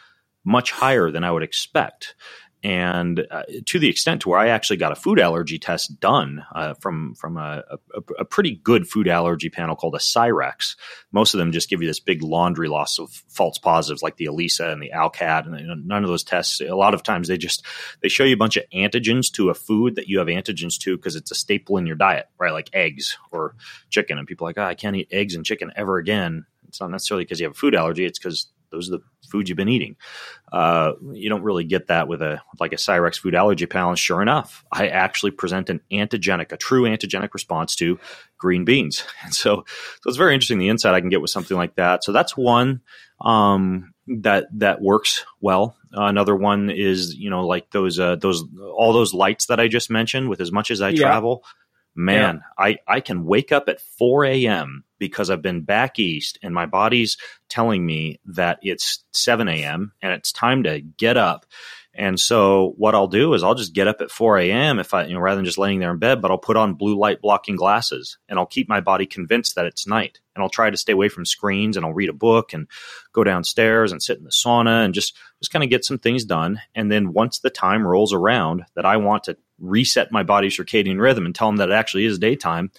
much 0.43 0.71
higher 0.71 1.09
than 1.09 1.23
I 1.23 1.31
would 1.31 1.43
expect 1.43 2.15
and 2.63 3.25
uh, 3.31 3.43
to 3.65 3.79
the 3.79 3.89
extent 3.89 4.21
to 4.21 4.29
where 4.29 4.39
I 4.39 4.49
actually 4.49 4.77
got 4.77 4.91
a 4.91 4.95
food 4.95 5.19
allergy 5.19 5.57
test 5.57 5.99
done 5.99 6.45
uh, 6.53 6.75
from 6.75 7.15
from 7.15 7.37
a, 7.37 7.63
a, 7.93 8.01
a, 8.19 8.25
pretty 8.25 8.55
good 8.55 8.87
food 8.87 9.07
allergy 9.07 9.49
panel 9.49 9.75
called 9.75 9.95
a 9.95 9.99
Cyrex. 9.99 10.75
Most 11.11 11.33
of 11.33 11.39
them 11.39 11.51
just 11.51 11.69
give 11.69 11.81
you 11.81 11.87
this 11.87 11.99
big 11.99 12.21
laundry 12.21 12.67
loss 12.67 12.99
of 12.99 13.09
false 13.29 13.57
positives 13.57 14.03
like 14.03 14.17
the 14.17 14.25
ELISA 14.25 14.69
and 14.69 14.81
the 14.81 14.91
ALCAT, 14.93 15.47
and 15.47 15.59
you 15.59 15.65
know, 15.65 15.73
none 15.73 16.03
of 16.03 16.09
those 16.09 16.23
tests. 16.23 16.61
A 16.61 16.75
lot 16.75 16.93
of 16.93 17.01
times 17.01 17.27
they 17.27 17.37
just 17.37 17.65
they 18.01 18.09
show 18.09 18.23
you 18.23 18.35
a 18.35 18.37
bunch 18.37 18.57
of 18.57 18.63
antigens 18.73 19.31
to 19.33 19.49
a 19.49 19.55
food 19.55 19.95
that 19.95 20.07
you 20.07 20.19
have 20.19 20.27
antigens 20.27 20.77
to 20.79 20.97
because 20.97 21.15
it's 21.15 21.31
a 21.31 21.35
staple 21.35 21.77
in 21.77 21.87
your 21.87 21.95
diet, 21.95 22.27
right? 22.39 22.53
Like 22.53 22.69
eggs 22.73 23.17
or 23.31 23.55
chicken, 23.89 24.19
and 24.19 24.27
people 24.27 24.45
are 24.45 24.49
like, 24.49 24.59
oh, 24.59 24.63
I 24.63 24.75
can't 24.75 24.95
eat 24.95 25.07
eggs 25.11 25.33
and 25.33 25.45
chicken 25.45 25.71
ever 25.75 25.97
again. 25.97 26.45
It's 26.67 26.79
not 26.79 26.91
necessarily 26.91 27.25
because 27.25 27.39
you 27.39 27.47
have 27.47 27.55
a 27.55 27.59
food 27.59 27.73
allergy; 27.73 28.05
it's 28.05 28.19
because 28.19 28.47
those 28.71 28.87
are 28.89 28.97
the 28.97 29.03
foods 29.31 29.49
you've 29.49 29.57
been 29.57 29.69
eating. 29.69 29.95
Uh, 30.51 30.93
you 31.13 31.29
don't 31.29 31.43
really 31.43 31.63
get 31.63 31.87
that 31.87 32.07
with 32.07 32.21
a 32.21 32.41
like 32.59 32.73
a 32.73 32.77
Cyrex 32.77 33.17
food 33.17 33.35
allergy 33.35 33.65
panel. 33.65 33.95
sure 33.95 34.21
enough, 34.21 34.65
I 34.71 34.89
actually 34.89 35.31
present 35.31 35.69
an 35.69 35.81
antigenic, 35.91 36.51
a 36.51 36.57
true 36.57 36.83
antigenic 36.83 37.33
response 37.33 37.75
to 37.77 37.99
green 38.37 38.65
beans. 38.65 39.03
And 39.23 39.33
so, 39.33 39.63
so 39.65 40.07
it's 40.07 40.17
very 40.17 40.33
interesting 40.33 40.57
the 40.57 40.69
insight 40.69 40.93
I 40.93 40.99
can 40.99 41.09
get 41.09 41.21
with 41.21 41.29
something 41.29 41.55
like 41.55 41.75
that. 41.75 42.03
So 42.03 42.11
that's 42.11 42.35
one 42.35 42.81
um, 43.21 43.93
that 44.07 44.47
that 44.53 44.81
works 44.81 45.25
well. 45.39 45.77
Uh, 45.95 46.05
another 46.05 46.35
one 46.35 46.69
is 46.69 47.15
you 47.15 47.29
know 47.29 47.45
like 47.45 47.69
those 47.71 47.99
uh, 47.99 48.15
those 48.15 48.43
all 48.75 48.93
those 48.93 49.13
lights 49.13 49.47
that 49.47 49.59
I 49.59 49.67
just 49.67 49.89
mentioned. 49.89 50.29
With 50.29 50.41
as 50.41 50.51
much 50.51 50.71
as 50.71 50.81
I 50.81 50.89
yeah. 50.89 51.01
travel, 51.01 51.43
man, 51.95 52.41
yeah. 52.57 52.65
I 52.65 52.77
I 52.87 52.99
can 52.99 53.25
wake 53.25 53.51
up 53.51 53.69
at 53.69 53.81
4 53.81 54.25
a.m 54.25 54.83
because 55.01 55.31
I've 55.31 55.41
been 55.41 55.61
back 55.61 55.97
east 55.97 56.37
and 56.43 56.53
my 56.53 56.67
body's 56.67 57.17
telling 57.49 57.83
me 57.83 58.19
that 58.27 58.59
it's 58.61 59.03
7 59.13 59.47
a.m. 59.49 59.93
and 59.99 60.13
it's 60.13 60.31
time 60.31 60.61
to 60.63 60.79
get 60.79 61.17
up. 61.17 61.47
And 61.95 62.19
so 62.19 62.75
what 62.77 62.93
I'll 62.93 63.07
do 63.07 63.33
is 63.33 63.43
I'll 63.43 63.55
just 63.55 63.73
get 63.73 63.87
up 63.87 63.99
at 64.01 64.11
4 64.11 64.37
a.m. 64.37 64.77
if 64.77 64.93
I, 64.93 65.05
you 65.05 65.15
know, 65.15 65.19
rather 65.19 65.37
than 65.37 65.45
just 65.45 65.57
laying 65.57 65.79
there 65.79 65.89
in 65.89 65.97
bed, 65.97 66.21
but 66.21 66.29
I'll 66.29 66.37
put 66.37 66.55
on 66.55 66.75
blue 66.75 66.95
light 66.99 67.19
blocking 67.19 67.55
glasses 67.55 68.19
and 68.29 68.37
I'll 68.37 68.45
keep 68.45 68.69
my 68.69 68.79
body 68.79 69.07
convinced 69.07 69.55
that 69.55 69.65
it's 69.65 69.87
night. 69.87 70.19
And 70.35 70.43
I'll 70.43 70.49
try 70.49 70.69
to 70.69 70.77
stay 70.77 70.93
away 70.93 71.09
from 71.09 71.25
screens 71.25 71.77
and 71.77 71.85
I'll 71.85 71.93
read 71.93 72.09
a 72.09 72.13
book 72.13 72.53
and 72.53 72.67
go 73.11 73.23
downstairs 73.23 73.91
and 73.91 74.03
sit 74.03 74.19
in 74.19 74.23
the 74.23 74.29
sauna 74.29 74.85
and 74.85 74.93
just, 74.93 75.17
just 75.41 75.51
kind 75.51 75.63
of 75.63 75.71
get 75.71 75.83
some 75.83 75.97
things 75.97 76.25
done. 76.25 76.61
And 76.75 76.91
then 76.91 77.11
once 77.11 77.39
the 77.39 77.49
time 77.49 77.85
rolls 77.85 78.13
around 78.13 78.65
that 78.75 78.85
I 78.85 78.97
want 78.97 79.23
to 79.23 79.37
reset 79.61 80.11
my 80.11 80.23
body's 80.23 80.57
circadian 80.57 80.99
rhythm 80.99 81.25
and 81.25 81.33
tell 81.33 81.47
them 81.47 81.57
that 81.57 81.69
it 81.69 81.73
actually 81.73 82.05
is 82.05 82.19
daytime, 82.19 82.71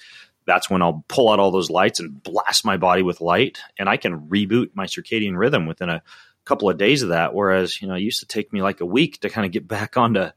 that's 0.45 0.69
when 0.69 0.83
I'll 0.83 1.05
pull 1.09 1.31
out 1.31 1.39
all 1.39 1.51
those 1.51 1.71
lights 1.71 2.01
and 2.01 2.23
blast 2.23 2.65
my 2.65 2.77
body 2.77 3.03
with 3.03 3.21
light, 3.21 3.59
and 3.79 3.89
I 3.89 3.97
can 3.97 4.29
reboot 4.29 4.71
my 4.75 4.87
circadian 4.87 5.37
rhythm 5.37 5.67
within 5.67 5.89
a 5.89 6.03
couple 6.45 6.69
of 6.69 6.79
days 6.79 7.03
of 7.03 7.11
that. 7.11 7.35
Whereas, 7.35 7.81
you 7.81 7.87
know, 7.87 7.95
it 7.95 8.01
used 8.01 8.21
to 8.21 8.27
take 8.27 8.53
me 8.53 8.61
like 8.61 8.81
a 8.81 8.87
week 8.87 9.21
to 9.21 9.31
kind 9.31 9.47
of 9.47 9.53
get 9.53 9.69
back 9.69 9.97
onto 9.97 10.31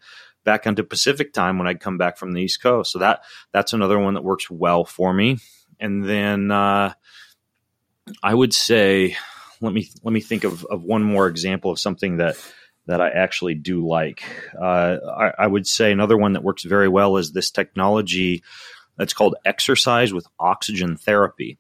back 0.44 0.68
onto 0.68 0.84
Pacific 0.84 1.34
time 1.34 1.58
when 1.58 1.68
I'd 1.68 1.80
come 1.80 1.98
back 1.98 2.18
from 2.18 2.32
the 2.32 2.42
East 2.42 2.62
Coast. 2.62 2.92
So 2.92 3.00
that 3.00 3.24
that's 3.52 3.74
another 3.74 3.98
one 3.98 4.14
that 4.14 4.24
works 4.24 4.50
well 4.50 4.86
for 4.86 5.12
me. 5.12 5.40
And 5.80 6.06
then 6.06 6.52
uh, 6.52 6.94
I 8.22 8.34
would 8.34 8.54
say, 8.54 9.18
let 9.60 9.74
me 9.74 9.90
let 10.04 10.14
me 10.14 10.22
think 10.22 10.44
of, 10.44 10.64
of 10.66 10.84
one 10.84 11.04
more 11.04 11.28
example 11.28 11.72
of 11.72 11.80
something 11.80 12.18
that 12.18 12.38
that 12.88 13.02
I 13.02 13.10
actually 13.10 13.56
do 13.56 13.88
like. 13.88 14.24
Uh, 14.60 14.98
I, 15.18 15.32
I, 15.40 15.48
would 15.48 15.66
say 15.66 15.92
another 15.92 16.18
one 16.18 16.34
that 16.34 16.44
works 16.44 16.64
very 16.64 16.88
well 16.88 17.18
is 17.18 17.32
this 17.32 17.50
technology 17.50 18.44
that's 18.98 19.14
called 19.14 19.36
exercise 19.44 20.14
with 20.14 20.28
oxygen 20.40 20.96
therapy, 20.96 21.58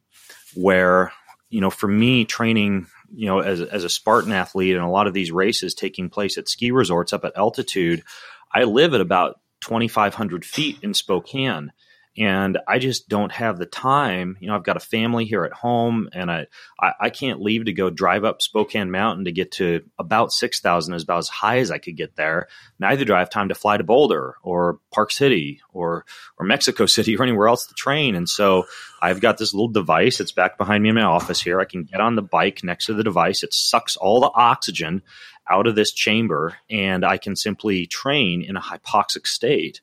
where 0.54 1.12
you 1.50 1.62
know, 1.62 1.70
for 1.70 1.88
me, 1.88 2.26
training 2.26 2.88
you 3.14 3.28
know, 3.28 3.40
as, 3.40 3.62
as 3.62 3.84
a 3.84 3.90
Spartan 3.90 4.32
athlete 4.32 4.76
and 4.76 4.84
a 4.84 4.90
lot 4.90 5.08
of 5.08 5.14
these 5.14 5.32
races 5.32 5.74
taking 5.74 6.10
place 6.10 6.38
at 6.38 6.50
ski 6.50 6.72
resorts 6.72 7.14
up 7.14 7.26
at 7.26 7.38
altitude, 7.38 8.04
I 8.52 8.64
live 8.64 8.94
at 8.94 9.02
about 9.02 9.40
2,500 9.62 10.46
feet 10.46 10.80
in 10.82 10.94
Spokane 10.94 11.72
and 12.18 12.58
I 12.68 12.80
just 12.80 13.10
don't 13.10 13.32
have 13.32 13.58
the 13.58 13.66
time. 13.66 14.38
You 14.40 14.48
know, 14.48 14.56
I've 14.56 14.64
got 14.64 14.78
a 14.78 14.82
family 14.82 15.26
here 15.26 15.44
at 15.44 15.54
home, 15.54 16.10
and 16.14 16.32
I 16.32 16.48
I, 16.80 16.92
I 17.02 17.10
can't 17.10 17.42
leave 17.42 17.66
to 17.66 17.74
go 17.74 17.90
drive 17.90 18.24
up 18.24 18.42
Spokane 18.42 18.92
Mountain 18.92 19.26
to 19.26 19.32
get 19.32 19.52
to 19.54 19.82
about 20.00 20.32
six 20.32 20.60
thousand 20.60 20.94
is 20.94 21.04
about 21.04 21.20
as 21.20 21.28
high 21.28 21.60
as 21.60 21.72
I 21.72 21.78
could 21.78 21.98
get 21.98 22.16
there. 22.16 22.48
Neither 22.80 23.06
do 23.06 23.14
I 23.14 23.20
have 23.20 23.30
time 23.30 23.50
to 23.50 23.56
fly 23.56 23.78
to 23.78 23.84
Boulder 23.84 24.36
or 24.44 24.80
Park 24.94 25.12
City 25.12 25.62
or 25.74 26.06
or 26.40 26.46
Mexico 26.46 26.86
City 26.86 27.16
or 27.18 27.24
anywhere 27.24 27.48
else 27.48 27.68
to 27.68 27.74
train. 27.74 28.16
And 28.16 28.30
so 28.30 28.66
I've 29.02 29.22
got 29.22 29.38
this 29.38 29.54
little 29.54 29.68
device 29.68 30.18
that's 30.18 30.32
back 30.32 30.58
behind 30.58 30.84
me 30.84 30.90
in 30.90 30.96
my 30.96 31.04
office 31.04 31.42
here. 31.42 31.60
I 31.60 31.66
can 31.66 31.84
get 31.84 32.02
on 32.02 32.16
the 32.16 32.22
bike 32.22 32.64
next 32.64 32.86
to 32.86 32.94
the 32.94 33.04
device. 33.04 33.44
It 33.44 33.54
sucks 33.54 33.98
all 33.98 34.22
the 34.22 34.32
oxygen 34.34 35.04
out 35.50 35.68
of 35.68 35.76
this 35.76 35.92
chamber, 35.92 36.56
and 36.70 37.06
I 37.06 37.18
can 37.18 37.36
simply 37.36 37.86
train 37.86 38.42
in 38.42 38.58
a 38.58 38.62
hypoxic 38.62 39.28
state 39.28 39.82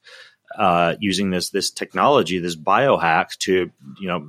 uh, 0.58 0.96
using 1.00 1.30
this 1.30 1.50
this 1.50 1.70
technology, 1.70 2.38
this 2.38 2.56
biohack 2.56 3.36
to 3.38 3.70
you 4.00 4.08
know 4.08 4.26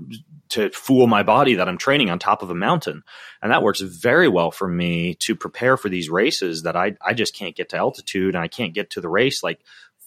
to 0.49 0.69
fool 0.69 1.07
my 1.07 1.24
body 1.24 1.55
that 1.55 1.67
I'm 1.67 1.78
training 1.78 2.09
on 2.09 2.19
top 2.19 2.43
of 2.43 2.49
a 2.49 2.55
mountain, 2.55 3.03
and 3.41 3.51
that 3.51 3.63
works 3.63 3.82
very 3.82 4.28
well 4.28 4.51
for 4.51 4.67
me 4.67 5.15
to 5.15 5.36
prepare 5.36 5.78
for 5.78 5.89
these 5.89 6.09
races 6.09 6.63
that 6.63 6.76
I 6.76 6.95
I 7.01 7.13
just 7.13 7.36
can't 7.36 7.55
get 7.55 7.69
to 7.69 7.78
altitude 7.78 8.36
and 8.36 8.43
I 8.43 8.47
can't 8.47 8.74
get 8.74 8.91
to 8.91 9.01
the 9.01 9.09
race 9.09 9.43
like 9.43 9.59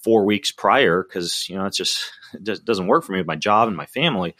four 0.03 0.25
weeks 0.25 0.51
prior 0.51 1.03
because 1.03 1.49
you 1.49 1.55
know 1.55 1.65
it's 1.65 1.77
just 1.77 2.11
it 2.33 2.43
just 2.43 2.65
doesn't 2.65 2.87
work 2.87 3.03
for 3.03 3.11
me 3.11 3.19
with 3.19 3.27
my 3.27 3.35
job 3.35 3.67
and 3.67 3.77
my 3.77 3.85
family. 3.85 4.35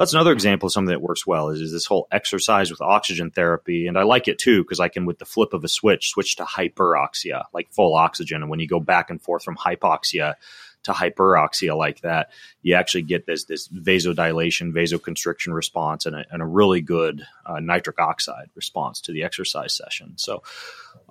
That's 0.00 0.14
another 0.14 0.32
example 0.32 0.66
of 0.66 0.72
something 0.72 0.94
that 0.94 1.02
works 1.02 1.26
well 1.26 1.50
is, 1.50 1.60
is 1.60 1.72
this 1.72 1.84
whole 1.84 2.08
exercise 2.10 2.70
with 2.70 2.80
oxygen 2.80 3.30
therapy. 3.30 3.86
And 3.86 3.98
I 3.98 4.04
like 4.04 4.28
it 4.28 4.38
too 4.38 4.62
because 4.62 4.80
I 4.80 4.88
can, 4.88 5.04
with 5.04 5.18
the 5.18 5.26
flip 5.26 5.52
of 5.52 5.62
a 5.62 5.68
switch, 5.68 6.08
switch 6.08 6.36
to 6.36 6.44
hyperoxia, 6.44 7.44
like 7.52 7.70
full 7.70 7.94
oxygen. 7.94 8.40
And 8.40 8.50
when 8.50 8.60
you 8.60 8.66
go 8.66 8.80
back 8.80 9.10
and 9.10 9.20
forth 9.20 9.44
from 9.44 9.56
hypoxia 9.56 10.36
to 10.84 10.92
hyperoxia 10.92 11.76
like 11.76 12.00
that, 12.00 12.30
you 12.62 12.74
actually 12.74 13.02
get 13.02 13.26
this 13.26 13.44
this 13.44 13.68
vasodilation, 13.68 14.72
vasoconstriction 14.72 15.52
response, 15.52 16.06
and 16.06 16.16
a, 16.16 16.24
and 16.30 16.42
a 16.42 16.46
really 16.46 16.80
good 16.80 17.26
uh, 17.46 17.60
nitric 17.60 17.98
oxide 18.00 18.50
response 18.54 19.00
to 19.02 19.12
the 19.12 19.24
exercise 19.24 19.74
session. 19.74 20.14
So. 20.16 20.42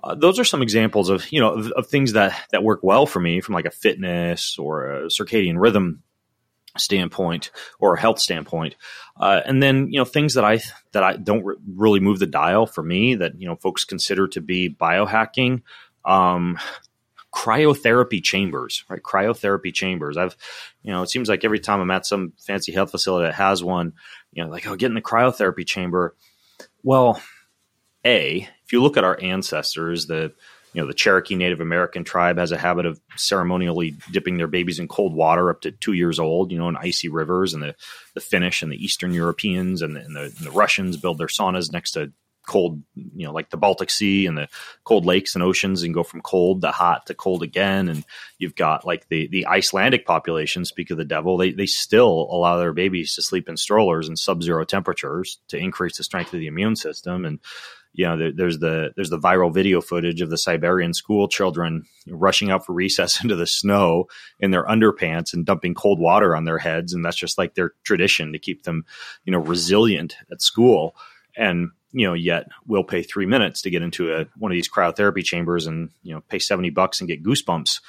Uh, 0.02 0.14
those 0.14 0.38
are 0.38 0.44
some 0.44 0.62
examples 0.62 1.10
of 1.10 1.30
you 1.30 1.40
know 1.40 1.54
of, 1.54 1.70
of, 1.72 1.86
things 1.86 2.12
that 2.12 2.38
that 2.52 2.62
work 2.62 2.80
well 2.82 3.06
for 3.06 3.20
me 3.20 3.40
from 3.40 3.54
like 3.54 3.66
a 3.66 3.70
fitness 3.70 4.58
or 4.58 4.90
a 4.90 5.06
circadian 5.06 5.60
rhythm 5.60 6.02
standpoint 6.78 7.50
or 7.78 7.94
a 7.94 8.00
health 8.00 8.18
standpoint 8.18 8.76
uh, 9.18 9.40
and 9.44 9.62
then 9.62 9.90
you 9.90 9.98
know 9.98 10.04
things 10.04 10.34
that 10.34 10.44
i 10.44 10.60
that 10.92 11.02
i 11.02 11.16
don't 11.16 11.44
re- 11.44 11.56
really 11.66 12.00
move 12.00 12.18
the 12.18 12.26
dial 12.26 12.66
for 12.66 12.82
me 12.82 13.14
that 13.14 13.40
you 13.40 13.46
know 13.46 13.56
folks 13.56 13.84
consider 13.84 14.28
to 14.28 14.40
be 14.40 14.74
biohacking 14.74 15.62
um, 16.04 16.58
cryotherapy 17.32 18.22
chambers, 18.22 18.84
right? 18.88 19.02
Cryotherapy 19.02 19.72
chambers. 19.72 20.16
I've, 20.16 20.36
you 20.82 20.92
know, 20.92 21.02
it 21.02 21.10
seems 21.10 21.28
like 21.28 21.44
every 21.44 21.60
time 21.60 21.80
I'm 21.80 21.90
at 21.90 22.06
some 22.06 22.32
fancy 22.38 22.72
health 22.72 22.90
facility 22.90 23.26
that 23.26 23.34
has 23.34 23.62
one, 23.62 23.92
you 24.32 24.44
know, 24.44 24.50
like, 24.50 24.66
oh, 24.66 24.76
get 24.76 24.86
in 24.86 24.94
the 24.94 25.02
cryotherapy 25.02 25.66
chamber. 25.66 26.16
Well, 26.82 27.22
A, 28.04 28.48
if 28.64 28.72
you 28.72 28.82
look 28.82 28.96
at 28.96 29.04
our 29.04 29.18
ancestors, 29.20 30.06
the, 30.06 30.32
you 30.72 30.80
know, 30.80 30.86
the 30.86 30.94
Cherokee 30.94 31.34
Native 31.34 31.60
American 31.60 32.04
tribe 32.04 32.38
has 32.38 32.52
a 32.52 32.58
habit 32.58 32.86
of 32.86 33.00
ceremonially 33.16 33.96
dipping 34.12 34.36
their 34.36 34.46
babies 34.46 34.78
in 34.78 34.86
cold 34.86 35.14
water 35.14 35.50
up 35.50 35.60
to 35.62 35.72
two 35.72 35.94
years 35.94 36.20
old, 36.20 36.52
you 36.52 36.58
know, 36.58 36.68
in 36.68 36.76
icy 36.76 37.08
rivers. 37.08 37.54
And 37.54 37.62
the, 37.62 37.74
the 38.14 38.20
Finnish 38.20 38.62
and 38.62 38.70
the 38.70 38.82
Eastern 38.82 39.12
Europeans 39.12 39.82
and 39.82 39.96
the, 39.96 40.00
and 40.00 40.14
the, 40.14 40.22
and 40.22 40.46
the 40.46 40.52
Russians 40.52 40.96
build 40.96 41.18
their 41.18 41.26
saunas 41.26 41.72
next 41.72 41.92
to 41.92 42.12
cold, 42.46 42.82
you 42.94 43.26
know, 43.26 43.32
like 43.32 43.50
the 43.50 43.56
Baltic 43.56 43.90
Sea 43.90 44.26
and 44.26 44.36
the 44.36 44.48
cold 44.84 45.06
lakes 45.06 45.34
and 45.34 45.42
oceans, 45.42 45.82
and 45.82 45.94
go 45.94 46.02
from 46.02 46.20
cold 46.20 46.62
to 46.62 46.70
hot 46.70 47.06
to 47.06 47.14
cold 47.14 47.42
again. 47.42 47.88
And 47.88 48.04
you've 48.38 48.54
got 48.54 48.84
like 48.86 49.08
the 49.08 49.28
the 49.28 49.46
Icelandic 49.46 50.06
population. 50.06 50.64
Speak 50.64 50.90
of 50.90 50.98
the 50.98 51.04
devil, 51.04 51.36
they 51.36 51.52
they 51.52 51.66
still 51.66 52.28
allow 52.30 52.58
their 52.58 52.72
babies 52.72 53.14
to 53.14 53.22
sleep 53.22 53.48
in 53.48 53.56
strollers 53.56 54.08
in 54.08 54.16
sub 54.16 54.42
zero 54.42 54.64
temperatures 54.64 55.38
to 55.48 55.58
increase 55.58 55.96
the 55.96 56.04
strength 56.04 56.32
of 56.32 56.40
the 56.40 56.46
immune 56.46 56.76
system. 56.76 57.24
And 57.24 57.40
you 57.92 58.06
know, 58.06 58.16
there, 58.16 58.32
there's 58.32 58.58
the 58.58 58.92
there's 58.94 59.10
the 59.10 59.18
viral 59.18 59.52
video 59.52 59.80
footage 59.80 60.20
of 60.20 60.30
the 60.30 60.38
Siberian 60.38 60.94
school 60.94 61.28
children 61.28 61.84
rushing 62.08 62.50
out 62.50 62.64
for 62.64 62.72
recess 62.72 63.20
into 63.22 63.36
the 63.36 63.46
snow 63.46 64.06
in 64.38 64.50
their 64.50 64.64
underpants 64.64 65.34
and 65.34 65.44
dumping 65.44 65.74
cold 65.74 65.98
water 65.98 66.36
on 66.36 66.44
their 66.44 66.58
heads, 66.58 66.92
and 66.92 67.04
that's 67.04 67.16
just 67.16 67.38
like 67.38 67.54
their 67.54 67.72
tradition 67.84 68.32
to 68.32 68.38
keep 68.38 68.62
them, 68.62 68.84
you 69.24 69.32
know, 69.32 69.40
resilient 69.40 70.16
at 70.30 70.42
school. 70.42 70.94
And 71.36 71.70
you 71.92 72.06
know, 72.06 72.14
yet 72.14 72.48
we'll 72.66 72.84
pay 72.84 73.02
three 73.02 73.26
minutes 73.26 73.62
to 73.62 73.70
get 73.70 73.82
into 73.82 74.14
a, 74.14 74.26
one 74.36 74.52
of 74.52 74.54
these 74.54 74.70
cryotherapy 74.70 75.24
chambers 75.24 75.66
and, 75.66 75.90
you 76.02 76.14
know, 76.14 76.20
pay 76.28 76.38
70 76.38 76.70
bucks 76.70 77.00
and 77.00 77.08
get 77.08 77.22
goosebumps 77.22 77.80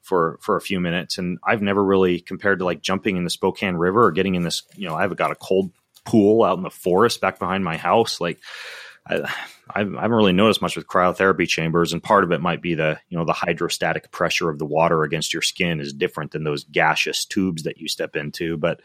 for, 0.00 0.38
for 0.42 0.56
a 0.56 0.60
few 0.60 0.80
minutes. 0.80 1.18
And 1.18 1.38
I've 1.44 1.62
never 1.62 1.84
really 1.84 2.20
compared 2.20 2.60
to 2.60 2.64
like 2.64 2.80
jumping 2.80 3.16
in 3.16 3.24
the 3.24 3.30
Spokane 3.30 3.76
River 3.76 4.04
or 4.04 4.12
getting 4.12 4.34
in 4.34 4.42
this, 4.42 4.62
you 4.76 4.88
know, 4.88 4.94
I've 4.94 5.16
got 5.16 5.32
a 5.32 5.36
cold 5.36 5.72
pool 6.04 6.42
out 6.42 6.56
in 6.56 6.62
the 6.62 6.70
forest 6.70 7.20
back 7.20 7.38
behind 7.38 7.64
my 7.64 7.76
house. 7.76 8.20
Like 8.20 8.40
I, 9.06 9.28
I 9.74 9.80
haven't 9.80 10.12
really 10.12 10.32
noticed 10.32 10.62
much 10.62 10.76
with 10.76 10.86
cryotherapy 10.86 11.48
chambers, 11.48 11.92
and 11.92 12.02
part 12.02 12.24
of 12.24 12.32
it 12.32 12.40
might 12.40 12.62
be 12.62 12.74
the 12.74 12.98
you 13.08 13.18
know 13.18 13.24
the 13.24 13.32
hydrostatic 13.32 14.10
pressure 14.10 14.50
of 14.50 14.58
the 14.58 14.66
water 14.66 15.02
against 15.02 15.32
your 15.32 15.42
skin 15.42 15.80
is 15.80 15.92
different 15.92 16.32
than 16.32 16.44
those 16.44 16.64
gaseous 16.64 17.24
tubes 17.24 17.64
that 17.64 17.78
you 17.78 17.88
step 17.88 18.16
into. 18.16 18.56
But 18.56 18.80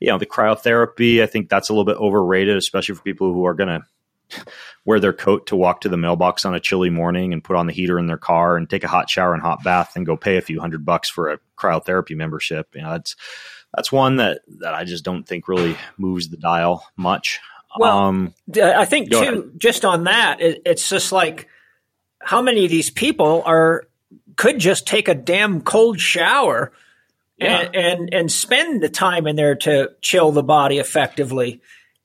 you 0.00 0.08
know 0.08 0.18
the 0.18 0.26
cryotherapy, 0.26 1.22
I 1.22 1.26
think 1.26 1.48
that's 1.48 1.68
a 1.68 1.72
little 1.72 1.84
bit 1.84 1.96
overrated, 1.96 2.56
especially 2.56 2.94
for 2.94 3.02
people 3.02 3.32
who 3.32 3.46
are 3.46 3.54
going 3.54 3.68
to 3.68 3.82
wear 4.84 5.00
their 5.00 5.12
coat 5.12 5.46
to 5.46 5.56
walk 5.56 5.80
to 5.82 5.88
the 5.88 5.96
mailbox 5.96 6.44
on 6.44 6.54
a 6.54 6.60
chilly 6.60 6.90
morning 6.90 7.32
and 7.32 7.44
put 7.44 7.56
on 7.56 7.66
the 7.66 7.72
heater 7.72 7.98
in 7.98 8.06
their 8.06 8.16
car 8.16 8.56
and 8.56 8.68
take 8.68 8.84
a 8.84 8.88
hot 8.88 9.08
shower 9.08 9.34
and 9.34 9.42
hot 9.42 9.62
bath 9.62 9.96
and 9.96 10.06
go 10.06 10.16
pay 10.16 10.36
a 10.36 10.42
few 10.42 10.60
hundred 10.60 10.84
bucks 10.84 11.08
for 11.08 11.30
a 11.30 11.38
cryotherapy 11.56 12.16
membership. 12.16 12.68
You 12.74 12.82
know, 12.82 12.90
that's 12.90 13.16
that's 13.74 13.92
one 13.92 14.16
that 14.16 14.42
that 14.60 14.74
I 14.74 14.84
just 14.84 15.04
don't 15.04 15.26
think 15.26 15.48
really 15.48 15.76
moves 15.96 16.28
the 16.28 16.36
dial 16.36 16.86
much. 16.96 17.40
Well, 17.78 17.96
um, 17.96 18.34
I 18.62 18.84
think 18.84 19.10
too, 19.10 19.16
ahead. 19.16 19.50
just 19.56 19.84
on 19.84 20.04
that, 20.04 20.42
it, 20.42 20.62
it's 20.66 20.88
just 20.88 21.10
like 21.10 21.48
how 22.20 22.42
many 22.42 22.64
of 22.64 22.70
these 22.70 22.90
people 22.90 23.42
are 23.46 23.88
could 24.36 24.58
just 24.58 24.86
take 24.86 25.08
a 25.08 25.14
damn 25.14 25.62
cold 25.62 26.00
shower 26.00 26.72
yeah. 27.38 27.60
and, 27.60 27.76
and 27.76 28.14
and 28.14 28.32
spend 28.32 28.82
the 28.82 28.88
time 28.88 29.26
in 29.26 29.36
there 29.36 29.54
to 29.56 29.92
chill 30.00 30.32
the 30.32 30.42
body 30.42 30.78
effectively 30.78 31.60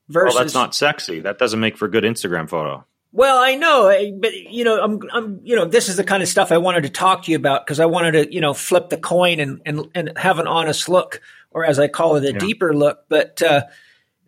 Versus, 0.08 0.34
well, 0.34 0.44
that's 0.44 0.54
not 0.54 0.74
sexy. 0.74 1.20
That 1.20 1.38
doesn't 1.38 1.60
make 1.60 1.76
for 1.76 1.84
a 1.84 1.90
good 1.90 2.04
Instagram 2.04 2.48
photo. 2.48 2.84
Well, 3.12 3.38
I 3.38 3.54
know, 3.54 3.88
eh, 3.88 4.10
but 4.14 4.34
you 4.34 4.64
know, 4.64 4.82
I'm, 4.82 5.00
I'm, 5.12 5.40
you 5.42 5.56
know, 5.56 5.64
this 5.64 5.88
is 5.88 5.96
the 5.96 6.04
kind 6.04 6.22
of 6.22 6.28
stuff 6.28 6.52
I 6.52 6.58
wanted 6.58 6.82
to 6.82 6.90
talk 6.90 7.24
to 7.24 7.30
you 7.30 7.36
about 7.36 7.64
because 7.64 7.80
I 7.80 7.86
wanted 7.86 8.12
to, 8.12 8.34
you 8.34 8.40
know, 8.40 8.52
flip 8.54 8.90
the 8.90 8.98
coin 8.98 9.40
and 9.40 9.60
and 9.64 9.88
and 9.94 10.12
have 10.16 10.38
an 10.38 10.46
honest 10.46 10.88
look, 10.88 11.20
or 11.50 11.64
as 11.64 11.78
I 11.78 11.88
call 11.88 12.16
it, 12.16 12.24
a 12.24 12.32
yeah. 12.32 12.38
deeper 12.38 12.74
look. 12.74 13.04
But 13.08 13.40
uh, 13.42 13.62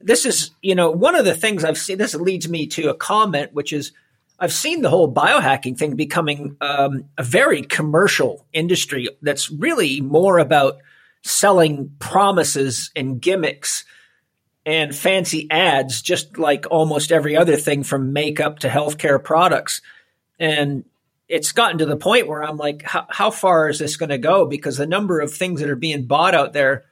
this 0.01 0.25
is, 0.25 0.51
you 0.63 0.75
know, 0.75 0.91
one 0.91 1.15
of 1.15 1.25
the 1.25 1.35
things 1.35 1.65
I've 1.65 1.79
seen. 1.79 1.99
This 1.99 2.15
leads 2.15 2.49
me 2.49 2.67
to 2.69 2.89
a 2.89 2.95
comment, 2.95 3.53
which 3.53 3.73
is, 3.73 3.93
I've 4.39 4.53
seen 4.53 4.81
the 4.81 4.89
whole 4.89 5.13
biohacking 5.13 5.77
thing 5.77 5.97
becoming 5.97 6.57
um, 6.61 7.05
a 7.19 7.23
very 7.23 7.63
commercial 7.63 8.47
industry 8.53 9.09
that's 9.21 9.51
really 9.51 10.01
more 10.01 10.39
about 10.39 10.79
selling 11.23 11.93
promises 11.99 12.91
and 12.97 13.21
gimmicks 13.21 13.85
and 14.67 14.95
fancy 14.95 15.51
ads, 15.51 16.03
just 16.03 16.39
like 16.39 16.67
almost 16.71 17.13
every 17.13 17.37
other 17.37 17.57
thing 17.57 17.83
from 17.83 18.13
makeup 18.13 18.61
to 18.61 18.69
healthcare 18.69 19.23
products. 19.23 19.81
And 20.39 20.85
it's 21.29 21.53
gotten 21.53 21.79
to 21.79 21.87
the 21.87 21.97
point 21.97 22.27
where 22.27 22.43
I'm 22.43 22.57
like, 22.57 22.83
how, 22.83 23.31
far 23.31 23.69
is 23.69 23.79
this 23.79 23.97
going 23.97 24.11
to 24.11 24.19
go? 24.19 24.47
Because 24.47 24.77
the 24.77 24.87
number 24.87 25.21
of 25.21 25.33
things 25.33 25.61
that 25.61 25.71
are 25.71 25.77
being 25.77 26.05
bought 26.05 26.35
out 26.35 26.53
there 26.53 26.85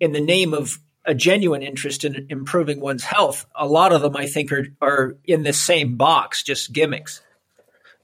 in 0.00 0.12
the 0.12 0.20
name 0.20 0.52
of 0.52 0.78
a 1.04 1.14
genuine 1.14 1.62
interest 1.62 2.04
in 2.04 2.26
improving 2.28 2.80
one's 2.80 3.04
health, 3.04 3.46
a 3.54 3.66
lot 3.66 3.92
of 3.92 4.02
them 4.02 4.16
I 4.16 4.26
think 4.26 4.52
are, 4.52 4.66
are 4.82 5.16
in 5.24 5.42
the 5.44 5.52
same 5.52 5.96
box, 5.96 6.42
just 6.42 6.72
gimmicks. 6.72 7.22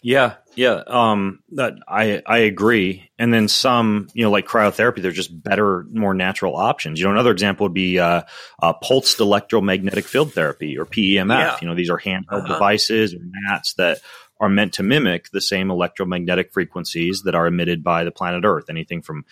Yeah, 0.00 0.34
yeah, 0.56 0.82
um, 0.86 1.40
that 1.52 1.74
I 1.88 2.22
I 2.26 2.38
agree. 2.38 3.10
And 3.18 3.32
then 3.32 3.48
some, 3.48 4.08
you 4.14 4.24
know, 4.24 4.30
like 4.30 4.46
cryotherapy, 4.46 5.02
they're 5.02 5.10
just 5.10 5.42
better, 5.42 5.86
more 5.92 6.14
natural 6.14 6.56
options. 6.56 6.98
You 6.98 7.06
know, 7.06 7.12
another 7.12 7.32
example 7.32 7.66
would 7.66 7.74
be 7.74 7.98
uh, 7.98 8.22
uh, 8.62 8.72
pulsed 8.74 9.20
electromagnetic 9.20 10.04
field 10.04 10.32
therapy 10.32 10.78
or 10.78 10.86
PEMF. 10.86 11.28
Yeah. 11.28 11.56
You 11.60 11.68
know, 11.68 11.74
these 11.74 11.90
are 11.90 11.98
handheld 11.98 12.44
uh-huh. 12.44 12.52
devices 12.54 13.14
or 13.14 13.20
mats 13.22 13.74
that 13.74 14.00
are 14.40 14.48
meant 14.48 14.74
to 14.74 14.82
mimic 14.82 15.30
the 15.30 15.40
same 15.40 15.70
electromagnetic 15.70 16.52
frequencies 16.52 17.22
that 17.22 17.34
are 17.34 17.46
emitted 17.46 17.84
by 17.84 18.04
the 18.04 18.10
planet 18.10 18.44
Earth. 18.44 18.68
Anything 18.68 19.02
from 19.02 19.24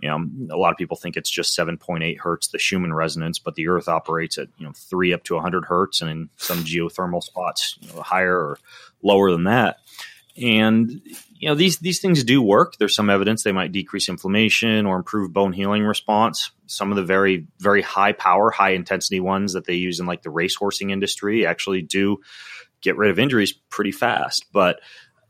you 0.00 0.08
know, 0.08 0.54
a 0.54 0.58
lot 0.58 0.72
of 0.72 0.76
people 0.76 0.96
think 0.96 1.16
it's 1.16 1.30
just 1.30 1.56
7.8 1.56 2.18
hertz, 2.18 2.48
the 2.48 2.58
Schumann 2.58 2.92
resonance, 2.92 3.38
but 3.38 3.54
the 3.54 3.68
Earth 3.68 3.88
operates 3.88 4.38
at 4.38 4.48
you 4.58 4.66
know 4.66 4.72
three 4.72 5.12
up 5.12 5.24
to 5.24 5.34
100 5.34 5.64
hertz, 5.66 6.02
and 6.02 6.10
in 6.10 6.28
some 6.36 6.64
geothermal 6.64 7.22
spots, 7.22 7.78
you 7.80 7.92
know, 7.92 8.02
higher 8.02 8.36
or 8.36 8.58
lower 9.02 9.30
than 9.30 9.44
that. 9.44 9.78
And 10.40 11.00
you 11.36 11.48
know 11.48 11.54
these 11.54 11.78
these 11.78 12.00
things 12.00 12.24
do 12.24 12.42
work. 12.42 12.76
There's 12.78 12.94
some 12.94 13.10
evidence 13.10 13.42
they 13.42 13.52
might 13.52 13.72
decrease 13.72 14.08
inflammation 14.08 14.86
or 14.86 14.96
improve 14.96 15.32
bone 15.32 15.52
healing 15.52 15.84
response. 15.84 16.50
Some 16.66 16.90
of 16.90 16.96
the 16.96 17.04
very 17.04 17.46
very 17.60 17.82
high 17.82 18.12
power, 18.12 18.50
high 18.50 18.70
intensity 18.70 19.20
ones 19.20 19.52
that 19.52 19.64
they 19.64 19.74
use 19.74 20.00
in 20.00 20.06
like 20.06 20.22
the 20.22 20.30
racehorsing 20.30 20.90
industry 20.90 21.46
actually 21.46 21.82
do 21.82 22.18
get 22.80 22.96
rid 22.96 23.10
of 23.10 23.18
injuries 23.18 23.52
pretty 23.52 23.92
fast. 23.92 24.46
But 24.52 24.80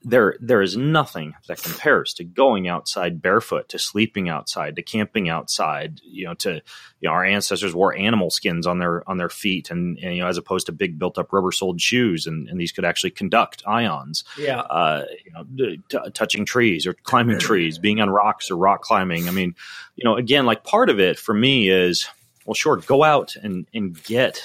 there 0.05 0.37
there 0.41 0.61
is 0.61 0.77
nothing 0.77 1.35
that 1.49 1.63
compares 1.63 2.13
to 2.13 2.25
going 2.25 2.69
outside 2.69 3.23
barefoot 3.23 3.69
to 3.71 3.79
sleeping 3.79 4.29
outside 4.29 4.77
to 4.77 4.83
camping 4.83 5.31
outside 5.31 6.01
you 6.05 6.27
know 6.27 6.35
to 6.35 6.55
you 7.01 7.09
know 7.09 7.11
our 7.11 7.25
ancestors 7.25 7.75
wore 7.75 7.97
animal 7.97 8.31
skins 8.31 8.67
on 8.67 8.79
their 8.79 9.09
on 9.09 9.17
their 9.17 9.31
feet 9.31 9.71
and, 9.71 9.99
and 9.99 10.15
you 10.15 10.23
know 10.23 10.29
as 10.29 10.37
opposed 10.37 10.67
to 10.67 10.73
big 10.73 10.99
built 10.99 11.17
up 11.17 11.33
rubber 11.33 11.51
soled 11.51 11.81
shoes 11.81 12.27
and, 12.27 12.49
and 12.49 12.61
these 12.61 12.71
could 12.71 12.85
actually 12.85 13.11
conduct 13.11 13.63
ions 13.67 14.25
yeah. 14.39 14.61
uh, 14.61 15.05
you 15.25 15.33
know 15.33 15.77
t- 15.89 16.11
touching 16.13 16.45
trees 16.45 16.87
or 16.87 16.93
climbing 16.93 17.39
trees 17.39 17.79
being 17.79 18.01
on 18.01 18.11
rocks 18.11 18.51
or 18.51 18.57
rock 18.57 18.83
climbing. 18.83 19.29
I 19.29 19.31
mean 19.31 19.55
you 19.97 20.05
know 20.05 20.17
again 20.17 20.45
like 20.45 20.65
part 20.65 20.91
of 20.91 21.01
it 21.01 21.19
for 21.19 21.35
me 21.35 21.71
is 21.71 22.07
well 22.45 22.55
sure 22.55 22.77
go 22.77 23.03
out 23.03 23.37
and 23.37 23.67
and 23.73 24.03
get 24.05 24.41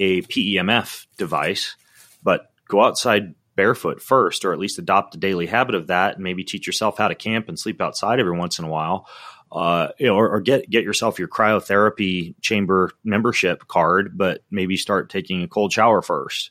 a 0.00 0.22
PEMF 0.22 1.06
device 1.16 1.76
but 2.22 2.50
go 2.68 2.82
outside 2.82 3.34
barefoot 3.58 4.00
first, 4.00 4.44
or 4.44 4.52
at 4.52 4.60
least 4.60 4.78
adopt 4.78 5.16
a 5.16 5.18
daily 5.18 5.46
habit 5.46 5.74
of 5.74 5.88
that, 5.88 6.14
and 6.14 6.22
maybe 6.22 6.44
teach 6.44 6.64
yourself 6.64 6.96
how 6.96 7.08
to 7.08 7.16
camp 7.16 7.48
and 7.48 7.58
sleep 7.58 7.80
outside 7.80 8.20
every 8.20 8.38
once 8.38 8.60
in 8.60 8.64
a 8.64 8.68
while. 8.68 9.08
Uh, 9.50 9.88
you 9.98 10.06
know, 10.06 10.14
or, 10.14 10.30
or, 10.30 10.40
get 10.40 10.70
get 10.70 10.84
yourself 10.84 11.18
your 11.18 11.26
cryotherapy 11.26 12.34
chamber 12.40 12.92
membership 13.02 13.66
card, 13.66 14.16
but 14.16 14.44
maybe 14.50 14.76
start 14.76 15.10
taking 15.10 15.42
a 15.42 15.48
cold 15.48 15.72
shower 15.72 16.02
first. 16.02 16.50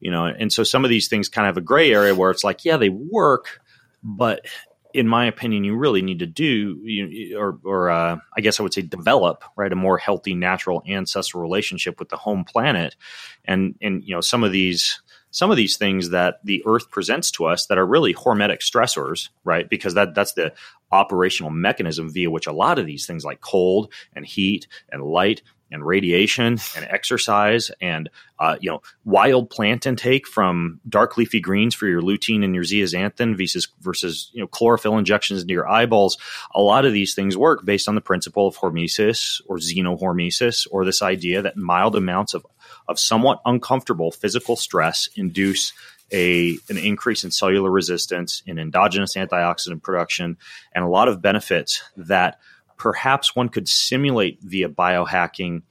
You 0.00 0.10
know, 0.10 0.24
and 0.24 0.50
so 0.50 0.62
some 0.62 0.84
of 0.84 0.88
these 0.88 1.08
things 1.08 1.28
kind 1.28 1.46
of 1.46 1.54
have 1.54 1.62
a 1.62 1.66
gray 1.66 1.92
area 1.92 2.14
where 2.14 2.30
it's 2.30 2.44
like, 2.44 2.64
yeah, 2.64 2.76
they 2.76 2.88
work, 2.88 3.60
but 4.02 4.46
in 4.94 5.08
my 5.08 5.26
opinion, 5.26 5.64
you 5.64 5.76
really 5.76 6.00
need 6.00 6.20
to 6.20 6.26
do, 6.26 6.80
you, 6.82 7.38
or, 7.38 7.58
or 7.64 7.90
uh, 7.90 8.16
I 8.34 8.40
guess 8.40 8.58
I 8.58 8.62
would 8.62 8.72
say, 8.72 8.80
develop 8.80 9.44
right 9.56 9.72
a 9.72 9.76
more 9.76 9.98
healthy, 9.98 10.34
natural 10.34 10.82
ancestral 10.88 11.42
relationship 11.42 11.98
with 11.98 12.08
the 12.08 12.16
home 12.16 12.44
planet, 12.44 12.96
and 13.44 13.74
and 13.82 14.02
you 14.04 14.14
know 14.14 14.22
some 14.22 14.44
of 14.44 14.52
these 14.52 15.02
some 15.36 15.50
of 15.50 15.58
these 15.58 15.76
things 15.76 16.08
that 16.10 16.38
the 16.44 16.62
earth 16.64 16.90
presents 16.90 17.30
to 17.30 17.44
us 17.44 17.66
that 17.66 17.76
are 17.76 17.84
really 17.84 18.14
hormetic 18.14 18.60
stressors, 18.60 19.28
right? 19.44 19.68
Because 19.68 19.92
that 19.92 20.14
that's 20.14 20.32
the 20.32 20.54
operational 20.90 21.50
mechanism 21.50 22.10
via 22.10 22.30
which 22.30 22.46
a 22.46 22.52
lot 22.52 22.78
of 22.78 22.86
these 22.86 23.06
things 23.06 23.22
like 23.22 23.42
cold 23.42 23.92
and 24.14 24.24
heat 24.24 24.66
and 24.90 25.02
light 25.02 25.42
and 25.70 25.84
radiation 25.84 26.58
and 26.74 26.86
exercise 26.88 27.70
and 27.82 28.08
uh, 28.38 28.56
you 28.60 28.70
know 28.70 28.80
wild 29.04 29.50
plant 29.50 29.84
intake 29.84 30.26
from 30.26 30.80
dark 30.88 31.18
leafy 31.18 31.40
greens 31.40 31.74
for 31.74 31.86
your 31.86 32.00
lutein 32.00 32.42
and 32.42 32.54
your 32.54 32.64
zeaxanthin 32.64 33.36
versus 33.36 33.68
versus 33.80 34.30
you 34.32 34.40
know 34.40 34.46
chlorophyll 34.46 34.96
injections 34.96 35.42
into 35.42 35.52
your 35.52 35.68
eyeballs. 35.68 36.16
A 36.54 36.62
lot 36.62 36.86
of 36.86 36.94
these 36.94 37.14
things 37.14 37.36
work 37.36 37.62
based 37.62 37.88
on 37.88 37.94
the 37.94 38.00
principle 38.00 38.46
of 38.46 38.56
hormesis 38.56 39.42
or 39.46 39.58
xenohormesis 39.58 40.66
or 40.70 40.86
this 40.86 41.02
idea 41.02 41.42
that 41.42 41.58
mild 41.58 41.94
amounts 41.94 42.32
of 42.32 42.46
of 42.88 42.98
somewhat 42.98 43.40
uncomfortable 43.44 44.10
physical 44.10 44.56
stress 44.56 45.08
induce 45.16 45.72
a 46.12 46.56
an 46.68 46.78
increase 46.78 47.24
in 47.24 47.30
cellular 47.30 47.70
resistance, 47.70 48.42
in 48.46 48.58
endogenous 48.58 49.14
antioxidant 49.14 49.82
production, 49.82 50.36
and 50.74 50.84
a 50.84 50.88
lot 50.88 51.08
of 51.08 51.22
benefits 51.22 51.82
that 51.96 52.38
perhaps 52.76 53.34
one 53.34 53.48
could 53.48 53.68
simulate 53.68 54.38
via 54.42 54.68
biohacking, 54.68 55.62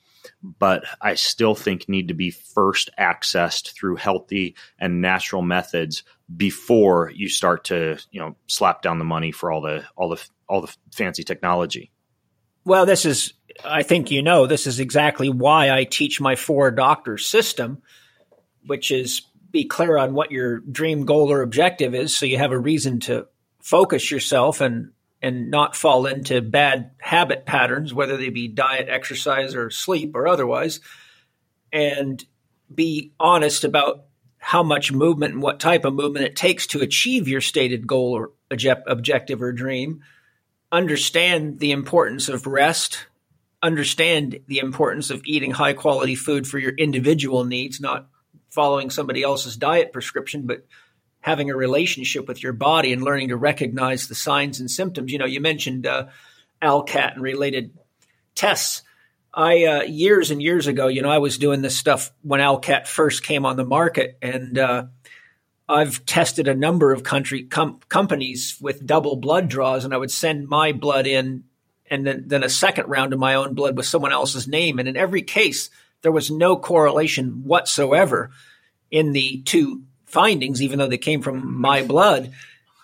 but 0.43 0.83
I 1.01 1.15
still 1.15 1.55
think 1.55 1.87
need 1.87 2.09
to 2.09 2.13
be 2.13 2.31
first 2.31 2.89
accessed 2.99 3.73
through 3.73 3.95
healthy 3.95 4.55
and 4.79 5.01
natural 5.01 5.41
methods 5.41 6.03
before 6.35 7.11
you 7.13 7.29
start 7.29 7.65
to 7.65 7.97
you 8.11 8.19
know 8.19 8.35
slap 8.47 8.81
down 8.81 8.99
the 8.99 9.05
money 9.05 9.31
for 9.31 9.51
all 9.51 9.61
the 9.61 9.85
all 9.95 10.09
the 10.09 10.29
all 10.49 10.61
the 10.61 10.75
fancy 10.91 11.23
technology. 11.23 11.91
Well, 12.65 12.85
this 12.85 13.05
is 13.05 13.33
I 13.63 13.83
think 13.83 14.11
you 14.11 14.21
know 14.21 14.47
this 14.47 14.67
is 14.67 14.79
exactly 14.79 15.29
why 15.29 15.71
I 15.71 15.83
teach 15.85 16.19
my 16.19 16.35
four 16.35 16.71
doctor 16.71 17.17
system, 17.17 17.81
which 18.65 18.91
is 18.91 19.21
be 19.51 19.65
clear 19.65 19.97
on 19.97 20.13
what 20.13 20.31
your 20.31 20.59
dream 20.59 21.05
goal 21.05 21.31
or 21.31 21.41
objective 21.41 21.95
is 21.95 22.15
so 22.15 22.25
you 22.25 22.37
have 22.37 22.51
a 22.51 22.59
reason 22.59 22.99
to 23.01 23.27
focus 23.61 24.11
yourself 24.11 24.59
and 24.61 24.91
and 25.21 25.49
not 25.49 25.75
fall 25.75 26.05
into 26.05 26.41
bad 26.41 26.91
habit 26.99 27.45
patterns 27.45 27.93
whether 27.93 28.17
they 28.17 28.27
be 28.27 28.49
diet 28.49 28.89
exercise 28.89 29.55
or 29.55 29.69
sleep 29.69 30.11
or 30.13 30.27
otherwise 30.27 30.81
and 31.71 32.25
be 32.73 33.13
honest 33.19 33.63
about 33.63 34.05
how 34.45 34.61
much 34.61 34.91
movement 34.91 35.33
and 35.33 35.41
what 35.41 35.59
type 35.59 35.85
of 35.85 35.93
movement 35.95 36.23
it 36.23 36.35
takes 36.35 36.67
to 36.67 36.81
achieve 36.81 37.27
your 37.27 37.41
stated 37.41 37.87
goal 37.87 38.13
or 38.13 38.31
objective 38.87 39.41
or 39.41 39.51
dream. 39.51 40.01
Understand 40.71 41.59
the 41.59 41.71
importance 41.71 42.29
of 42.29 42.45
rest 42.45 43.07
understand 43.65 44.39
the 44.47 44.59
importance 44.59 45.09
of 45.09 45.21
eating 45.25 45.51
high 45.51 45.73
quality 45.73 46.15
food 46.15 46.47
for 46.47 46.59
your 46.59 46.71
individual 46.71 47.43
needs, 47.45 47.81
not 47.81 48.07
following 48.51 48.89
somebody 48.89 49.23
else's 49.23 49.57
diet 49.57 49.91
prescription, 49.91 50.45
but 50.45 50.65
having 51.19 51.49
a 51.49 51.55
relationship 51.55 52.27
with 52.27 52.43
your 52.43 52.53
body 52.53 52.93
and 52.93 53.01
learning 53.01 53.29
to 53.29 53.35
recognize 53.35 54.07
the 54.07 54.13
signs 54.15 54.59
and 54.59 54.69
symptoms. 54.69 55.11
You 55.11 55.17
know, 55.17 55.25
you 55.25 55.41
mentioned 55.41 55.87
uh, 55.87 56.05
ALCAT 56.61 57.13
and 57.13 57.23
related 57.23 57.75
tests. 58.35 58.83
I 59.33 59.65
uh, 59.65 59.81
years 59.81 60.29
and 60.29 60.41
years 60.41 60.67
ago, 60.67 60.87
you 60.87 61.01
know, 61.01 61.09
I 61.09 61.17
was 61.17 61.39
doing 61.39 61.61
this 61.61 61.75
stuff 61.75 62.11
when 62.21 62.39
ALCAT 62.39 62.87
first 62.87 63.23
came 63.23 63.45
on 63.45 63.57
the 63.57 63.65
market, 63.65 64.17
and 64.21 64.57
uh, 64.57 64.85
I've 65.67 66.05
tested 66.05 66.47
a 66.47 66.53
number 66.53 66.93
of 66.93 67.03
country 67.03 67.43
com- 67.43 67.79
companies 67.89 68.57
with 68.61 68.85
double 68.85 69.15
blood 69.15 69.49
draws, 69.49 69.83
and 69.83 69.93
I 69.93 69.97
would 69.97 70.11
send 70.11 70.47
my 70.47 70.71
blood 70.71 71.07
in 71.07 71.45
and 71.89 72.05
then, 72.05 72.23
then 72.27 72.43
a 72.43 72.49
second 72.49 72.87
round 72.87 73.13
of 73.13 73.19
my 73.19 73.35
own 73.35 73.53
blood 73.53 73.77
with 73.77 73.85
someone 73.85 74.11
else's 74.11 74.47
name. 74.47 74.79
And 74.79 74.87
in 74.87 74.97
every 74.97 75.21
case, 75.21 75.69
there 76.01 76.11
was 76.11 76.31
no 76.31 76.57
correlation 76.57 77.43
whatsoever 77.43 78.31
in 78.91 79.11
the 79.11 79.41
two 79.43 79.83
findings, 80.05 80.61
even 80.61 80.79
though 80.79 80.87
they 80.87 80.97
came 80.97 81.21
from 81.21 81.59
my 81.59 81.83
blood. 81.83 82.31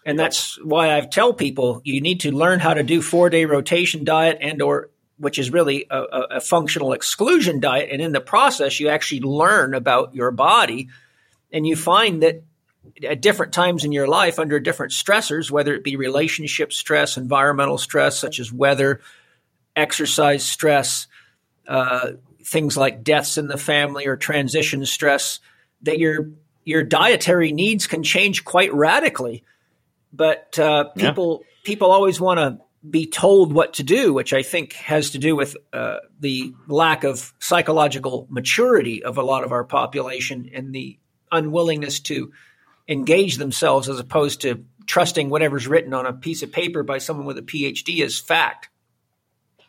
And 0.06 0.18
that's 0.18 0.62
why 0.64 0.98
I 0.98 1.02
tell 1.02 1.34
people 1.34 1.82
you 1.84 2.02
need 2.02 2.22
to 2.22 2.32
learn 2.32 2.60
how 2.60 2.74
to 2.74 2.84
do 2.84 3.02
four 3.02 3.30
day 3.30 3.46
rotation 3.46 4.04
diet 4.04 4.40
and 4.42 4.62
or 4.62 4.90
which 5.18 5.38
is 5.38 5.52
really 5.52 5.86
a, 5.92 6.02
a, 6.02 6.42
functional 6.42 6.94
exclusion 6.94 7.60
diet. 7.60 7.90
And 7.92 8.02
in 8.02 8.12
the 8.12 8.20
process, 8.20 8.80
you 8.80 8.90
actually 8.90 9.22
learn 9.22 9.76
about 9.76 10.16
your 10.16 10.32
body 10.32 10.90
and 11.54 11.68
you 11.68 11.76
find 11.76 12.24
that 12.24 12.44
at 13.08 13.22
different 13.22 13.54
times 13.54 13.84
in 13.84 13.92
your 13.92 14.08
life 14.08 14.40
under 14.40 14.60
different 14.60 14.92
stressors, 14.92 15.52
whether 15.52 15.74
it 15.74 15.84
be 15.84 15.96
relationship 15.96 16.74
stress, 16.74 17.18
environmental 17.18 17.78
stress, 17.78 18.20
such 18.20 18.40
as 18.40 18.52
weather, 18.52 19.02
exercise 19.76 20.46
stress, 20.46 21.08
uh, 21.68 22.12
things 22.44 22.78
like 22.78 23.04
deaths 23.04 23.38
in 23.38 23.48
the 23.48 23.58
family 23.58 24.08
or 24.08 24.16
transition 24.16 24.86
stress, 24.86 25.40
that 25.84 26.00
your 26.00 26.30
your 26.64 26.84
dietary 26.84 27.52
needs 27.52 27.88
can 27.88 28.04
change 28.04 28.46
quite 28.46 28.74
radically. 28.74 29.44
But 30.14 30.58
uh, 30.60 30.86
people 30.96 31.42
yeah. 31.42 31.48
people 31.64 31.92
always 31.92 32.20
want 32.20 32.40
to 32.40 32.60
be 32.88 33.06
told 33.06 33.54
what 33.54 33.76
to 33.76 33.84
do, 33.84 34.14
which 34.14 34.34
I 34.34 34.42
think 34.42 34.74
has 34.74 35.12
to 35.12 35.20
do 35.20 35.36
with 35.36 35.56
uh, 35.72 35.98
the 36.20 36.54
lack 36.68 37.04
of 37.04 37.34
psychological 37.40 38.28
maturity 38.30 39.04
of 39.04 39.18
a 39.18 39.24
lot 39.24 39.44
of 39.44 39.52
our 39.52 39.64
population 39.64 40.50
and 40.54 40.74
the 40.74 40.98
unwillingness 41.32 42.00
to 42.02 42.32
engage 42.92 43.38
themselves 43.38 43.88
as 43.88 44.00
opposed 44.00 44.42
to 44.42 44.66
trusting 44.86 45.30
whatever's 45.30 45.68
written 45.68 45.94
on 45.94 46.06
a 46.06 46.14
piece 46.14 46.44
of 46.44 46.52
paper 46.52 46.84
by 46.84 46.98
someone 46.98 47.26
with 47.26 47.38
a 47.38 47.42
PhD 47.42 48.04
as 48.04 48.20
fact. 48.20 48.70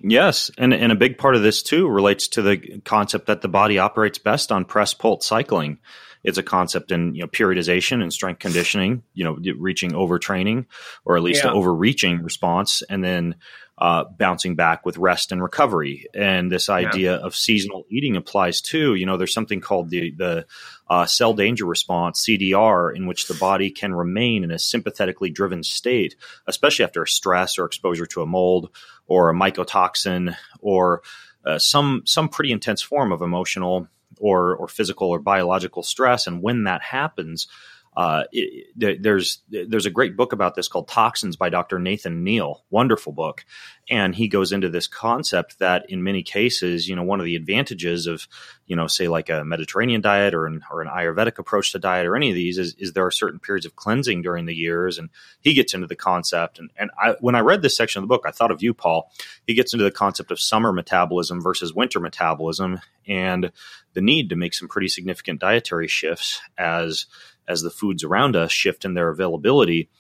Yes, 0.01 0.51
and 0.59 0.75
and 0.75 0.91
a 0.91 0.97
big 0.97 1.17
part 1.17 1.37
of 1.37 1.43
this 1.43 1.63
too 1.63 1.89
relates 1.89 2.27
to 2.29 2.43
the 2.43 2.81
concept 2.85 3.27
that 3.27 3.41
the 3.41 3.49
body 3.49 3.79
operates 3.79 4.19
best 4.19 4.51
on 4.51 4.65
press 4.65 4.95
pulse 4.95 5.25
cycling. 5.25 5.79
It's 6.25 6.39
a 6.39 6.43
concept 6.43 6.91
in 6.91 7.15
you 7.15 7.23
know 7.23 7.29
periodization 7.29 8.03
and 8.03 8.13
strength 8.13 8.41
conditioning. 8.41 9.05
You 9.15 9.25
know, 9.25 9.39
reaching 9.59 9.93
overtraining 9.93 10.67
or 11.05 11.17
at 11.17 11.23
least 11.23 11.45
yeah. 11.45 11.51
an 11.51 11.57
overreaching 11.57 12.23
response, 12.23 12.83
and 12.91 13.05
then 13.05 13.37
uh, 13.79 14.05
bouncing 14.05 14.55
back 14.55 14.85
with 14.85 14.99
rest 14.99 15.33
and 15.33 15.43
recovery. 15.43 16.07
And 16.15 16.53
this 16.53 16.69
idea 16.69 17.17
yeah. 17.17 17.25
of 17.25 17.35
seasonal 17.35 17.85
eating 17.89 18.17
applies 18.17 18.61
too. 18.61 18.95
You 18.95 19.07
know, 19.07 19.17
there's 19.17 19.33
something 19.33 19.61
called 19.61 19.91
the 19.91 20.13
the 20.13 20.47
uh, 20.89 21.07
cell 21.07 21.33
danger 21.33 21.65
response, 21.65 22.25
CDR, 22.25 22.95
in 22.95 23.07
which 23.07 23.27
the 23.27 23.35
body 23.35 23.71
can 23.71 23.95
remain 23.95 24.45
in 24.45 24.51
a 24.51 24.59
sympathetically 24.59 25.31
driven 25.31 25.63
state, 25.63 26.17
especially 26.47 26.85
after 26.85 27.03
a 27.03 27.09
stress 27.09 27.59
or 27.59 27.65
exposure 27.65 28.07
to 28.07 28.23
a 28.23 28.27
mold 28.27 28.71
or 29.07 29.31
a 29.31 29.35
mycotoxin 29.35 30.37
or 30.61 31.03
uh, 31.45 31.59
some 31.59 32.03
some 32.05 32.29
pretty 32.29 32.53
intense 32.53 32.83
form 32.83 33.11
of 33.11 33.23
emotional 33.23 33.89
or 34.19 34.55
or 34.55 34.69
physical 34.69 35.09
or 35.09 35.19
biological 35.19 35.83
stress. 35.83 36.27
And 36.27 36.43
when 36.43 36.65
that 36.65 36.83
happens, 36.83 37.49
uh, 37.95 38.25
it, 38.33 39.03
there's 39.03 39.43
there's 39.51 39.87
a 39.87 39.91
great 39.91 40.17
book 40.17 40.33
about 40.33 40.55
this 40.55 40.69
called 40.69 40.89
Toxins 40.89 41.37
by 41.37 41.51
Dr. 41.51 41.79
Nathan 41.79 42.25
Neal, 42.25 42.65
wonderful 42.71 43.13
book, 43.13 43.45
and 43.91 44.15
he 44.15 44.29
goes 44.29 44.53
into 44.53 44.71
this 44.71 44.87
concept 44.87 45.59
that 45.59 45.91
in 45.91 46.03
many 46.03 46.23
cases, 46.23 46.89
you 46.89 46.97
know, 46.97 47.03
one 47.03 47.21
of 47.21 47.27
the 47.27 47.37
advantages 47.37 48.07
of 48.07 48.27
you 48.73 48.77
know, 48.77 48.87
say 48.87 49.07
like 49.07 49.29
a 49.29 49.45
Mediterranean 49.45 50.01
diet 50.01 50.33
or 50.33 50.47
an 50.47 50.63
or 50.71 50.81
an 50.81 50.89
Ayurvedic 50.89 51.39
approach 51.39 51.73
to 51.73 51.79
diet 51.79 52.07
or 52.07 52.17
any 52.17 52.31
of 52.31 52.35
these 52.35 52.57
is, 52.57 52.75
is 52.79 52.95
there 52.95 53.05
are 53.05 53.11
certain 53.11 53.39
periods 53.39 53.67
of 53.67 53.77
cleansing 53.77 54.23
during 54.23 54.47
the 54.47 54.55
years, 54.55 54.97
and 54.97 55.11
he 55.43 55.53
gets 55.53 55.75
into 55.75 55.87
the 55.87 55.95
concept. 55.95 56.59
And 56.59 56.71
and 56.79 56.91
I, 56.99 57.17
when 57.21 57.35
I 57.35 57.41
read 57.41 57.61
this 57.61 57.77
section 57.77 58.03
of 58.03 58.09
the 58.09 58.15
book, 58.15 58.25
I 58.27 58.31
thought 58.31 58.51
of 58.51 58.63
you, 58.63 58.73
Paul. 58.73 59.13
He 59.47 59.53
gets 59.53 59.75
into 59.75 59.85
the 59.85 59.91
concept 59.91 60.31
of 60.31 60.41
summer 60.41 60.73
metabolism 60.73 61.43
versus 61.43 61.75
winter 61.75 62.01
metabolism, 62.01 62.81
and 63.07 63.53
the 63.93 64.01
need 64.01 64.31
to 64.31 64.37
make 64.37 64.55
some 64.55 64.69
pretty 64.69 64.89
significant 64.89 65.41
dietary 65.41 65.89
shifts 65.89 66.41
as 66.57 67.05
as 67.49 67.63
the 67.63 67.71
foods 67.71 68.05
around 68.05 68.37
us 68.37 68.53
shift 68.53 68.85
in 68.85 68.95
their 68.95 69.09
availability. 69.09 69.91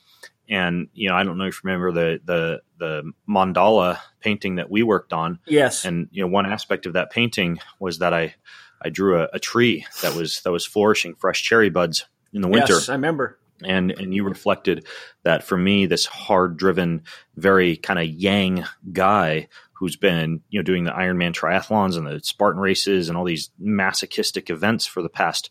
And 0.48 0.88
you 0.92 1.08
know, 1.08 1.14
I 1.14 1.22
don't 1.22 1.38
know 1.38 1.44
if 1.44 1.54
you 1.62 1.70
remember 1.70 1.92
the 1.92 2.20
the 2.24 2.62
the 2.78 3.12
mandala 3.28 3.98
painting 4.20 4.56
that 4.56 4.70
we 4.70 4.82
worked 4.82 5.12
on. 5.12 5.38
Yes. 5.46 5.84
And 5.84 6.08
you 6.10 6.22
know, 6.22 6.28
one 6.28 6.46
aspect 6.46 6.86
of 6.86 6.94
that 6.94 7.10
painting 7.10 7.58
was 7.78 7.98
that 7.98 8.12
I 8.12 8.34
I 8.82 8.90
drew 8.90 9.20
a, 9.22 9.28
a 9.32 9.38
tree 9.38 9.86
that 10.02 10.14
was 10.14 10.42
that 10.42 10.52
was 10.52 10.66
flourishing 10.66 11.14
fresh 11.14 11.42
cherry 11.42 11.70
buds 11.70 12.06
in 12.32 12.42
the 12.42 12.48
winter. 12.48 12.74
Yes, 12.74 12.88
I 12.88 12.94
remember. 12.94 13.38
And 13.64 13.92
and 13.92 14.12
you 14.12 14.24
reflected 14.24 14.86
that 15.22 15.44
for 15.44 15.56
me, 15.56 15.86
this 15.86 16.06
hard 16.06 16.56
driven, 16.56 17.04
very 17.36 17.76
kind 17.76 17.98
of 17.98 18.06
yang 18.06 18.64
guy 18.92 19.48
who's 19.74 19.96
been 19.96 20.40
you 20.48 20.58
know 20.58 20.64
doing 20.64 20.84
the 20.84 20.90
Ironman 20.90 21.32
triathlons 21.32 21.96
and 21.96 22.06
the 22.06 22.20
Spartan 22.20 22.60
races 22.60 23.08
and 23.08 23.16
all 23.16 23.24
these 23.24 23.50
masochistic 23.58 24.50
events 24.50 24.86
for 24.86 25.02
the 25.02 25.08
past 25.08 25.50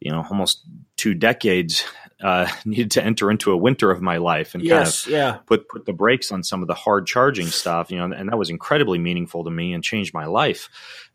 you 0.00 0.10
know 0.10 0.24
almost 0.30 0.62
two 0.96 1.14
decades 1.14 1.84
uh, 2.22 2.48
needed 2.64 2.92
to 2.92 3.04
enter 3.04 3.30
into 3.30 3.52
a 3.52 3.56
winter 3.56 3.90
of 3.90 4.00
my 4.00 4.16
life 4.16 4.54
and 4.54 4.62
yes, 4.62 5.04
kind 5.04 5.14
of 5.14 5.18
yeah. 5.18 5.32
put 5.46 5.68
put 5.68 5.84
the 5.84 5.92
brakes 5.92 6.32
on 6.32 6.42
some 6.42 6.62
of 6.62 6.68
the 6.68 6.74
hard 6.74 7.06
charging 7.06 7.46
stuff 7.46 7.90
you 7.90 7.98
know 7.98 8.14
and 8.14 8.28
that 8.28 8.38
was 8.38 8.50
incredibly 8.50 8.98
meaningful 8.98 9.44
to 9.44 9.50
me 9.50 9.72
and 9.72 9.82
changed 9.82 10.14
my 10.14 10.26
life 10.26 10.68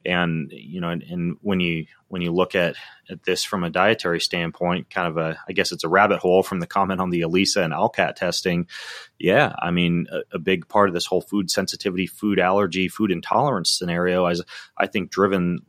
and 0.05 0.51
you 0.51 0.79
know 0.79 0.89
and, 0.89 1.03
and, 1.03 1.37
when 1.41 1.59
you 1.59 1.85
when 2.07 2.21
you 2.21 2.31
look 2.31 2.55
at 2.55 2.75
at 3.09 3.23
this 3.23 3.43
from 3.43 3.63
a 3.63 3.69
dietary 3.69 4.19
standpoint 4.19 4.89
kind 4.89 5.07
of 5.07 5.17
a 5.17 5.37
i 5.47 5.51
guess 5.51 5.71
it's 5.71 5.83
a 5.83 5.89
rabbit 5.89 6.19
hole 6.19 6.43
from 6.43 6.59
the 6.59 6.67
comment 6.67 7.01
on 7.01 7.09
the 7.09 7.21
elisa 7.21 7.61
and 7.61 7.73
alcat 7.73 8.15
testing 8.15 8.67
yeah 9.17 9.53
i 9.61 9.71
mean 9.71 10.07
a, 10.11 10.35
a 10.35 10.39
big 10.39 10.67
part 10.67 10.89
of 10.89 10.93
this 10.93 11.05
whole 11.05 11.21
food 11.21 11.49
sensitivity 11.49 12.07
food 12.07 12.39
allergy 12.39 12.87
food 12.87 13.11
intolerance 13.11 13.69
scenario 13.69 14.25
is 14.27 14.43
i 14.77 14.87
think 14.87 15.11
driven 15.11 15.59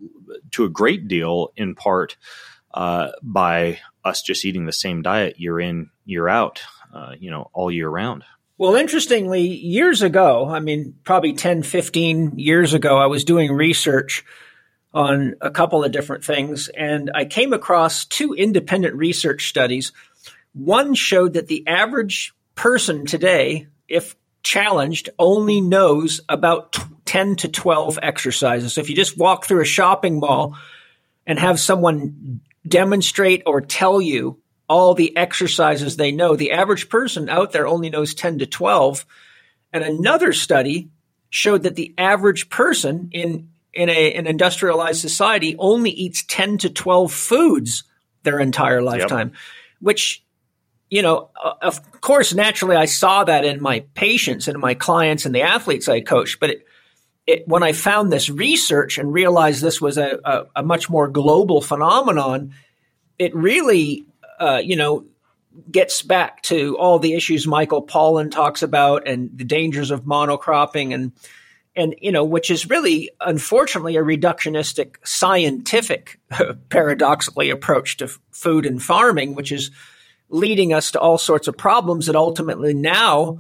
to 0.51 0.65
a 0.65 0.69
great 0.69 1.09
deal 1.09 1.53
in 1.57 1.75
part 1.75 2.17
uh, 2.73 3.11
by 3.23 3.81
us 4.05 4.23
just 4.23 4.45
eating 4.45 4.67
the 4.67 4.73
same 4.73 5.03
diet 5.03 5.39
year 5.41 5.61
in, 5.61 5.91
year 6.05 6.29
out, 6.29 6.63
uh, 6.95 7.15
you 7.19 7.31
know, 7.31 7.51
all 7.53 7.71
year 7.71 7.89
round. 7.89 8.25
Well, 8.59 8.75
interestingly, 8.75 9.43
years 9.43 10.03
ago, 10.03 10.47
I 10.49 10.61
mean, 10.61 10.95
probably 11.03 11.33
10, 11.33 11.63
15 11.63 12.39
years 12.39 12.75
ago, 12.75 12.99
I 12.99 13.07
was 13.07 13.25
doing 13.25 13.53
research 13.53 14.23
on 14.93 15.35
a 15.41 15.51
couple 15.51 15.83
of 15.83 15.93
different 15.93 16.25
things, 16.25 16.69
and 16.69 17.11
I 17.15 17.25
came 17.25 17.53
across 17.53 18.05
two 18.05 18.35
independent 18.35 18.97
research 18.97 19.49
studies. 19.49 19.93
One 20.53 20.95
showed 20.95 21.35
that 21.35 21.47
the 21.47 21.67
average 21.67 22.35
person 22.55 23.07
today, 23.07 23.69
if 23.89 24.15
challenged, 24.43 25.09
only 25.19 25.61
knows 25.61 26.21
about 26.29 26.77
10 27.07 27.37
to 27.37 27.49
12 27.49 27.99
exercises. 28.03 28.75
So 28.75 28.81
if 28.81 28.91
you 28.91 28.97
just 28.97 29.17
walk 29.17 29.47
through 29.47 29.63
a 29.63 29.65
shopping 29.67 30.21
mall 30.21 30.57
and 31.27 31.39
have 31.39 31.59
someone 31.59 32.41
demonstrate 32.67 33.43
or 33.47 33.61
tell 33.61 34.01
you 34.01 34.41
all 34.69 34.95
the 34.95 35.17
exercises 35.17 35.97
they 35.97 36.13
know. 36.13 36.37
The 36.37 36.53
average 36.53 36.89
person 36.89 37.29
out 37.29 37.53
there 37.53 37.67
only 37.67 37.91
knows 37.91 38.15
10 38.15 38.39
to 38.39 38.47
12. 38.47 39.05
And 39.73 39.83
another 39.83 40.33
study 40.33 40.91
showed 41.29 41.65
that 41.65 41.77
the 41.77 41.95
average 41.99 42.49
person 42.49 43.09
in 43.13 43.49
in 43.73 43.89
a, 43.89 44.15
an 44.15 44.27
industrialized 44.27 45.01
society 45.01 45.55
only 45.59 45.91
eats 45.91 46.25
10 46.25 46.59
to 46.59 46.71
12 46.71 47.13
foods 47.13 47.85
their 48.25 48.41
entire 48.41 48.83
lifetime, 48.83 49.29
yep. 49.29 49.39
which, 49.81 50.25
you 50.89 51.03
know, 51.03 51.31
of 51.63 52.01
course, 52.01 52.35
naturally, 52.35 52.75
I 52.75 52.87
saw 52.87 53.23
that 53.25 53.45
in 53.45 53.63
my 53.63 53.85
patients 53.95 54.49
and 54.49 54.59
my 54.59 54.75
clients 54.75 55.25
and 55.25 55.33
the 55.33 55.43
athletes 55.43 55.89
I 55.89 56.01
coach. 56.01 56.41
But 56.41 56.51
it, 56.51 56.67
it, 57.27 57.47
when 57.47 57.63
I 57.63 57.73
found 57.73 58.13
this 58.13 58.29
research 58.29 58.99
and 58.99 59.13
realized 59.13 59.63
this 59.63 59.81
was 59.81 59.99
a, 59.99 60.19
a, 60.25 60.45
a 60.57 60.63
much 60.63 60.91
more 60.91 61.09
global 61.09 61.61
phenomenon, 61.61 62.55
it 63.19 63.35
really, 63.35 64.07
uh, 64.39 64.61
you 64.63 64.77
know, 64.77 65.05
gets 65.71 66.03
back 66.03 66.43
to 66.43 66.77
all 66.79 66.99
the 66.99 67.15
issues 67.15 67.47
Michael 67.47 67.85
Pollan 67.85 68.31
talks 68.31 68.63
about 68.63 69.07
and 69.07 69.31
the 69.37 69.45
dangers 69.45 69.91
of 69.91 70.05
monocropping 70.05 70.95
and 70.95 71.13
and 71.77 71.95
you 72.01 72.13
know 72.13 72.25
which 72.25 72.51
is 72.51 72.69
really 72.69 73.11
unfortunately 73.21 73.97
a 73.97 74.03
reductionistic 74.03 74.97
scientific 75.05 76.21
paradoxically 76.69 77.51
approach 77.51 77.97
to 77.97 78.05
f- 78.05 78.19
food 78.31 78.67
and 78.67 78.83
farming 78.83 79.35
which 79.35 79.53
is 79.53 79.71
leading 80.29 80.73
us 80.73 80.93
to 80.93 81.01
all 81.01 81.19
sorts 81.19 81.49
of 81.49 81.57
problems 81.57 82.07
that 82.07 82.17
ultimately 82.17 82.75
now 82.75 83.39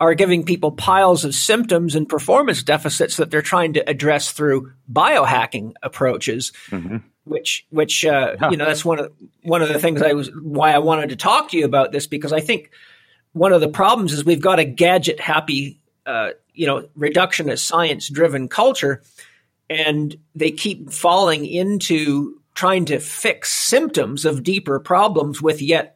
are 0.00 0.14
giving 0.14 0.44
people 0.44 0.72
piles 0.72 1.24
of 1.24 1.34
symptoms 1.34 1.94
and 1.94 2.08
performance 2.08 2.62
deficits 2.62 3.16
that 3.16 3.30
they're 3.30 3.42
trying 3.42 3.74
to 3.74 3.88
address 3.88 4.32
through 4.32 4.72
biohacking 4.92 5.72
approaches. 5.82 6.52
Mm-hmm. 6.70 6.98
Which, 7.24 7.66
which, 7.70 8.04
uh, 8.04 8.36
you 8.50 8.58
know, 8.58 8.66
that's 8.66 8.84
one 8.84 8.98
of 8.98 9.12
one 9.42 9.62
of 9.62 9.68
the 9.68 9.78
things 9.78 10.02
I 10.02 10.12
was 10.12 10.30
why 10.42 10.72
I 10.72 10.78
wanted 10.78 11.08
to 11.08 11.16
talk 11.16 11.50
to 11.50 11.56
you 11.56 11.64
about 11.64 11.90
this 11.90 12.06
because 12.06 12.34
I 12.34 12.40
think 12.40 12.70
one 13.32 13.54
of 13.54 13.62
the 13.62 13.68
problems 13.68 14.12
is 14.12 14.26
we've 14.26 14.42
got 14.42 14.58
a 14.58 14.64
gadget 14.64 15.20
happy, 15.20 15.80
uh, 16.04 16.30
you 16.52 16.66
know, 16.66 16.86
reductionist 16.98 17.60
science 17.60 18.10
driven 18.10 18.46
culture, 18.48 19.02
and 19.70 20.14
they 20.34 20.50
keep 20.50 20.90
falling 20.90 21.46
into 21.46 22.40
trying 22.54 22.84
to 22.86 23.00
fix 23.00 23.52
symptoms 23.52 24.24
of 24.24 24.42
deeper 24.42 24.78
problems 24.78 25.42
with 25.42 25.60
yet 25.60 25.93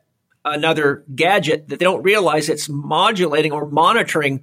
another 0.53 1.05
gadget 1.15 1.69
that 1.69 1.79
they 1.79 1.85
don't 1.85 2.03
realize 2.03 2.49
it's 2.49 2.69
modulating 2.69 3.53
or 3.53 3.67
monitoring. 3.69 4.43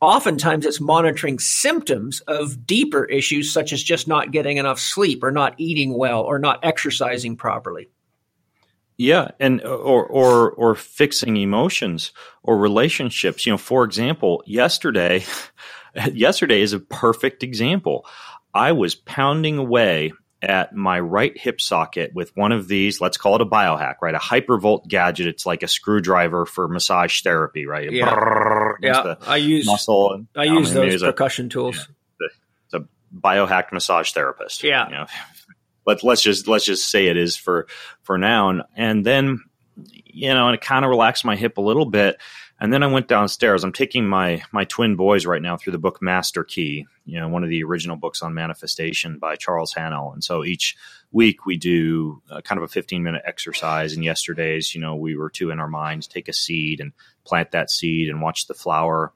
Oftentimes, 0.00 0.66
it's 0.66 0.80
monitoring 0.80 1.38
symptoms 1.38 2.20
of 2.20 2.66
deeper 2.66 3.04
issues, 3.04 3.52
such 3.52 3.72
as 3.72 3.82
just 3.82 4.06
not 4.06 4.30
getting 4.30 4.58
enough 4.58 4.78
sleep 4.78 5.22
or 5.24 5.30
not 5.30 5.54
eating 5.58 5.96
well 5.96 6.22
or 6.22 6.38
not 6.38 6.60
exercising 6.62 7.36
properly. 7.36 7.88
Yeah, 8.98 9.32
and 9.38 9.62
or 9.62 10.06
or 10.06 10.50
or 10.52 10.74
fixing 10.74 11.36
emotions 11.36 12.12
or 12.42 12.56
relationships. 12.56 13.44
You 13.44 13.52
know, 13.52 13.58
for 13.58 13.84
example, 13.84 14.42
yesterday, 14.46 15.24
yesterday 16.12 16.62
is 16.62 16.72
a 16.72 16.80
perfect 16.80 17.42
example. 17.42 18.06
I 18.54 18.72
was 18.72 18.94
pounding 18.94 19.58
away 19.58 20.12
at 20.46 20.74
my 20.74 21.00
right 21.00 21.36
hip 21.36 21.60
socket 21.60 22.12
with 22.14 22.34
one 22.36 22.52
of 22.52 22.68
these, 22.68 23.00
let's 23.00 23.16
call 23.16 23.34
it 23.34 23.40
a 23.40 23.46
biohack, 23.46 23.96
right? 24.00 24.14
A 24.14 24.18
hypervolt 24.18 24.86
gadget. 24.86 25.26
It's 25.26 25.44
like 25.44 25.62
a 25.62 25.68
screwdriver 25.68 26.46
for 26.46 26.68
massage 26.68 27.22
therapy, 27.22 27.66
right? 27.66 27.90
Yeah, 27.90 28.72
yeah. 28.80 29.14
I 29.26 29.36
use 29.36 29.66
muscle. 29.66 30.12
And, 30.12 30.28
I 30.36 30.44
use 30.44 30.72
those 30.72 31.02
percussion 31.02 31.46
a, 31.46 31.48
tools. 31.50 31.88
Yeah, 32.20 32.28
it's 32.64 32.74
a 32.74 32.88
biohacked 33.14 33.72
massage 33.72 34.12
therapist. 34.12 34.62
Yeah. 34.62 34.86
You 34.86 34.94
know, 34.94 35.06
but 35.84 36.02
let's 36.02 36.22
just 36.22 36.48
let's 36.48 36.64
just 36.64 36.90
say 36.90 37.06
it 37.06 37.16
is 37.16 37.36
for 37.36 37.66
for 38.02 38.16
now, 38.16 38.50
and, 38.50 38.62
and 38.76 39.04
then 39.04 39.42
you 40.16 40.32
know, 40.32 40.46
and 40.46 40.54
it 40.54 40.60
kind 40.60 40.84
of 40.84 40.90
relaxed 40.90 41.24
my 41.24 41.36
hip 41.36 41.58
a 41.58 41.62
little 41.62 41.86
bit. 41.86 42.20
And 42.58 42.72
then 42.72 42.82
I 42.82 42.86
went 42.86 43.08
downstairs. 43.08 43.64
I'm 43.64 43.72
taking 43.72 44.06
my 44.06 44.42
my 44.50 44.64
twin 44.64 44.96
boys 44.96 45.26
right 45.26 45.42
now 45.42 45.56
through 45.56 45.72
the 45.72 45.78
book 45.78 46.00
Master 46.00 46.42
Key, 46.42 46.86
you 47.04 47.20
know, 47.20 47.28
one 47.28 47.44
of 47.44 47.50
the 47.50 47.62
original 47.62 47.96
books 47.96 48.22
on 48.22 48.32
manifestation 48.32 49.18
by 49.18 49.36
Charles 49.36 49.74
Haanel. 49.74 50.14
And 50.14 50.24
so 50.24 50.42
each 50.42 50.76
week 51.12 51.44
we 51.44 51.58
do 51.58 52.22
uh, 52.30 52.40
kind 52.40 52.58
of 52.58 52.64
a 52.64 52.68
15 52.68 53.02
minute 53.02 53.22
exercise. 53.26 53.92
And 53.92 54.02
yesterday's, 54.02 54.74
you 54.74 54.80
know, 54.80 54.96
we 54.96 55.16
were 55.16 55.28
two 55.28 55.50
in 55.50 55.60
our 55.60 55.68
minds, 55.68 56.06
take 56.06 56.28
a 56.28 56.32
seed 56.32 56.80
and 56.80 56.92
plant 57.24 57.50
that 57.50 57.70
seed 57.70 58.08
and 58.08 58.22
watch 58.22 58.46
the 58.46 58.54
flower 58.54 59.12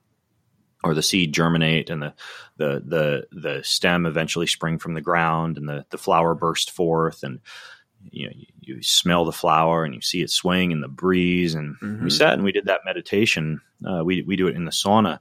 or 0.83 0.95
the 0.95 1.03
seed 1.03 1.33
germinate 1.33 1.91
and 1.91 2.03
the 2.03 2.15
the 2.57 2.83
the 2.87 3.27
the 3.33 3.65
stem 3.65 4.07
eventually 4.07 4.47
spring 4.47 4.79
from 4.79 4.95
the 4.95 5.01
ground 5.01 5.59
and 5.59 5.69
the 5.69 5.85
the 5.91 5.99
flower 5.99 6.35
burst 6.35 6.71
forth 6.71 7.23
and 7.23 7.41
you 8.11 8.27
know, 8.27 8.33
you, 8.35 8.47
you, 8.61 8.83
smell 8.83 9.25
the 9.25 9.33
flower 9.33 9.85
and 9.85 9.95
you 9.95 10.01
see 10.01 10.23
it 10.23 10.31
swing 10.31 10.71
in 10.71 10.81
the 10.81 10.89
breeze. 10.89 11.55
And 11.55 11.77
mm-hmm. 11.77 12.05
we 12.05 12.11
sat 12.11 12.35
and 12.35 12.45
we 12.45 12.53
did 12.53 12.67
that 12.67 12.83
meditation. 12.85 13.61
Uh, 13.87 14.03
we 14.05 14.23
we 14.23 14.37
do 14.37 14.47
it 14.47 14.57
in 14.57 14.65
the 14.65 14.71
sauna, 14.71 15.21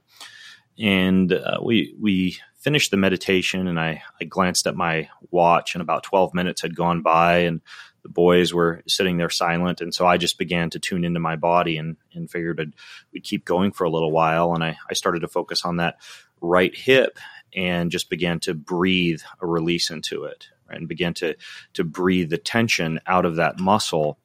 and 0.78 1.32
uh, 1.32 1.58
we 1.62 1.94
we 2.00 2.38
finished 2.56 2.90
the 2.90 2.96
meditation. 2.96 3.66
And 3.66 3.78
I 3.78 4.02
I 4.20 4.24
glanced 4.24 4.66
at 4.66 4.76
my 4.76 5.08
watch, 5.30 5.74
and 5.74 5.82
about 5.82 6.02
twelve 6.02 6.34
minutes 6.34 6.62
had 6.62 6.76
gone 6.76 7.02
by, 7.02 7.38
and 7.38 7.60
the 8.02 8.08
boys 8.08 8.54
were 8.54 8.82
sitting 8.86 9.16
there 9.16 9.30
silent. 9.30 9.80
And 9.80 9.94
so 9.94 10.06
I 10.06 10.16
just 10.16 10.38
began 10.38 10.70
to 10.70 10.78
tune 10.78 11.04
into 11.04 11.20
my 11.20 11.36
body 11.36 11.76
and 11.76 11.96
and 12.14 12.30
figured 12.30 12.60
I'd, 12.60 12.74
we'd 13.12 13.24
keep 13.24 13.44
going 13.44 13.72
for 13.72 13.84
a 13.84 13.90
little 13.90 14.12
while. 14.12 14.54
And 14.54 14.64
I 14.64 14.78
I 14.88 14.94
started 14.94 15.20
to 15.20 15.28
focus 15.28 15.64
on 15.64 15.76
that 15.76 15.96
right 16.40 16.74
hip 16.74 17.18
and 17.54 17.90
just 17.90 18.08
began 18.08 18.40
to 18.40 18.54
breathe 18.54 19.20
a 19.40 19.46
release 19.46 19.90
into 19.90 20.24
it 20.24 20.48
and 20.70 20.88
began 20.88 21.14
to 21.14 21.34
to 21.74 21.84
breathe 21.84 22.30
the 22.30 22.38
tension 22.38 23.00
out 23.06 23.24
of 23.24 23.36
that 23.36 23.58
muscle 23.58 24.18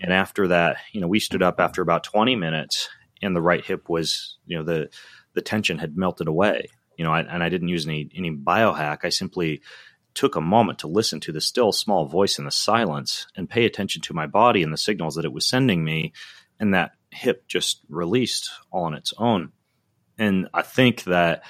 and 0.00 0.12
after 0.12 0.48
that, 0.48 0.78
you 0.92 1.00
know, 1.00 1.08
we 1.08 1.20
stood 1.20 1.42
up 1.42 1.60
after 1.60 1.82
about 1.82 2.04
20 2.04 2.36
minutes 2.36 2.88
and 3.20 3.34
the 3.34 3.42
right 3.42 3.64
hip 3.64 3.88
was, 3.88 4.36
you 4.46 4.56
know, 4.56 4.64
the, 4.64 4.90
the 5.34 5.42
tension 5.42 5.78
had 5.78 5.96
melted 5.96 6.28
away, 6.28 6.68
you 6.96 7.04
know, 7.04 7.12
I, 7.12 7.20
and 7.20 7.42
I 7.42 7.48
didn't 7.48 7.68
use 7.68 7.86
any, 7.86 8.08
any 8.14 8.30
biohack. 8.30 8.98
I 9.04 9.08
simply 9.08 9.62
took 10.14 10.36
a 10.36 10.40
moment 10.40 10.80
to 10.80 10.88
listen 10.88 11.20
to 11.20 11.32
the 11.32 11.40
still 11.40 11.72
small 11.72 12.06
voice 12.06 12.38
in 12.38 12.44
the 12.44 12.50
silence 12.50 13.26
and 13.36 13.50
pay 13.50 13.64
attention 13.64 14.02
to 14.02 14.14
my 14.14 14.26
body 14.26 14.62
and 14.62 14.72
the 14.72 14.78
signals 14.78 15.16
that 15.16 15.24
it 15.24 15.32
was 15.32 15.46
sending 15.46 15.84
me. 15.84 16.12
And 16.60 16.74
that 16.74 16.92
hip 17.10 17.46
just 17.46 17.82
released 17.88 18.50
all 18.70 18.84
on 18.84 18.94
its 18.94 19.12
own. 19.18 19.52
And 20.16 20.48
I 20.52 20.62
think 20.62 21.04
that, 21.04 21.42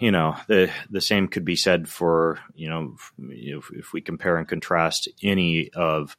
you 0.00 0.10
know 0.10 0.36
the 0.48 0.70
the 0.90 1.00
same 1.00 1.28
could 1.28 1.44
be 1.44 1.56
said 1.56 1.88
for 1.88 2.38
you 2.54 2.68
know 2.68 2.96
if, 3.30 3.70
if 3.72 3.92
we 3.92 4.00
compare 4.00 4.36
and 4.36 4.48
contrast 4.48 5.08
any 5.22 5.70
of 5.74 6.16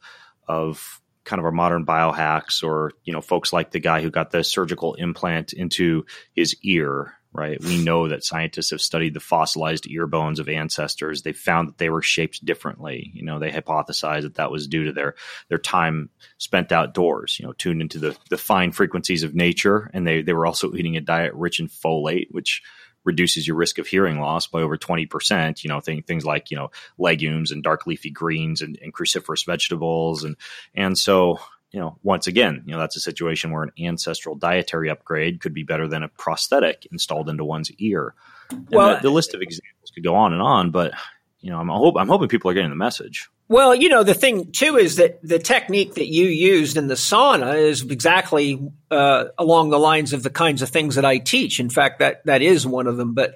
of 0.48 1.02
kind 1.24 1.40
of 1.40 1.46
our 1.46 1.52
modern 1.52 1.86
biohacks 1.86 2.64
or 2.64 2.92
you 3.04 3.14
know 3.14 3.22
folks 3.22 3.54
like 3.54 3.72
the 3.72 3.80
guy 3.80 4.02
who 4.02 4.10
got 4.10 4.32
the 4.32 4.44
surgical 4.44 4.94
implant 4.96 5.54
into 5.54 6.06
his 6.34 6.56
ear 6.64 7.14
right? 7.34 7.60
We 7.64 7.84
know 7.84 8.08
that 8.08 8.24
scientists 8.24 8.70
have 8.70 8.82
studied 8.82 9.16
the 9.16 9.20
fossilized 9.20 9.88
ear 9.88 10.06
bones 10.06 10.40
of 10.40 10.48
ancestors. 10.48 11.24
They 11.24 11.34
found 11.34 11.68
that 11.68 11.78
they 11.80 11.90
were 11.90 12.04
shaped 12.04 12.46
differently. 12.46 13.12
You 13.14 13.26
know 13.26 13.40
they 13.40 13.52
hypothesized 13.52 14.22
that 14.22 14.36
that 14.36 14.52
was 14.52 14.68
due 14.68 14.86
to 14.86 14.94
their 14.94 15.16
their 15.50 15.58
time 15.58 16.10
spent 16.38 16.72
outdoors 16.72 17.38
you 17.40 17.46
know 17.46 17.54
tuned 17.54 17.82
into 17.82 18.00
the 18.00 18.16
the 18.30 18.38
fine 18.38 18.72
frequencies 18.72 19.24
of 19.24 19.36
nature. 19.36 19.90
And 19.94 20.06
they 20.06 20.22
they 20.22 20.34
were 20.34 20.46
also 20.46 20.74
eating 20.74 20.96
a 20.96 21.02
diet 21.02 21.34
rich 21.34 21.60
in 21.60 21.68
folate 21.68 22.28
which 22.30 22.62
reduces 23.04 23.48
your 23.48 23.58
risk 23.58 23.78
of 23.78 23.88
hearing 23.88 24.20
loss 24.20 24.48
by 24.48 24.62
over 24.62 24.78
20%, 24.78 25.64
you 25.64 25.70
know, 25.70 25.80
th- 25.80 26.06
things 26.06 26.26
like, 26.26 26.52
you 26.52 26.58
know, 26.58 26.72
legumes 26.98 27.52
and 27.52 27.64
dark 27.64 27.86
leafy 27.86 28.10
greens 28.10 28.62
and, 28.62 28.78
and 28.82 28.94
cruciferous 28.94 29.46
vegetables. 29.46 30.24
And, 30.24 30.36
and 30.74 30.98
so, 30.98 31.40
you 31.72 31.80
know, 31.80 31.98
once 32.04 32.28
again, 32.28 32.64
you 32.66 32.74
know, 32.74 32.80
that's 32.80 32.96
a 32.96 33.02
situation 33.02 33.52
where 33.52 33.64
an 33.64 33.72
ancestral 33.80 34.36
dietary 34.36 34.90
upgrade 34.90 35.42
could 35.42 35.54
be 35.54 35.64
better 35.64 35.88
than 35.88 36.04
a 36.04 36.08
prosthetic 36.08 36.88
installed 36.92 37.30
into 37.30 37.44
one's 37.44 37.72
ear. 37.80 38.14
And 38.50 38.70
well, 38.70 38.96
the, 38.96 39.04
the 39.04 39.10
list 39.10 39.34
of 39.34 39.42
examples 39.42 39.92
could 39.94 40.04
go 40.04 40.16
on 40.16 40.34
and 40.34 40.42
on, 40.42 40.72
but 40.72 40.94
you 41.40 41.50
know, 41.50 41.60
I'm 41.60 41.68
hope 41.68 41.96
I'm 41.98 42.08
hoping 42.08 42.30
people 42.30 42.50
are 42.50 42.54
getting 42.54 42.70
the 42.70 42.76
message. 42.76 43.30
Well, 43.54 43.76
you 43.76 43.88
know, 43.88 44.02
the 44.02 44.16
thing 44.16 44.52
too 44.52 44.78
is 44.78 44.96
that 44.96 45.22
the 45.22 45.38
technique 45.38 45.94
that 45.94 46.08
you 46.08 46.26
used 46.26 46.76
in 46.76 46.88
the 46.88 46.96
sauna 46.96 47.56
is 47.56 47.84
exactly 47.84 48.60
uh, 48.90 49.26
along 49.38 49.70
the 49.70 49.78
lines 49.78 50.12
of 50.12 50.24
the 50.24 50.32
kinds 50.32 50.64
of 50.64 50.70
things 50.70 50.96
that 50.96 51.06
I 51.06 51.20
teach. 51.20 51.60
In 51.60 51.70
fact, 51.70 52.00
that 52.00 52.26
that 52.26 52.42
is 52.42 52.66
one 52.66 52.88
of 52.88 52.98
them. 52.98 53.14
But 53.14 53.36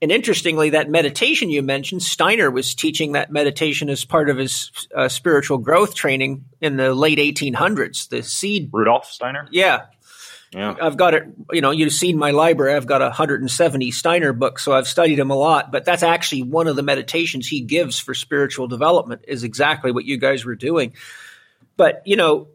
and 0.00 0.10
interestingly, 0.10 0.70
that 0.70 0.90
meditation 0.90 1.48
you 1.48 1.62
mentioned, 1.62 2.02
Steiner 2.02 2.50
was 2.50 2.74
teaching 2.74 3.12
that 3.12 3.30
meditation 3.30 3.88
as 3.88 4.04
part 4.04 4.28
of 4.28 4.36
his 4.36 4.72
uh, 4.96 5.08
spiritual 5.08 5.58
growth 5.58 5.94
training 5.94 6.44
in 6.60 6.76
the 6.76 6.92
late 6.92 7.18
1800s. 7.18 8.08
The 8.08 8.24
seed 8.24 8.68
Rudolf 8.72 9.12
Steiner. 9.12 9.46
Yeah, 9.52 9.82
yeah. 10.54 10.74
I've 10.80 10.96
got 10.96 11.14
it, 11.14 11.24
you 11.50 11.62
know, 11.62 11.70
you've 11.70 11.92
seen 11.92 12.18
my 12.18 12.30
library. 12.30 12.74
I've 12.74 12.86
got 12.86 13.00
170 13.00 13.90
Steiner 13.90 14.32
books, 14.34 14.62
so 14.62 14.72
I've 14.72 14.86
studied 14.86 15.18
him 15.18 15.30
a 15.30 15.34
lot. 15.34 15.72
But 15.72 15.84
that's 15.84 16.02
actually 16.02 16.42
one 16.42 16.68
of 16.68 16.76
the 16.76 16.82
meditations 16.82 17.48
he 17.48 17.62
gives 17.62 17.98
for 17.98 18.12
spiritual 18.12 18.68
development 18.68 19.24
is 19.28 19.44
exactly 19.44 19.92
what 19.92 20.04
you 20.04 20.18
guys 20.18 20.44
were 20.44 20.54
doing. 20.54 20.92
But, 21.76 22.02
you 22.04 22.16
know, 22.16 22.48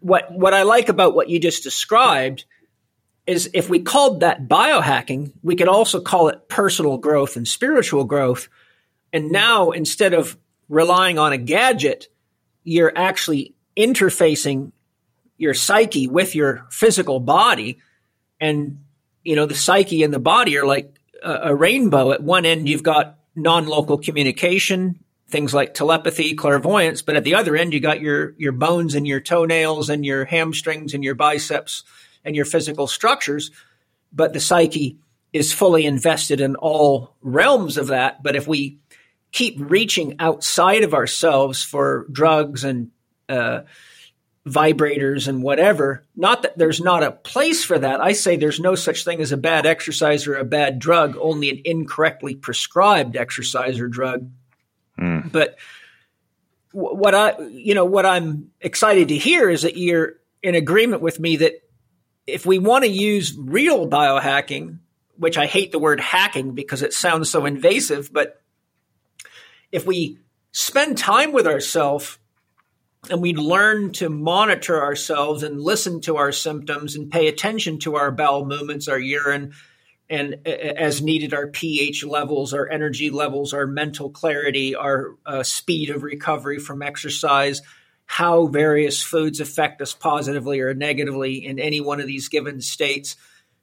what 0.00 0.32
what 0.32 0.54
I 0.54 0.62
like 0.62 0.88
about 0.88 1.14
what 1.14 1.28
you 1.28 1.38
just 1.38 1.62
described 1.62 2.46
is 3.26 3.50
if 3.52 3.68
we 3.68 3.80
called 3.80 4.20
that 4.20 4.48
biohacking, 4.48 5.32
we 5.42 5.56
could 5.56 5.68
also 5.68 6.00
call 6.00 6.28
it 6.28 6.48
personal 6.48 6.96
growth 6.96 7.36
and 7.36 7.46
spiritual 7.46 8.04
growth. 8.04 8.48
And 9.12 9.30
now 9.30 9.72
instead 9.72 10.14
of 10.14 10.36
relying 10.68 11.18
on 11.18 11.32
a 11.32 11.38
gadget, 11.38 12.08
you're 12.64 12.92
actually 12.96 13.54
interfacing 13.76 14.72
your 15.36 15.54
psyche 15.54 16.06
with 16.06 16.34
your 16.34 16.66
physical 16.70 17.20
body. 17.20 17.78
And, 18.40 18.84
you 19.22 19.36
know, 19.36 19.46
the 19.46 19.54
psyche 19.54 20.02
and 20.02 20.12
the 20.12 20.18
body 20.18 20.56
are 20.58 20.66
like 20.66 20.98
a, 21.22 21.50
a 21.50 21.54
rainbow. 21.54 22.12
At 22.12 22.22
one 22.22 22.46
end, 22.46 22.68
you've 22.68 22.82
got 22.82 23.18
non 23.34 23.66
local 23.66 23.98
communication, 23.98 24.98
things 25.28 25.52
like 25.52 25.74
telepathy, 25.74 26.34
clairvoyance. 26.34 27.02
But 27.02 27.16
at 27.16 27.24
the 27.24 27.34
other 27.34 27.56
end, 27.56 27.74
you 27.74 27.80
got 27.80 28.00
your, 28.00 28.34
your 28.38 28.52
bones 28.52 28.94
and 28.94 29.06
your 29.06 29.20
toenails 29.20 29.90
and 29.90 30.04
your 30.04 30.24
hamstrings 30.24 30.94
and 30.94 31.04
your 31.04 31.14
biceps 31.14 31.84
and 32.24 32.34
your 32.34 32.44
physical 32.44 32.86
structures. 32.86 33.50
But 34.12 34.32
the 34.32 34.40
psyche 34.40 34.98
is 35.32 35.52
fully 35.52 35.84
invested 35.84 36.40
in 36.40 36.56
all 36.56 37.14
realms 37.20 37.76
of 37.76 37.88
that. 37.88 38.22
But 38.22 38.36
if 38.36 38.46
we 38.46 38.78
keep 39.32 39.56
reaching 39.58 40.16
outside 40.18 40.82
of 40.82 40.94
ourselves 40.94 41.62
for 41.62 42.06
drugs 42.10 42.64
and 42.64 42.90
uh, 43.28 43.62
vibrators 44.46 45.26
and 45.26 45.42
whatever. 45.42 46.04
Not 46.14 46.42
that 46.42 46.56
there's 46.56 46.80
not 46.80 47.02
a 47.02 47.10
place 47.10 47.64
for 47.64 47.78
that. 47.78 48.00
I 48.00 48.12
say 48.12 48.36
there's 48.36 48.60
no 48.60 48.76
such 48.76 49.04
thing 49.04 49.20
as 49.20 49.32
a 49.32 49.36
bad 49.36 49.66
exercise 49.66 50.26
or 50.26 50.36
a 50.36 50.44
bad 50.44 50.78
drug, 50.78 51.16
only 51.20 51.50
an 51.50 51.62
incorrectly 51.64 52.36
prescribed 52.36 53.16
exercise 53.16 53.80
or 53.80 53.88
drug. 53.88 54.30
Mm. 54.98 55.32
But 55.32 55.56
what 56.70 57.14
I, 57.14 57.38
you 57.48 57.74
know, 57.74 57.84
what 57.84 58.06
I'm 58.06 58.52
excited 58.60 59.08
to 59.08 59.16
hear 59.16 59.50
is 59.50 59.62
that 59.62 59.76
you're 59.76 60.14
in 60.42 60.54
agreement 60.54 61.02
with 61.02 61.18
me 61.18 61.36
that 61.36 61.54
if 62.26 62.46
we 62.46 62.58
want 62.58 62.84
to 62.84 62.90
use 62.90 63.36
real 63.36 63.88
biohacking, 63.88 64.78
which 65.16 65.38
I 65.38 65.46
hate 65.46 65.72
the 65.72 65.78
word 65.78 66.00
hacking 66.00 66.52
because 66.52 66.82
it 66.82 66.92
sounds 66.92 67.30
so 67.30 67.46
invasive, 67.46 68.12
but 68.12 68.40
if 69.72 69.86
we 69.86 70.18
spend 70.52 70.98
time 70.98 71.32
with 71.32 71.46
ourselves 71.46 72.18
and 73.10 73.22
we 73.22 73.34
learn 73.34 73.92
to 73.92 74.08
monitor 74.08 74.82
ourselves 74.82 75.42
and 75.42 75.60
listen 75.60 76.00
to 76.02 76.16
our 76.16 76.32
symptoms 76.32 76.96
and 76.96 77.10
pay 77.10 77.28
attention 77.28 77.78
to 77.80 77.96
our 77.96 78.10
bowel 78.10 78.44
movements, 78.44 78.88
our 78.88 78.98
urine, 78.98 79.52
and 80.08 80.46
as 80.46 81.02
needed, 81.02 81.34
our 81.34 81.48
pH 81.48 82.04
levels, 82.04 82.54
our 82.54 82.68
energy 82.68 83.10
levels, 83.10 83.52
our 83.52 83.66
mental 83.66 84.10
clarity, 84.10 84.74
our 84.74 85.16
uh, 85.26 85.42
speed 85.42 85.90
of 85.90 86.02
recovery 86.02 86.58
from 86.58 86.82
exercise, 86.82 87.62
how 88.06 88.46
various 88.46 89.02
foods 89.02 89.40
affect 89.40 89.82
us 89.82 89.92
positively 89.92 90.60
or 90.60 90.74
negatively 90.74 91.44
in 91.44 91.58
any 91.58 91.80
one 91.80 92.00
of 92.00 92.06
these 92.06 92.28
given 92.28 92.60
states, 92.60 93.16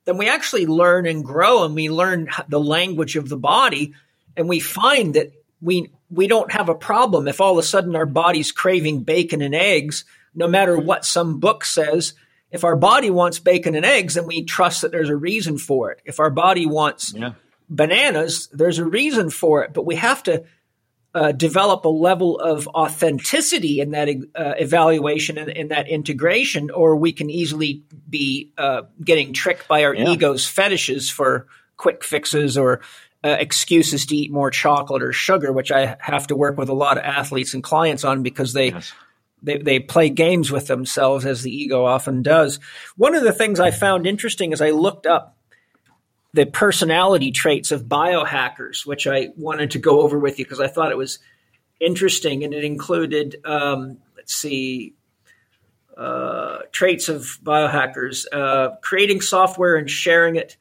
then 0.05 0.17
we 0.17 0.27
actually 0.27 0.65
learn 0.65 1.05
and 1.05 1.23
grow 1.23 1.63
and 1.63 1.75
we 1.75 1.89
learn 1.89 2.29
the 2.49 2.59
language 2.59 3.15
of 3.15 3.29
the 3.29 3.37
body. 3.37 3.93
And 4.35 4.49
we 4.49 4.59
find 4.59 5.13
that 5.13 5.31
we 5.63 5.91
we 6.09 6.27
don't 6.27 6.51
have 6.51 6.69
a 6.69 6.75
problem 6.75 7.27
if 7.27 7.41
all 7.41 7.53
of 7.53 7.57
a 7.57 7.63
sudden 7.63 7.95
our 7.95 8.05
body's 8.05 8.51
craving 8.51 9.03
bacon 9.03 9.41
and 9.41 9.55
eggs, 9.55 10.05
no 10.35 10.47
matter 10.47 10.77
what 10.77 11.05
some 11.05 11.39
book 11.39 11.65
says. 11.65 12.13
If 12.51 12.63
our 12.63 12.75
body 12.75 13.09
wants 13.09 13.39
bacon 13.39 13.73
and 13.73 13.85
eggs, 13.85 14.13
then 14.13 14.27
we 14.27 14.43
trust 14.43 14.83
that 14.83 14.91
there's 14.91 15.09
a 15.09 15.15
reason 15.15 15.57
for 15.57 15.91
it. 15.91 16.01
If 16.05 16.19
our 16.19 16.29
body 16.29 16.67
wants 16.67 17.11
yeah. 17.11 17.31
bananas, 17.67 18.47
there's 18.51 18.77
a 18.77 18.85
reason 18.85 19.31
for 19.31 19.63
it. 19.63 19.73
But 19.73 19.87
we 19.87 19.95
have 19.95 20.21
to 20.23 20.43
uh, 21.15 21.31
develop 21.31 21.85
a 21.85 21.89
level 21.89 22.39
of 22.39 22.67
authenticity 22.67 23.79
in 23.79 23.91
that 23.91 24.07
uh, 24.07 24.53
evaluation 24.59 25.39
and 25.39 25.49
in 25.49 25.69
that 25.69 25.87
integration, 25.87 26.69
or 26.69 26.95
we 26.95 27.11
can 27.11 27.31
easily 27.31 27.83
be 28.07 28.51
uh, 28.57 28.83
getting 29.03 29.33
tricked 29.33 29.67
by 29.67 29.83
our 29.83 29.95
yeah. 29.95 30.09
ego's 30.09 30.47
fetishes 30.47 31.09
for 31.09 31.47
quick 31.77 32.03
fixes 32.03 32.57
or 32.57 32.81
uh, 33.23 33.37
excuses 33.39 34.05
to 34.07 34.15
eat 34.15 34.31
more 34.31 34.51
chocolate 34.51 35.03
or 35.03 35.13
sugar, 35.13 35.51
which 35.51 35.71
I 35.71 35.95
have 35.99 36.27
to 36.27 36.35
work 36.35 36.57
with 36.57 36.69
a 36.69 36.73
lot 36.73 36.97
of 36.97 37.03
athletes 37.03 37.53
and 37.53 37.63
clients 37.63 38.03
on 38.03 38.23
because 38.23 38.53
they. 38.53 38.71
Yes. 38.71 38.93
They, 39.45 39.57
they 39.57 39.79
play 39.79 40.07
games 40.07 40.53
with 40.53 40.67
themselves 40.67 41.25
as 41.25 41.41
the 41.41 41.51
ego 41.51 41.83
often 41.83 42.21
does. 42.21 42.61
One 42.95 43.13
of 43.13 43.23
the 43.23 43.33
things 43.33 43.59
I 43.59 43.71
found 43.71 44.07
interesting 44.07 44.53
is 44.53 44.61
I 44.61 44.69
looked 44.69 45.05
up 45.05 45.35
the 46.33 46.45
personality 46.45 47.31
traits 47.31 47.71
of 47.71 47.83
biohackers, 47.83 48.85
which 48.85 49.05
I 49.05 49.29
wanted 49.35 49.71
to 49.71 49.79
go 49.79 49.99
over 49.99 50.17
with 50.17 50.39
you 50.39 50.45
because 50.45 50.61
I 50.61 50.67
thought 50.67 50.91
it 50.91 50.97
was 50.97 51.19
interesting. 51.81 52.45
And 52.45 52.53
it 52.53 52.63
included, 52.63 53.35
um, 53.45 53.97
let's 54.15 54.33
see, 54.33 54.95
uh, 55.95 56.59
traits 56.71 57.07
of 57.07 57.37
biohackers 57.43 58.25
uh, 58.31 58.77
creating 58.81 59.21
software 59.21 59.75
and 59.75 59.89
sharing 59.89 60.37
it 60.37 60.57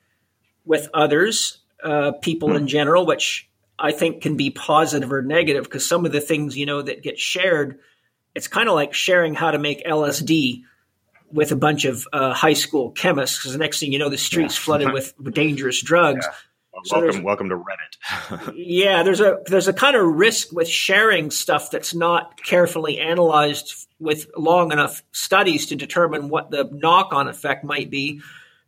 with 0.65 0.89
others, 0.93 1.62
uh, 1.83 2.13
people 2.13 2.51
mm. 2.51 2.57
in 2.57 2.67
general, 2.67 3.07
which 3.07 3.49
I 3.79 3.93
think 3.93 4.23
can 4.23 4.37
be 4.37 4.51
positive 4.51 5.13
or 5.13 5.23
negative 5.23 5.65
because 5.65 5.87
some 5.87 6.07
of 6.07 6.13
the 6.13 6.21
things 6.21 6.57
you 6.57 6.67
know 6.67 6.83
that 6.83 7.03
get 7.03 7.19
shared, 7.19 7.79
it's 8.35 8.49
kind 8.49 8.69
of 8.69 8.75
like 8.75 8.95
sharing 8.95 9.35
how 9.35 9.51
to 9.51 9.59
make 9.59 9.85
LSD 9.85 10.63
with 11.33 11.51
a 11.51 11.57
bunch 11.57 11.85
of 11.85 12.07
uh, 12.13 12.33
high 12.33 12.53
school 12.53 12.91
chemists 12.91 13.39
because 13.39 13.53
the 13.53 13.59
next 13.59 13.81
thing 13.81 13.93
you 13.93 13.99
know, 13.99 14.09
the 14.09 14.19
streets 14.19 14.57
yeah. 14.57 14.65
flooded 14.65 14.93
with 14.93 15.15
dangerous 15.33 15.81
drugs. 15.83 16.27
Yeah. 16.29 16.37
So 16.85 17.01
welcome, 17.01 17.23
welcome 17.23 17.49
to 17.51 17.57
Reddit. 17.57 18.53
yeah, 18.57 19.03
there's 19.03 19.21
a 19.21 19.41
there's 19.47 19.69
a 19.69 19.75
kind 19.75 19.95
of 19.95 20.07
risk 20.07 20.53
with 20.53 20.67
sharing 20.67 21.31
stuff 21.31 21.71
that's 21.71 21.95
not 21.95 22.43
carefully 22.43 22.99
analyzed 22.99 23.87
with 24.01 24.27
long 24.37 24.73
enough 24.73 25.03
studies 25.13 25.67
to 25.67 25.77
determine 25.77 26.29
what 26.29 26.51
the 26.51 26.69
knock 26.73 27.13
on 27.13 27.29
effect 27.29 27.63
might 27.63 27.91
be 27.91 28.23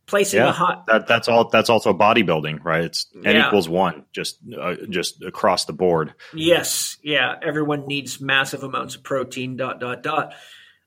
placing 0.07 0.39
yeah, 0.39 0.49
a 0.49 0.51
hot 0.51 0.85
that, 0.87 1.07
that's 1.07 1.27
all 1.27 1.49
that's 1.49 1.69
also 1.69 1.93
bodybuilding 1.93 2.63
right 2.63 2.83
it's 2.85 3.07
n 3.23 3.35
Yeah. 3.35 3.47
equals 3.47 3.67
one 3.67 4.05
just 4.13 4.37
uh, 4.59 4.75
just 4.89 5.23
across 5.23 5.65
the 5.65 5.73
board 5.73 6.13
Yes, 6.33 6.97
yeah. 7.03 7.35
Everyone 7.41 7.87
needs 7.87 8.19
massive 8.21 8.63
amounts 8.63 8.95
of 8.95 9.03
protein. 9.03 9.57
Dot 9.57 9.79
dot 9.79 10.03
dot. 10.03 10.33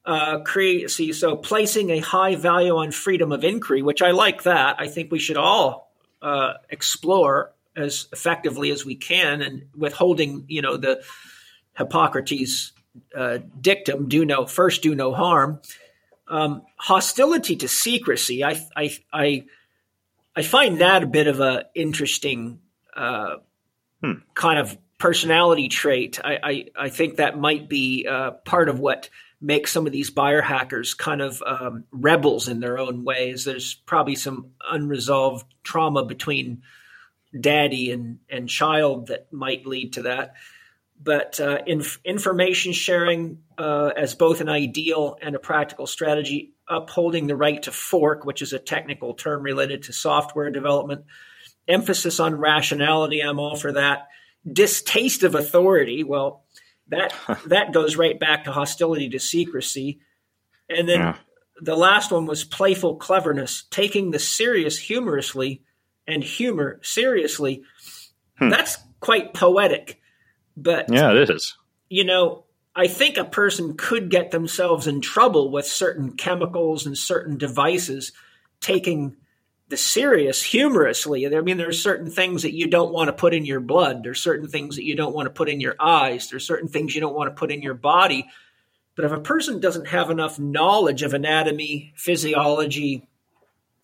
Uh, 0.04 0.40
create 0.40 0.90
see 0.90 1.12
so 1.12 1.36
placing 1.36 1.90
a 1.90 1.98
high 1.98 2.36
value 2.36 2.76
on 2.76 2.90
freedom 2.92 3.32
of 3.32 3.44
inquiry, 3.44 3.82
which 3.82 4.00
I 4.02 4.12
like 4.12 4.44
that. 4.44 4.76
I 4.78 4.88
think 4.88 5.10
we 5.12 5.18
should 5.18 5.36
all 5.36 5.92
uh, 6.22 6.54
explore 6.70 7.52
as 7.76 8.08
effectively 8.12 8.70
as 8.70 8.84
we 8.84 8.94
can, 8.96 9.42
and 9.42 9.66
withholding 9.76 10.44
you 10.48 10.62
know 10.62 10.76
the 10.76 11.02
Hippocrates 11.76 12.72
uh, 13.14 13.38
dictum: 13.60 14.08
do 14.08 14.24
no 14.24 14.46
first, 14.46 14.82
do 14.82 14.94
no 14.94 15.12
harm. 15.12 15.60
Um, 16.28 16.62
hostility 16.76 17.56
to 17.56 17.68
secrecy. 17.68 18.44
I 18.44 18.60
I 18.76 18.96
I 19.12 19.44
I 20.36 20.42
find 20.42 20.80
that 20.80 21.02
a 21.02 21.06
bit 21.06 21.26
of 21.26 21.40
a 21.40 21.64
interesting 21.74 22.60
uh, 22.94 23.36
kind 24.34 24.58
of 24.58 24.76
personality 24.98 25.68
trait. 25.68 26.18
I, 26.22 26.38
I, 26.42 26.64
I 26.76 26.88
think 26.88 27.16
that 27.16 27.38
might 27.38 27.68
be 27.68 28.06
uh, 28.08 28.32
part 28.44 28.68
of 28.68 28.80
what 28.80 29.08
makes 29.40 29.70
some 29.72 29.86
of 29.86 29.92
these 29.92 30.10
biohackers 30.10 30.96
kind 30.96 31.22
of 31.22 31.42
um, 31.46 31.84
rebels 31.92 32.48
in 32.48 32.60
their 32.60 32.78
own 32.78 33.04
ways. 33.04 33.44
There's 33.44 33.74
probably 33.74 34.16
some 34.16 34.50
unresolved 34.68 35.46
trauma 35.62 36.04
between 36.04 36.62
daddy 37.38 37.92
and, 37.92 38.18
and 38.28 38.48
child 38.48 39.08
that 39.08 39.32
might 39.32 39.66
lead 39.66 39.92
to 39.94 40.02
that. 40.02 40.34
But 41.00 41.38
uh, 41.40 41.58
inf- 41.66 42.00
information 42.04 42.72
sharing 42.72 43.38
uh, 43.56 43.90
as 43.96 44.14
both 44.14 44.40
an 44.40 44.48
ideal 44.48 45.16
and 45.22 45.36
a 45.36 45.38
practical 45.38 45.86
strategy, 45.86 46.54
upholding 46.68 47.26
the 47.28 47.36
right 47.36 47.62
to 47.62 47.70
fork, 47.72 48.24
which 48.24 48.42
is 48.42 48.52
a 48.52 48.58
technical 48.58 49.14
term 49.14 49.42
related 49.42 49.84
to 49.84 49.92
software 49.92 50.50
development, 50.50 51.04
emphasis 51.68 52.18
on 52.18 52.34
rationality, 52.34 53.20
I'm 53.20 53.38
all 53.38 53.56
for 53.56 53.72
that. 53.72 54.08
Distaste 54.50 55.22
of 55.22 55.34
authority, 55.34 56.02
well, 56.04 56.44
that 56.88 57.14
that 57.46 57.72
goes 57.72 57.96
right 57.96 58.18
back 58.18 58.44
to 58.44 58.52
hostility 58.52 59.08
to 59.10 59.20
secrecy. 59.20 60.00
And 60.68 60.88
then 60.88 61.00
Yeah. 61.00 61.16
the 61.60 61.76
last 61.76 62.10
one 62.10 62.26
was 62.26 62.42
playful 62.44 62.96
cleverness, 62.96 63.64
taking 63.70 64.10
the 64.10 64.18
serious 64.18 64.78
humorously 64.78 65.62
and 66.06 66.24
humor 66.24 66.80
seriously. 66.82 67.62
That's 68.40 68.78
quite 69.00 69.32
poetic. 69.34 69.97
But 70.62 70.86
yeah 70.90 71.12
it 71.12 71.30
is 71.30 71.56
you 71.88 72.04
know, 72.04 72.44
I 72.74 72.86
think 72.86 73.16
a 73.16 73.24
person 73.24 73.76
could 73.76 74.10
get 74.10 74.30
themselves 74.30 74.86
in 74.86 75.00
trouble 75.00 75.50
with 75.50 75.66
certain 75.66 76.12
chemicals 76.12 76.86
and 76.86 76.96
certain 76.96 77.36
devices 77.38 78.12
taking 78.60 79.16
the 79.68 79.76
serious 79.76 80.42
humorously. 80.42 81.26
I 81.26 81.40
mean, 81.40 81.56
there 81.56 81.68
are 81.68 81.72
certain 81.72 82.10
things 82.10 82.42
that 82.42 82.54
you 82.54 82.68
don't 82.68 82.92
want 82.92 83.08
to 83.08 83.12
put 83.12 83.34
in 83.34 83.44
your 83.44 83.60
blood. 83.60 84.02
There's 84.02 84.22
certain 84.22 84.48
things 84.48 84.76
that 84.76 84.84
you 84.84 84.96
don't 84.96 85.14
want 85.14 85.26
to 85.26 85.32
put 85.32 85.48
in 85.48 85.60
your 85.60 85.76
eyes. 85.78 86.28
There's 86.28 86.46
certain 86.46 86.68
things 86.68 86.94
you 86.94 87.00
don't 87.00 87.14
want 87.14 87.30
to 87.30 87.38
put 87.38 87.50
in 87.50 87.62
your 87.62 87.74
body. 87.74 88.28
But 88.94 89.04
if 89.04 89.12
a 89.12 89.20
person 89.20 89.60
doesn't 89.60 89.88
have 89.88 90.10
enough 90.10 90.38
knowledge 90.38 91.02
of 91.02 91.14
anatomy, 91.14 91.92
physiology, 91.96 93.06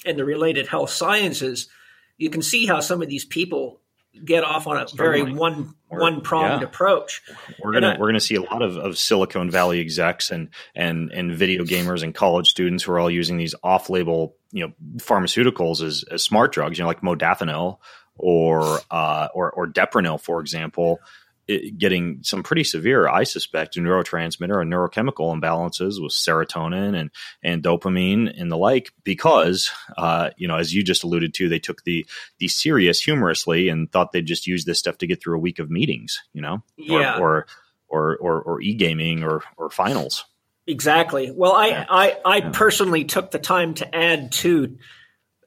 and 0.07 0.19
the 0.19 0.25
related 0.25 0.69
health 0.69 0.91
sciences, 0.91 1.69
you 2.17 2.31
can 2.31 2.43
see 2.43 2.67
how 2.67 2.81
some 2.81 3.03
of 3.03 3.09
these 3.09 3.25
people 3.25 3.81
get 4.25 4.45
off 4.45 4.67
on 4.67 4.77
a 4.77 4.87
very 4.95 5.21
Certainly. 5.21 5.39
one 5.39 5.75
one 5.89 6.21
pronged 6.21 6.61
yeah. 6.63 6.67
approach. 6.69 7.23
we're 7.63 7.73
gonna 7.73 7.91
I- 7.91 7.99
we're 7.99 8.09
gonna 8.09 8.21
see 8.21 8.35
a 8.35 8.43
lot 8.43 8.63
of, 8.63 8.77
of 8.77 8.99
Silicon 8.99 9.51
Valley 9.51 9.81
execs 9.81 10.31
and 10.31 10.49
and 10.75 11.11
and 11.13 11.33
video 11.33 11.65
gamers 11.65 12.03
and 12.03 12.15
college 12.15 12.49
students 12.49 12.85
who 12.85 12.93
are 12.93 12.99
all 12.99 13.11
using 13.11 13.37
these 13.37 13.55
off 13.63 13.89
label 13.91 14.37
you 14.53 14.67
know 14.67 14.73
pharmaceuticals 14.99 15.83
as, 15.83 16.05
as 16.11 16.23
smart 16.23 16.53
drugs 16.53 16.79
you 16.79 16.83
know 16.83 16.89
like 16.89 17.01
modafinil 17.01 17.79
or 18.17 18.81
uh, 18.91 19.29
or 19.35 19.51
or 19.53 19.67
deprenyl 19.67 20.21
for 20.21 20.41
example 20.41 21.01
it, 21.47 21.79
getting 21.79 22.21
some 22.23 22.43
pretty 22.43 22.65
severe 22.65 23.09
I 23.09 23.25
suspect 23.25 23.77
neurotransmitter 23.77 24.61
and 24.61 24.73
neurochemical 24.73 25.35
imbalances 25.39 26.03
with 26.03 26.13
serotonin 26.13 26.99
and 26.99 27.11
and 27.43 27.63
dopamine 27.63 28.33
and 28.41 28.51
the 28.51 28.57
like 28.57 28.93
because 29.05 29.71
uh, 29.97 30.31
you 30.37 30.49
know 30.49 30.57
as 30.57 30.73
you 30.75 30.83
just 30.83 31.05
alluded 31.05 31.35
to 31.35 31.49
they 31.49 31.59
took 31.59 31.85
the 31.85 32.07
the 32.39 32.49
serious 32.49 33.01
humorously 33.01 33.69
and 33.69 33.91
thought 33.93 34.13
they'd 34.13 34.27
just 34.27 34.47
use 34.47 34.65
this 34.65 34.79
stuff 34.79 34.99
to 34.99 35.07
get 35.07 35.23
through 35.23 35.37
a 35.37 35.41
week 35.41 35.59
of 35.59 35.71
meetings 35.71 36.23
you 36.33 36.41
know 36.43 36.63
Yeah. 36.77 37.19
or 37.19 37.47
or 37.89 38.17
or 38.17 38.17
or, 38.17 38.43
or 38.43 38.61
e 38.63 38.75
gaming 38.75 39.23
or 39.23 39.43
or 39.57 39.71
finals. 39.71 40.25
Exactly. 40.67 41.31
Well, 41.31 41.53
I 41.53 41.67
Yeah. 41.69 41.85
I, 41.89 42.17
I 42.25 42.37
Yeah. 42.39 42.51
personally 42.53 43.05
took 43.05 43.31
the 43.31 43.39
time 43.39 43.75
to 43.75 43.95
add 43.95 44.33
two 44.33 44.79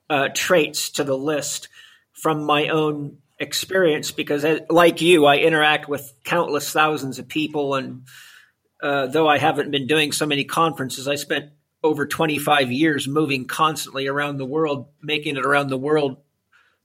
uh, 0.09 0.29
traits 0.33 0.91
to 0.91 1.03
the 1.03 1.17
list 1.17 1.69
from 2.13 2.43
my 2.45 2.67
own 2.69 3.17
experience 3.39 4.11
because, 4.11 4.43
uh, 4.43 4.59
like 4.69 5.01
you, 5.01 5.25
I 5.25 5.37
interact 5.37 5.87
with 5.87 6.13
countless 6.23 6.71
thousands 6.71 7.19
of 7.19 7.27
people, 7.27 7.75
and 7.75 8.03
uh, 8.81 9.07
though 9.07 9.27
I 9.27 9.37
haven't 9.37 9.71
been 9.71 9.87
doing 9.87 10.11
so 10.11 10.25
many 10.25 10.43
conferences, 10.43 11.07
I 11.07 11.15
spent 11.15 11.51
over 11.83 12.05
25 12.05 12.71
years 12.71 13.07
moving 13.07 13.45
constantly 13.45 14.07
around 14.07 14.37
the 14.37 14.45
world, 14.45 14.87
making 15.01 15.37
it 15.37 15.45
around 15.45 15.69
the 15.69 15.77
world 15.77 16.17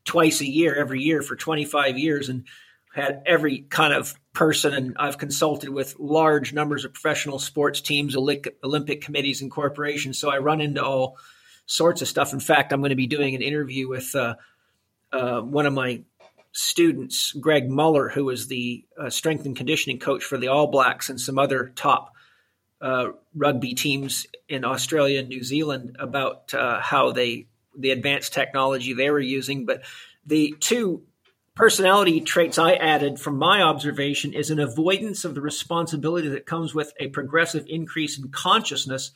twice 0.05 0.40
a 0.40 0.46
year, 0.48 0.74
every 0.74 1.00
year 1.00 1.22
for 1.22 1.36
25 1.36 1.98
years, 1.98 2.28
and 2.28 2.44
had 2.94 3.22
every 3.24 3.61
kind 3.61 3.94
of 3.94 4.14
person, 4.34 4.74
and 4.74 4.96
I've 4.98 5.16
consulted 5.16 5.70
with 5.70 5.98
large 5.98 6.53
numbers 6.53 6.84
of 6.84 6.92
professional 6.92 7.38
sports 7.38 7.80
teams, 7.80 8.16
Olympic, 8.16 8.57
Olympic 8.62 9.00
committees, 9.00 9.40
and 9.40 9.50
corporations. 9.50 10.18
So 10.18 10.30
I 10.30 10.38
run 10.38 10.61
into 10.61 10.84
all 10.84 11.16
sorts 11.64 12.03
of 12.03 12.09
stuff. 12.09 12.32
In 12.32 12.40
fact, 12.40 12.72
I'm 12.72 12.80
going 12.80 12.90
to 12.90 12.96
be 12.96 13.07
doing 13.07 13.34
an 13.34 13.42
interview 13.42 13.88
with 13.88 14.14
uh, 14.14 14.34
uh, 15.11 15.40
one 15.40 15.66
of 15.66 15.72
my 15.72 16.03
students, 16.53 17.32
Greg 17.32 17.68
Muller, 17.68 18.09
who 18.09 18.26
was 18.26 18.46
the 18.46 18.84
uh, 18.98 19.11
strength 19.11 19.46
and 19.46 19.57
conditioning 19.57 19.98
coach 19.98 20.22
for 20.22 20.38
the 20.38 20.48
All 20.48 20.66
Blacks 20.66 21.09
and 21.09 21.20
some 21.20 21.38
other 21.38 21.72
top 21.74 22.12
uh, 22.80 23.09
rugby 23.34 23.74
teams 23.74 24.26
in 24.48 24.64
Australia 24.64 25.20
and 25.20 25.28
New 25.28 25.42
Zealand, 25.42 25.96
about 25.98 26.53
uh, 26.53 26.80
how 26.80 27.12
they 27.12 27.46
the 27.76 27.90
advanced 27.90 28.34
technology 28.34 28.92
they 28.92 29.11
were 29.11 29.20
using. 29.20 29.64
But 29.64 29.82
the 30.26 30.55
two 30.61 31.05
personality 31.55 32.20
traits 32.20 32.59
I 32.59 32.74
added 32.74 33.18
from 33.18 33.38
my 33.38 33.62
observation 33.62 34.34
is 34.34 34.50
an 34.50 34.59
avoidance 34.59 35.24
of 35.24 35.34
the 35.34 35.40
responsibility 35.40 36.28
that 36.28 36.46
comes 36.46 36.74
with 36.74 36.92
a 36.98 37.09
progressive 37.09 37.64
increase 37.68 38.18
in 38.18 38.30
consciousness 38.30 39.12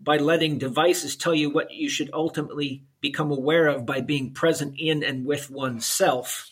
by 0.00 0.18
letting 0.18 0.58
devices 0.58 1.16
tell 1.16 1.34
you 1.34 1.50
what 1.50 1.72
you 1.72 1.88
should 1.88 2.10
ultimately 2.12 2.84
become 3.00 3.30
aware 3.30 3.66
of 3.68 3.86
by 3.86 4.00
being 4.00 4.32
present 4.32 4.74
in 4.78 5.02
and 5.02 5.24
with 5.24 5.50
oneself. 5.50 6.50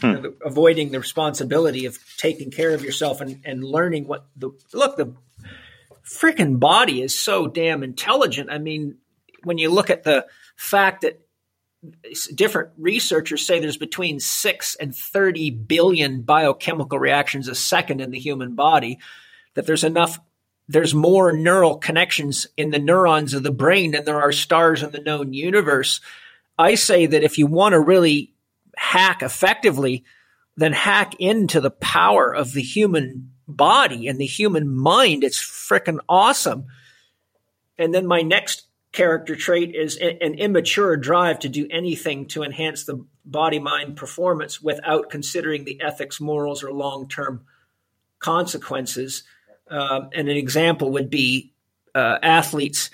Hmm. 0.00 0.06
You 0.06 0.20
know, 0.20 0.32
avoiding 0.44 0.90
the 0.90 1.00
responsibility 1.00 1.86
of 1.86 1.98
taking 2.16 2.50
care 2.50 2.74
of 2.74 2.84
yourself 2.84 3.20
and, 3.20 3.40
and 3.44 3.62
learning 3.62 4.06
what 4.06 4.26
the 4.36 4.50
look 4.72 4.96
the 4.96 5.14
freaking 6.04 6.58
body 6.58 7.02
is 7.02 7.18
so 7.18 7.46
damn 7.46 7.82
intelligent. 7.82 8.50
I 8.50 8.58
mean, 8.58 8.98
when 9.44 9.58
you 9.58 9.70
look 9.70 9.90
at 9.90 10.04
the 10.04 10.26
fact 10.56 11.02
that 11.02 11.20
different 12.34 12.70
researchers 12.78 13.44
say 13.44 13.58
there's 13.58 13.76
between 13.76 14.20
6 14.20 14.76
and 14.76 14.94
30 14.94 15.50
billion 15.50 16.22
biochemical 16.22 16.98
reactions 16.98 17.48
a 17.48 17.54
second 17.54 18.00
in 18.00 18.10
the 18.10 18.20
human 18.20 18.54
body 18.54 18.98
that 19.54 19.66
there's 19.66 19.84
enough 19.84 20.20
there's 20.68 20.94
more 20.94 21.32
neural 21.32 21.76
connections 21.76 22.46
in 22.56 22.70
the 22.70 22.78
neurons 22.78 23.34
of 23.34 23.42
the 23.42 23.52
brain 23.52 23.92
than 23.92 24.04
there 24.04 24.20
are 24.20 24.32
stars 24.32 24.82
in 24.82 24.90
the 24.90 25.00
known 25.00 25.32
universe. 25.32 26.00
I 26.58 26.76
say 26.76 27.06
that 27.06 27.24
if 27.24 27.38
you 27.38 27.46
want 27.46 27.72
to 27.72 27.80
really 27.80 28.32
hack 28.76 29.22
effectively 29.22 30.04
then 30.56 30.72
hack 30.72 31.14
into 31.18 31.60
the 31.60 31.70
power 31.70 32.34
of 32.34 32.52
the 32.52 32.62
human 32.62 33.32
body 33.48 34.06
and 34.06 34.18
the 34.18 34.26
human 34.26 34.68
mind. 34.68 35.24
It's 35.24 35.42
freaking 35.42 35.98
awesome. 36.08 36.66
And 37.78 37.94
then 37.94 38.06
my 38.06 38.22
next 38.22 38.66
character 38.92 39.34
trait 39.34 39.74
is 39.74 39.96
an 39.96 40.34
immature 40.34 40.96
drive 40.96 41.38
to 41.40 41.48
do 41.48 41.66
anything 41.70 42.26
to 42.26 42.42
enhance 42.42 42.84
the 42.84 43.04
body 43.24 43.58
mind 43.58 43.96
performance 43.96 44.60
without 44.60 45.08
considering 45.08 45.64
the 45.64 45.80
ethics, 45.80 46.20
morals, 46.20 46.62
or 46.62 46.72
long 46.72 47.08
term 47.08 47.46
consequences. 48.18 49.24
Um, 49.72 50.10
and 50.12 50.28
an 50.28 50.36
example 50.36 50.90
would 50.92 51.08
be 51.08 51.54
uh, 51.94 52.18
athletes 52.22 52.90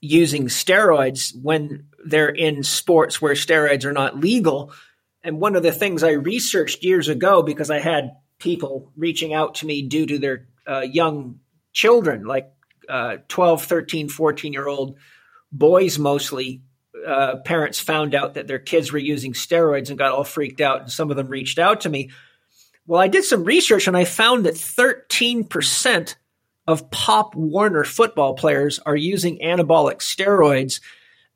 using 0.00 0.48
steroids 0.48 1.34
when 1.34 1.86
they're 2.04 2.28
in 2.28 2.62
sports 2.62 3.22
where 3.22 3.32
steroids 3.32 3.86
are 3.86 3.92
not 3.92 4.20
legal. 4.20 4.70
And 5.22 5.40
one 5.40 5.56
of 5.56 5.62
the 5.62 5.72
things 5.72 6.02
I 6.02 6.10
researched 6.10 6.84
years 6.84 7.08
ago 7.08 7.42
because 7.42 7.70
I 7.70 7.80
had 7.80 8.16
people 8.38 8.92
reaching 8.96 9.32
out 9.32 9.56
to 9.56 9.66
me 9.66 9.80
due 9.80 10.04
to 10.04 10.18
their 10.18 10.46
uh, 10.68 10.80
young 10.80 11.40
children, 11.72 12.24
like 12.24 12.52
uh, 12.86 13.16
12, 13.28 13.64
13, 13.64 14.10
14 14.10 14.52
year 14.52 14.68
old 14.68 14.98
boys 15.50 15.98
mostly. 15.98 16.60
Uh, 17.06 17.36
parents 17.36 17.80
found 17.80 18.14
out 18.14 18.34
that 18.34 18.46
their 18.46 18.58
kids 18.58 18.92
were 18.92 18.98
using 18.98 19.32
steroids 19.32 19.88
and 19.88 19.98
got 19.98 20.12
all 20.12 20.24
freaked 20.24 20.60
out, 20.60 20.82
and 20.82 20.90
some 20.90 21.10
of 21.10 21.16
them 21.16 21.28
reached 21.28 21.58
out 21.58 21.82
to 21.82 21.88
me. 21.88 22.10
Well, 22.86 23.00
I 23.00 23.08
did 23.08 23.24
some 23.24 23.44
research 23.44 23.88
and 23.88 23.96
I 23.96 24.04
found 24.04 24.44
that 24.44 24.54
13% 24.54 26.14
of 26.66 26.90
Pop 26.90 27.34
Warner 27.34 27.84
football 27.84 28.34
players 28.34 28.78
are 28.80 28.96
using 28.96 29.38
anabolic 29.38 29.98
steroids. 29.98 30.80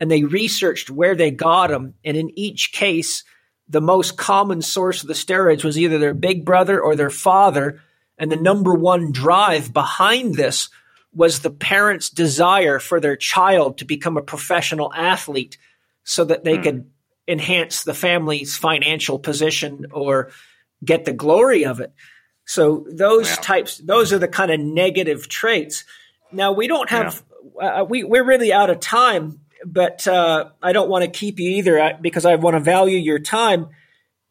and 0.01 0.09
they 0.11 0.23
researched 0.23 0.91
where 0.91 1.17
they 1.17 1.33
got 1.33 1.71
them. 1.71 1.95
And 2.05 2.17
in 2.17 2.31
each 2.39 2.71
case, 2.71 3.25
the 3.69 3.81
most 3.81 4.17
common 4.17 4.63
source 4.63 5.03
of 5.03 5.09
the 5.09 5.15
steroids 5.15 5.65
was 5.65 5.77
either 5.77 5.99
their 5.99 6.15
big 6.15 6.45
brother 6.45 6.81
or 6.81 6.95
their 6.95 7.11
father. 7.11 7.81
And 8.17 8.31
the 8.31 8.37
number 8.37 8.75
one 8.75 9.11
drive 9.11 9.73
behind 9.73 10.37
this 10.37 10.69
was 11.13 11.41
the 11.41 11.51
parents' 11.51 12.11
desire 12.11 12.79
for 12.79 13.01
their 13.01 13.17
child 13.17 13.79
to 13.79 13.85
become 13.85 14.17
a 14.17 14.23
professional 14.23 14.93
athlete 14.95 15.59
so 16.05 16.25
that 16.25 16.45
they 16.45 16.59
mm. 16.59 16.63
could 16.63 16.91
enhance 17.27 17.83
the 17.83 17.95
family's 17.95 18.57
financial 18.57 19.19
position 19.19 19.87
or 19.91 20.31
get 20.85 21.05
the 21.05 21.13
glory 21.13 21.65
of 21.65 21.81
it. 21.81 21.93
So 22.45 22.87
those 22.91 23.37
types, 23.39 23.77
those 23.77 24.13
are 24.13 24.19
the 24.19 24.29
kind 24.29 24.51
of 24.51 24.59
negative 24.59 25.29
traits. 25.29 25.85
Now 26.33 26.53
we 26.53 26.67
don't 26.67 26.89
have, 26.89 27.23
yeah. 27.61 27.81
uh, 27.81 27.85
we 27.85 28.05
we're 28.05 28.25
really 28.25 28.53
out 28.53 28.71
of 28.71 28.81
time, 28.81 29.41
but 29.67 30.07
uh, 30.07 30.51
I 30.63 30.73
don't 30.73 30.89
want 30.89 31.05
to 31.05 31.11
keep 31.11 31.39
you 31.39 31.51
either 31.51 31.79
uh, 31.79 31.93
because 32.01 32.25
I 32.25 32.37
want 32.37 32.55
to 32.55 32.61
value 32.61 32.97
your 32.99 33.19
time. 33.19 33.69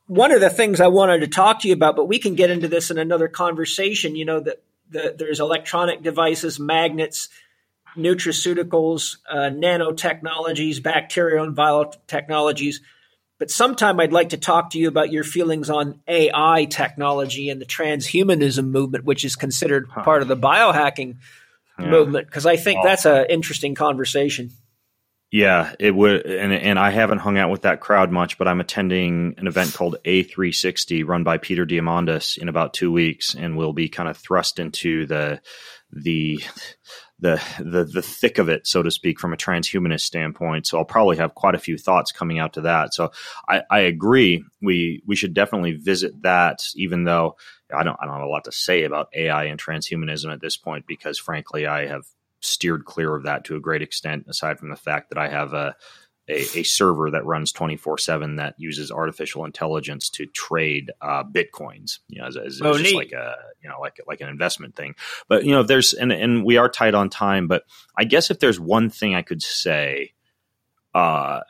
One 0.08 0.32
of 0.32 0.42
the 0.42 0.50
things 0.50 0.80
I 0.80 0.88
wanted 0.88 1.20
to 1.20 1.28
talk 1.28 1.62
to 1.62 1.68
you 1.68 1.76
about, 1.76 1.96
but 1.96 2.06
we 2.06 2.18
can 2.18 2.36
get 2.36 2.50
into 2.50 2.68
this 2.68 2.90
in 2.90 2.98
another 2.98 3.28
conversation. 3.28 4.16
You 4.16 4.26
know 4.26 4.40
that 4.40 4.64
the, 4.90 5.16
there's 5.16 5.40
electronic 5.40 6.02
devices, 6.02 6.60
magnets, 6.60 7.30
nutraceuticals, 7.96 9.18
uh, 9.30 9.52
nanotechnologies, 9.52 10.82
bacterial 10.82 11.46
and 11.46 11.56
viral 11.56 11.94
technologies 12.08 12.82
but 13.40 13.52
sometime 13.52 14.00
I'd 14.00 14.14
like 14.14 14.30
to 14.30 14.38
talk 14.38 14.72
to 14.72 14.80
you 14.80 14.88
about 14.88 15.12
your 15.12 15.24
feelings 15.24 15.70
on 15.70 16.00
AI 16.08 16.66
technology 16.70 17.50
and 17.50 17.62
the 17.62 17.66
transhumanism 17.66 18.68
movement, 18.70 19.06
which 19.06 19.24
is 19.24 19.36
considered 19.36 19.88
huh. 19.90 20.04
part 20.04 20.22
of 20.22 20.28
the 20.28 20.38
biohacking 20.38 21.18
yeah. 21.80 21.90
movement, 21.90 22.28
because 22.28 22.46
I 22.46 22.56
think 22.56 22.84
that's 22.84 23.06
an 23.06 23.28
interesting 23.30 23.76
conversation. 23.76 24.52
Yeah, 25.30 25.76
it 25.78 25.94
would, 25.94 26.26
and 26.26 26.54
and 26.54 26.80
I 26.80 26.90
haven't 26.90 27.18
hung 27.18 27.38
out 27.38 27.50
with 27.50 27.64
that 27.64 27.82
crowd 27.82 28.14
much, 28.14 28.38
but 28.38 28.48
I'm 28.48 28.62
attending 28.62 29.36
an 29.38 29.46
event 29.46 29.74
called 29.74 29.98
A360 30.06 31.06
run 31.06 31.26
by 31.26 31.38
Peter 31.38 31.66
Diamandis 31.66 32.38
in 32.38 32.48
about 32.48 32.74
two 32.74 32.94
weeks, 32.94 33.36
and 33.36 33.58
we'll 33.58 33.74
be 33.74 33.90
kind 33.90 34.08
of 34.08 34.16
thrust 34.16 34.58
into 34.58 35.06
the 35.06 35.42
the 35.92 36.42
the 37.20 37.42
the 37.60 37.84
the 37.84 38.02
thick 38.02 38.38
of 38.38 38.50
it, 38.50 38.68
so 38.68 38.84
to 38.84 38.92
speak, 38.92 39.20
from 39.20 39.34
a 39.34 39.38
transhumanist 39.38 40.02
standpoint. 40.02 40.68
So 40.68 40.78
I'll 40.78 40.86
probably 40.86 41.18
have 41.18 41.36
quite 41.36 41.56
a 41.56 41.60
few 41.60 41.78
thoughts 41.78 42.12
coming 42.12 42.40
out 42.40 42.54
to 42.54 42.62
that. 42.62 42.94
So 42.94 43.12
I, 43.50 43.64
I 43.72 43.80
agree. 43.80 44.44
We 44.62 45.02
we 45.06 45.16
should 45.16 45.34
definitely 45.34 45.74
visit 45.74 46.22
that, 46.22 46.60
even 46.76 47.06
though 47.06 47.36
I 47.76 47.84
don't 47.84 47.98
I 48.00 48.06
don't 48.06 48.16
have 48.16 48.24
a 48.24 48.30
lot 48.30 48.46
to 48.46 48.52
say 48.52 48.84
about 48.84 49.10
AI 49.16 49.46
and 49.46 49.60
transhumanism 49.60 50.32
at 50.32 50.42
this 50.42 50.58
point, 50.58 50.86
because 50.88 51.18
frankly, 51.18 51.66
I 51.66 51.88
have 51.88 52.04
steered 52.42 52.86
clear 52.86 53.16
of 53.16 53.24
that 53.24 53.46
to 53.46 53.56
a 53.56 53.62
great 53.62 53.82
extent. 53.82 54.26
Aside 54.28 54.60
from 54.60 54.70
the 54.70 54.76
fact 54.76 55.10
that 55.10 55.18
I 55.18 55.28
have 55.28 55.54
a 55.54 55.76
a, 56.30 56.60
a 56.60 56.64
server 56.64 57.12
that 57.12 57.26
runs 57.26 57.52
24 57.52 57.98
7 57.98 58.36
that 58.38 58.56
uses 58.58 58.92
artificial 58.92 59.46
intelligence 59.46 60.10
to 60.10 60.26
trade 60.26 60.92
uh, 61.02 61.24
bitcoins 61.24 62.00
you 62.08 62.20
know 62.20 62.28
as, 62.28 62.38
as, 62.38 62.62
oh, 62.62 62.78
just 62.78 62.96
like 62.96 63.12
a 63.12 63.36
you 63.62 63.70
know 63.70 63.80
like 63.80 64.00
like 64.08 64.22
an 64.22 64.30
investment 64.30 64.76
thing. 64.76 64.96
But 65.28 65.46
you 65.46 65.52
know 65.52 65.64
there's 65.64 65.94
and 65.94 66.12
and 66.12 66.44
we 66.44 66.58
are 66.58 66.70
tight 66.70 66.94
on 66.94 67.10
time 67.10 67.48
but 67.48 67.64
i 67.98 68.04
guess 68.04 68.32
if 68.32 68.40
there's 68.40 68.60
one 68.60 68.90
thing 68.90 69.16
i 69.16 69.22
could 69.22 69.42
say 69.42 70.14
uh 70.94 71.42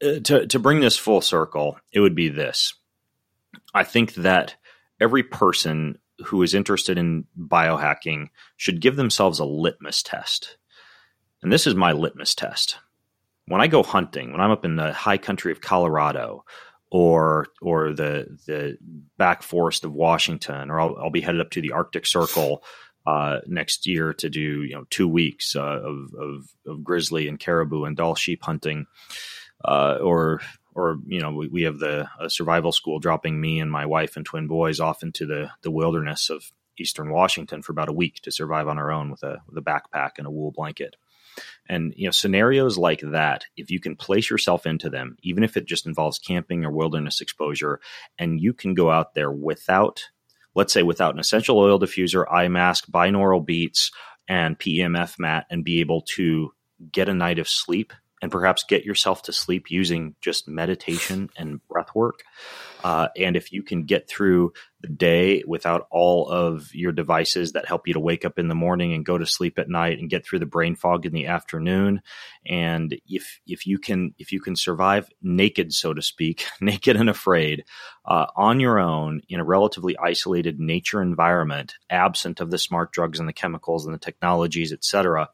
to 0.00 0.46
to 0.46 0.58
bring 0.58 0.80
this 0.80 0.96
full 0.96 1.20
circle 1.20 1.78
it 1.92 2.00
would 2.00 2.14
be 2.14 2.28
this. 2.28 2.74
I 3.74 3.84
think 3.84 4.14
that 4.14 4.56
every 5.00 5.22
person 5.22 5.98
who 6.26 6.42
is 6.42 6.54
interested 6.54 6.98
in 6.98 7.24
biohacking 7.38 8.28
should 8.56 8.80
give 8.80 8.96
themselves 8.96 9.38
a 9.38 9.44
litmus 9.44 10.02
test. 10.02 10.56
And 11.42 11.52
this 11.52 11.66
is 11.66 11.74
my 11.74 11.92
litmus 11.92 12.34
test 12.34 12.78
when 13.46 13.60
I 13.60 13.66
go 13.66 13.82
hunting, 13.82 14.32
when 14.32 14.40
I'm 14.40 14.50
up 14.50 14.64
in 14.64 14.76
the 14.76 14.92
high 14.92 15.18
country 15.18 15.52
of 15.52 15.60
Colorado 15.60 16.44
or 16.90 17.46
or 17.60 17.92
the 17.92 18.38
the 18.46 18.78
back 19.16 19.42
forest 19.42 19.84
of 19.84 19.92
Washington, 19.92 20.70
or 20.70 20.80
I'll, 20.80 20.96
I'll 20.96 21.10
be 21.10 21.22
headed 21.22 21.40
up 21.40 21.50
to 21.52 21.62
the 21.62 21.72
Arctic 21.72 22.06
Circle 22.06 22.62
uh, 23.06 23.40
next 23.46 23.86
year 23.86 24.12
to 24.14 24.28
do 24.28 24.62
you 24.62 24.74
know 24.74 24.84
two 24.90 25.08
weeks 25.08 25.56
uh, 25.56 25.80
of, 25.82 26.14
of, 26.18 26.48
of 26.66 26.84
grizzly 26.84 27.28
and 27.28 27.40
caribou 27.40 27.84
and 27.84 27.96
Dall 27.96 28.14
sheep 28.14 28.42
hunting, 28.42 28.86
uh, 29.64 29.98
or 30.02 30.40
or 30.74 30.98
you 31.06 31.20
know 31.20 31.32
we, 31.32 31.48
we 31.48 31.62
have 31.62 31.78
the 31.78 32.08
survival 32.28 32.72
school 32.72 32.98
dropping 32.98 33.40
me 33.40 33.58
and 33.58 33.70
my 33.70 33.86
wife 33.86 34.16
and 34.16 34.24
twin 34.24 34.46
boys 34.46 34.78
off 34.78 35.02
into 35.02 35.26
the 35.26 35.50
the 35.62 35.70
wilderness 35.70 36.30
of 36.30 36.52
eastern 36.78 37.10
Washington 37.10 37.62
for 37.62 37.72
about 37.72 37.88
a 37.88 37.92
week 37.92 38.20
to 38.22 38.30
survive 38.30 38.68
on 38.68 38.78
our 38.78 38.90
own 38.92 39.10
with 39.10 39.22
a 39.22 39.38
with 39.48 39.56
a 39.56 39.62
backpack 39.62 40.12
and 40.18 40.26
a 40.26 40.30
wool 40.30 40.52
blanket. 40.52 40.96
And 41.68 41.92
you 41.96 42.06
know, 42.06 42.10
scenarios 42.10 42.76
like 42.76 43.00
that, 43.00 43.44
if 43.56 43.70
you 43.70 43.80
can 43.80 43.96
place 43.96 44.30
yourself 44.30 44.66
into 44.66 44.90
them, 44.90 45.16
even 45.22 45.44
if 45.44 45.56
it 45.56 45.66
just 45.66 45.86
involves 45.86 46.18
camping 46.18 46.64
or 46.64 46.70
wilderness 46.70 47.20
exposure, 47.20 47.80
and 48.18 48.40
you 48.40 48.52
can 48.52 48.74
go 48.74 48.90
out 48.90 49.14
there 49.14 49.30
without, 49.30 50.02
let's 50.54 50.72
say, 50.72 50.82
without 50.82 51.14
an 51.14 51.20
essential 51.20 51.58
oil 51.58 51.78
diffuser, 51.78 52.24
eye 52.30 52.48
mask, 52.48 52.86
binaural 52.90 53.44
beats, 53.44 53.90
and 54.28 54.58
PEMF 54.58 55.18
mat, 55.18 55.46
and 55.50 55.64
be 55.64 55.80
able 55.80 56.02
to 56.16 56.52
get 56.90 57.08
a 57.08 57.14
night 57.14 57.38
of 57.38 57.48
sleep 57.48 57.92
and 58.20 58.30
perhaps 58.30 58.64
get 58.68 58.84
yourself 58.84 59.22
to 59.22 59.32
sleep 59.32 59.70
using 59.70 60.14
just 60.20 60.48
meditation 60.48 61.28
and 61.36 61.66
breath 61.68 61.94
work. 61.94 62.22
Uh, 62.82 63.08
and 63.16 63.36
if 63.36 63.52
you 63.52 63.62
can 63.62 63.84
get 63.84 64.08
through 64.08 64.52
the 64.80 64.88
day 64.88 65.42
without 65.46 65.86
all 65.90 66.28
of 66.28 66.74
your 66.74 66.92
devices 66.92 67.52
that 67.52 67.66
help 67.66 67.86
you 67.86 67.94
to 67.94 68.00
wake 68.00 68.24
up 68.24 68.38
in 68.38 68.48
the 68.48 68.54
morning 68.54 68.92
and 68.92 69.06
go 69.06 69.16
to 69.16 69.26
sleep 69.26 69.58
at 69.58 69.68
night 69.68 69.98
and 69.98 70.10
get 70.10 70.24
through 70.24 70.40
the 70.40 70.46
brain 70.46 70.74
fog 70.74 71.06
in 71.06 71.12
the 71.12 71.26
afternoon, 71.26 72.02
and 72.44 72.98
if 73.06 73.40
if 73.46 73.66
you 73.66 73.78
can 73.78 74.14
if 74.18 74.32
you 74.32 74.40
can 74.40 74.56
survive 74.56 75.08
naked, 75.22 75.72
so 75.72 75.94
to 75.94 76.02
speak, 76.02 76.44
naked 76.60 76.96
and 76.96 77.08
afraid, 77.08 77.64
uh, 78.04 78.26
on 78.36 78.60
your 78.60 78.78
own 78.78 79.22
in 79.28 79.40
a 79.40 79.44
relatively 79.44 79.96
isolated 79.98 80.58
nature 80.58 81.00
environment, 81.00 81.74
absent 81.88 82.40
of 82.40 82.50
the 82.50 82.58
smart 82.58 82.92
drugs 82.92 83.20
and 83.20 83.28
the 83.28 83.32
chemicals 83.32 83.86
and 83.86 83.94
the 83.94 83.98
technologies, 83.98 84.72
et 84.72 84.84
cetera 84.84 85.28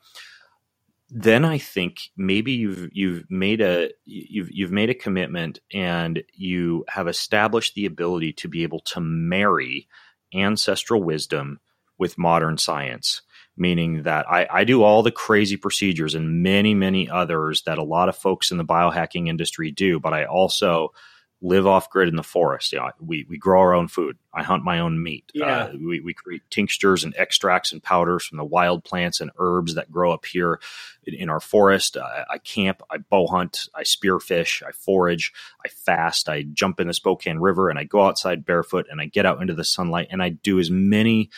then 1.11 1.45
I 1.45 1.59
think 1.59 2.11
maybe 2.17 2.53
you've 2.53 2.91
you've 2.93 3.31
made 3.31 3.61
a 3.61 3.91
you've 4.05 4.51
you've 4.51 4.73
made 4.73 4.91
a 4.91 4.95
commitment 4.95 5.59
and 5.73 6.23
you 6.35 6.85
have 6.89 7.09
established 7.09 7.75
the 7.75 7.87
ability 7.87 8.35
to 8.35 8.49
be 8.49 8.63
able 8.63 8.81
to 8.81 9.01
marry 9.01 9.89
ancestral 10.35 11.03
wisdom 11.03 11.61
with 11.99 12.19
modern 12.19 12.59
science. 12.59 13.23
Meaning 13.57 14.05
that 14.05 14.31
I, 14.31 14.47
I 14.49 14.65
do 14.65 14.85
all 14.85 15.03
the 15.03 15.11
crazy 15.11 15.57
procedures 15.57 16.15
and 16.15 16.45
many, 16.45 16.75
many 16.75 17.11
others 17.11 17.63
that 17.63 17.79
a 17.79 17.83
lot 17.83 18.09
of 18.09 18.17
folks 18.17 18.53
in 18.53 18.57
the 18.59 18.65
biohacking 18.65 19.29
industry 19.29 19.73
do, 19.73 19.99
but 19.99 20.13
I 20.13 20.27
also 20.27 20.93
live 21.41 21.67
off 21.67 21.89
grid 21.89 22.09
in 22.09 22.17
the 22.17 22.23
forest. 22.23 22.73
You 22.73 22.81
know, 22.81 22.91
we, 23.01 23.25
we 23.29 23.39
grow 23.39 23.61
our 23.61 23.75
own 23.75 23.87
food. 23.87 24.17
I 24.35 24.43
hunt 24.43 24.65
my 24.65 24.81
own 24.81 25.03
meat. 25.03 25.31
Yeah. 25.35 25.65
Uh, 25.65 25.73
we, 25.73 26.01
we 26.01 26.13
create 26.13 26.43
tinctures 26.51 27.05
and 27.05 27.15
extracts 27.17 27.73
and 27.73 27.83
powders 27.83 28.25
from 28.25 28.39
the 28.39 28.45
wild 28.45 28.83
plants 28.85 29.21
and 29.21 29.31
herbs 29.39 29.75
that 29.75 29.91
grow 29.91 30.13
up 30.13 30.25
here 30.25 30.61
in, 31.05 31.15
in 31.15 31.31
our 31.31 31.41
forest. 31.41 31.97
I, 31.97 32.25
I, 32.29 32.39
camp, 32.39 32.83
I 32.91 32.99
bow 32.99 33.29
hunt, 33.29 33.69
I 33.75 33.83
spearfish, 33.83 34.63
I 34.67 34.73
forage, 34.73 35.33
I 35.65 35.69
fast, 35.69 36.29
I 36.29 36.43
jump 36.43 36.81
in 36.81 36.89
the 36.89 36.95
Spokane 36.95 37.39
River 37.39 37.71
and 37.71 37.79
I 37.79 37.85
go 37.85 38.03
outside 38.03 38.45
barefoot 38.45 38.87
and 38.91 39.01
I 39.01 39.07
get 39.07 39.27
out 39.27 39.41
into 39.41 39.55
the 39.55 39.65
sunlight 39.65 40.09
and 40.11 40.23
I 40.23 40.31
do 40.31 40.59
as 40.59 40.71
many 40.71 41.31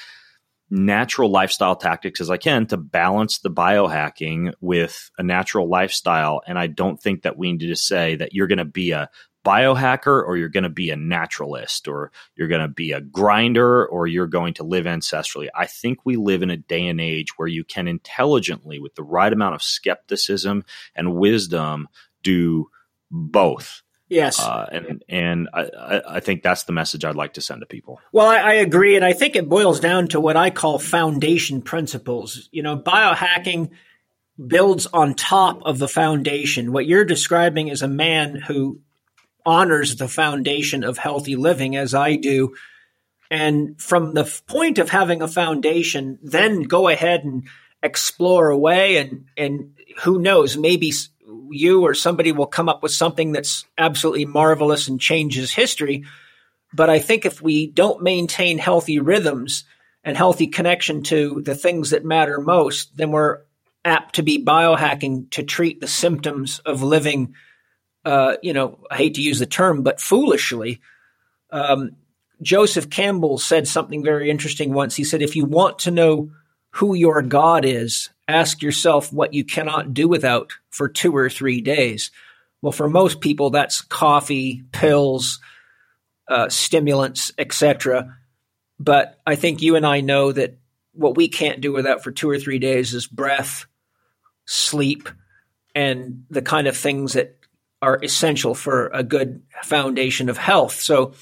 natural 0.71 1.31
lifestyle 1.31 1.75
tactics 1.75 2.21
as 2.21 2.31
I 2.31 2.37
can 2.37 2.67
to 2.69 2.77
balance 2.77 3.39
the 3.39 3.51
biohacking 3.51 4.53
with 4.61 5.11
a 5.19 5.23
natural 5.23 5.69
lifestyle. 5.69 6.43
And 6.47 6.59
I 6.59 6.69
don't 6.69 7.01
think 7.01 7.23
that 7.23 7.37
we 7.37 7.53
need 7.53 7.67
to 7.67 7.77
say 7.77 8.15
that 8.17 8.35
you're 8.35 8.47
going 8.47 8.59
to 8.59 8.65
be 8.65 8.93
a 8.93 9.11
biohacker 9.45 10.27
or 10.27 10.37
you're 10.37 10.49
going 10.49 10.65
to 10.65 10.69
be 10.69 10.91
a 10.91 10.97
naturalist 10.97 11.89
or 11.89 12.13
you're 12.37 12.49
going 12.49 12.61
to 12.61 12.69
be 12.69 12.93
a 12.93 13.01
grinder 13.01 13.87
or 13.87 14.07
you're 14.07 14.27
going 14.27 14.55
to 14.55 14.65
live 14.65 14.85
ancestrally. 14.85 15.49
I 15.55 15.67
think 15.67 16.01
we 16.05 16.17
live 16.17 16.43
in 16.43 16.51
a 16.51 16.57
day 16.57 16.87
and 16.87 17.01
age 17.01 17.39
where 17.39 17.49
you 17.49 17.65
can 17.65 17.89
intelligently, 17.89 18.79
with 18.79 18.95
the 18.95 19.03
right 19.03 19.33
amount 19.33 19.55
of 19.55 19.63
skepticism 19.63 20.65
and 20.95 21.15
wisdom, 21.15 21.89
do 22.23 22.69
both. 23.11 23.83
Yes, 24.09 24.41
uh, 24.41 24.67
and 24.73 25.05
and 25.09 25.49
I, 25.55 26.03
I 26.09 26.21
think 26.21 26.43
that's 26.43 26.65
the 26.65 26.73
message 26.73 27.05
I'd 27.05 27.15
like 27.15 27.35
to 27.35 27.41
send 27.41 27.61
to 27.61 27.67
people. 27.67 28.01
Well, 28.11 28.27
I, 28.27 28.39
I, 28.39 28.53
agree, 28.55 28.97
and 28.97 29.05
I 29.05 29.13
think 29.13 29.37
it 29.37 29.49
boils 29.49 29.79
down 29.79 30.09
to 30.09 30.21
what 30.21 30.37
I 30.37 30.51
call 30.51 30.81
foundation 30.81 31.63
principles. 31.63 32.49
You 32.51 32.65
know, 32.65 32.77
biohacking 32.77 33.71
builds 34.45 34.87
on 34.87 35.15
top 35.15 35.63
of 35.65 35.79
the 35.79 35.87
foundation. 35.87 36.73
What 36.73 36.87
you're 36.87 37.05
describing 37.05 37.69
is 37.69 37.83
a 37.83 37.89
man 37.89 38.35
who 38.35 38.81
honors 39.45 39.97
the 39.97 40.09
foundation 40.09 40.85
of 40.85 40.99
healthy 40.99 41.37
living 41.37 41.77
as 41.77 41.95
I 41.95 42.17
do. 42.17 42.55
And 43.31 43.81
from 43.81 44.15
the 44.15 44.25
point 44.47 44.79
of 44.79 44.91
having 44.91 45.23
a 45.23 45.29
foundation, 45.29 46.19
then 46.23 46.63
go 46.63 46.89
ahead 46.89 47.25
and 47.25 47.45
explore 47.83 48.51
away 48.51 48.97
and, 48.97 49.27
and 49.37 49.75
who 50.03 50.19
knows, 50.19 50.57
maybe 50.57 50.93
you 51.51 51.83
or 51.83 51.95
somebody 51.95 52.33
will 52.33 52.47
come 52.47 52.69
up 52.69 52.83
with 52.83 52.93
something 52.93 53.33
that's 53.33 53.65
absolutely 53.79 54.25
marvelous 54.25 54.89
and 54.89 55.01
changes 55.01 55.53
history. 55.53 56.05
But 56.73 56.91
I 56.91 56.99
think 56.99 57.25
if 57.25 57.43
we 57.43 57.67
don't 57.67 58.03
maintain 58.03 58.59
healthy 58.59 58.99
rhythms 59.01 59.65
and 60.05 60.17
healthy 60.17 60.47
connection 60.47 61.03
to 61.05 61.43
the 61.45 61.55
things 61.55 61.91
that 61.91 62.05
matter 62.05 62.41
most, 62.41 62.97
then 62.97 63.11
we're 63.11 63.41
apt 63.85 64.17
to 64.17 64.23
be 64.23 64.45
biohacking 64.45 65.31
to 65.31 65.43
treat 65.43 65.81
the 65.81 65.89
symptoms 65.89 66.59
of 66.61 66.83
living, 66.83 67.35
uh, 68.11 68.37
you 68.43 68.53
know, 68.53 68.77
I 68.91 68.97
hate 68.97 69.15
to 69.15 69.23
use 69.23 69.39
the 69.39 69.47
term, 69.47 69.85
but 69.85 70.01
foolishly. 70.01 70.81
Um, 71.53 71.93
Joseph 72.43 72.91
Campbell 72.91 73.39
said 73.39 73.69
something 73.69 74.03
very 74.03 74.31
interesting 74.31 74.73
once. 74.73 74.97
He 74.97 75.05
said, 75.05 75.23
if 75.23 75.37
you 75.37 75.45
want 75.45 75.79
to 75.81 75.93
know 75.93 76.33
who 76.71 76.95
your 76.95 77.23
God 77.23 77.65
is, 77.65 78.11
ask 78.27 78.63
yourself 78.63 79.13
what 79.13 79.33
you 79.33 79.45
cannot 79.45 79.95
do 79.95 80.09
without 80.09 80.51
for 80.71 80.89
two 80.89 81.15
or 81.15 81.31
three 81.31 81.61
days. 81.61 82.11
Well, 82.61 82.73
for 82.73 82.89
most 82.89 83.21
people, 83.21 83.51
that's 83.51 83.81
coffee, 83.81 84.65
pills, 84.73 85.39
uh, 86.27 86.49
stimulants, 86.49 87.31
etc. 87.39 88.17
But 88.81 89.21
I 89.25 89.37
think 89.37 89.63
you 89.63 89.77
and 89.77 89.87
I 89.87 90.01
know 90.01 90.33
that 90.33 90.59
what 90.95 91.17
we 91.17 91.29
can't 91.29 91.61
do 91.61 91.73
without 91.73 92.03
for 92.03 92.11
two 92.11 92.29
or 92.29 92.41
three 92.41 92.59
days 92.59 92.93
is 92.93 93.07
breath, 93.07 93.67
sleep, 94.47 95.09
and 95.77 96.25
the 96.29 96.43
kind 96.43 96.67
of 96.67 96.77
things 96.77 97.13
that 97.13 97.37
are 97.83 97.99
essential 98.03 98.55
for 98.55 98.89
a 98.89 99.03
good 99.03 99.43
foundation 99.63 100.29
of 100.29 100.37
health. 100.37 100.81
So, 100.81 101.15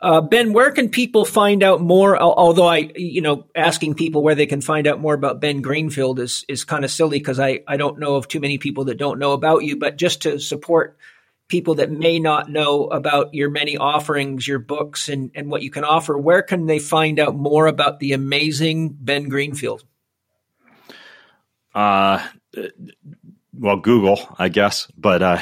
uh, 0.00 0.20
ben, 0.20 0.52
where 0.52 0.70
can 0.70 0.90
people 0.90 1.24
find 1.24 1.62
out 1.62 1.80
more? 1.80 2.16
Although 2.16 2.68
I, 2.68 2.92
you 2.94 3.20
know, 3.20 3.46
asking 3.56 3.94
people 3.94 4.22
where 4.22 4.36
they 4.36 4.46
can 4.46 4.60
find 4.60 4.86
out 4.86 5.00
more 5.00 5.14
about 5.14 5.40
Ben 5.40 5.60
Greenfield 5.60 6.20
is 6.20 6.44
is 6.48 6.64
kind 6.64 6.84
of 6.84 6.90
silly 6.90 7.18
because 7.18 7.40
I 7.40 7.60
I 7.66 7.76
don't 7.76 7.98
know 7.98 8.14
of 8.14 8.28
too 8.28 8.38
many 8.38 8.58
people 8.58 8.84
that 8.84 8.98
don't 8.98 9.18
know 9.18 9.32
about 9.32 9.64
you. 9.64 9.76
But 9.76 9.96
just 9.96 10.22
to 10.22 10.38
support 10.38 10.96
people 11.48 11.76
that 11.76 11.90
may 11.90 12.20
not 12.20 12.48
know 12.48 12.84
about 12.84 13.34
your 13.34 13.50
many 13.50 13.76
offerings, 13.76 14.46
your 14.46 14.60
books, 14.60 15.08
and 15.08 15.32
and 15.34 15.50
what 15.50 15.62
you 15.62 15.70
can 15.70 15.82
offer, 15.82 16.16
where 16.16 16.42
can 16.42 16.66
they 16.66 16.78
find 16.78 17.18
out 17.18 17.34
more 17.34 17.66
about 17.66 17.98
the 17.98 18.12
amazing 18.12 18.90
Ben 19.00 19.28
Greenfield? 19.28 19.82
Uh, 21.74 22.24
well, 23.58 23.76
Google, 23.76 24.20
I 24.38 24.48
guess, 24.48 24.88
but 24.96 25.22
uh, 25.22 25.38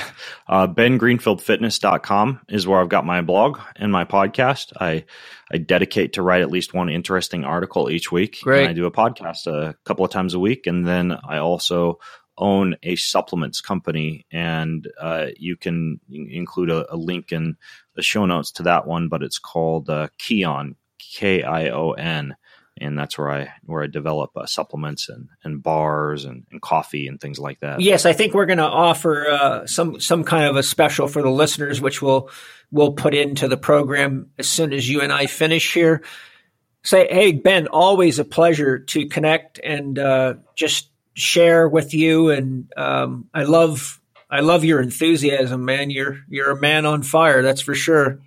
uh, 0.48 0.66
bengreenfieldfitness.com 0.68 2.40
is 2.48 2.66
where 2.66 2.80
I've 2.80 2.88
got 2.88 3.04
my 3.04 3.20
blog 3.20 3.60
and 3.76 3.92
my 3.92 4.04
podcast. 4.04 4.72
I 4.80 5.04
I 5.50 5.58
dedicate 5.58 6.14
to 6.14 6.22
write 6.22 6.42
at 6.42 6.50
least 6.50 6.74
one 6.74 6.88
interesting 6.88 7.44
article 7.44 7.90
each 7.90 8.10
week. 8.10 8.38
Great. 8.42 8.68
I 8.68 8.72
do 8.72 8.86
a 8.86 8.90
podcast 8.90 9.46
a 9.46 9.76
couple 9.84 10.04
of 10.04 10.10
times 10.10 10.34
a 10.34 10.40
week, 10.40 10.66
and 10.66 10.86
then 10.86 11.16
I 11.28 11.38
also 11.38 11.98
own 12.38 12.76
a 12.82 12.96
supplements 12.96 13.60
company, 13.60 14.26
and 14.30 14.88
uh, 15.00 15.26
you 15.36 15.56
can 15.56 16.00
include 16.08 16.70
a, 16.70 16.92
a, 16.92 16.96
link 16.96 17.32
in 17.32 17.56
the 17.94 18.02
show 18.02 18.26
notes 18.26 18.52
to 18.52 18.62
that 18.64 18.86
one. 18.86 19.08
But 19.08 19.22
it's 19.22 19.38
called 19.38 19.90
uh, 19.90 20.08
Kion, 20.18 20.76
K 20.98 21.42
I 21.42 21.68
O 21.68 21.92
N 21.92 22.36
and 22.78 22.98
that's 22.98 23.16
where 23.16 23.30
I 23.30 23.52
where 23.64 23.82
I 23.82 23.86
develop 23.86 24.36
uh, 24.36 24.46
supplements 24.46 25.08
and, 25.08 25.28
and 25.42 25.62
bars 25.62 26.24
and, 26.24 26.46
and 26.50 26.60
coffee 26.60 27.08
and 27.08 27.20
things 27.20 27.38
like 27.38 27.60
that. 27.60 27.80
Yes, 27.80 28.04
I 28.04 28.12
think 28.12 28.34
we're 28.34 28.46
going 28.46 28.58
to 28.58 28.64
offer 28.64 29.28
uh, 29.28 29.66
some 29.66 30.00
some 30.00 30.24
kind 30.24 30.44
of 30.44 30.56
a 30.56 30.62
special 30.62 31.08
for 31.08 31.22
the 31.22 31.30
listeners, 31.30 31.80
which 31.80 32.02
we'll 32.02 32.30
we'll 32.70 32.92
put 32.92 33.14
into 33.14 33.48
the 33.48 33.56
program 33.56 34.30
as 34.38 34.48
soon 34.48 34.72
as 34.72 34.88
you 34.88 35.00
and 35.00 35.12
I 35.12 35.26
finish 35.26 35.72
here. 35.72 36.02
Say, 36.82 37.08
hey 37.10 37.32
Ben, 37.32 37.66
always 37.68 38.18
a 38.18 38.24
pleasure 38.24 38.78
to 38.78 39.06
connect 39.06 39.58
and 39.58 39.98
uh, 39.98 40.34
just 40.54 40.90
share 41.14 41.68
with 41.68 41.94
you. 41.94 42.30
And 42.30 42.70
um, 42.76 43.28
I 43.32 43.44
love 43.44 44.00
I 44.30 44.40
love 44.40 44.64
your 44.64 44.82
enthusiasm, 44.82 45.64
man. 45.64 45.90
You're 45.90 46.18
you're 46.28 46.50
a 46.50 46.60
man 46.60 46.84
on 46.84 47.02
fire, 47.02 47.42
that's 47.42 47.62
for 47.62 47.74
sure. 47.74 48.20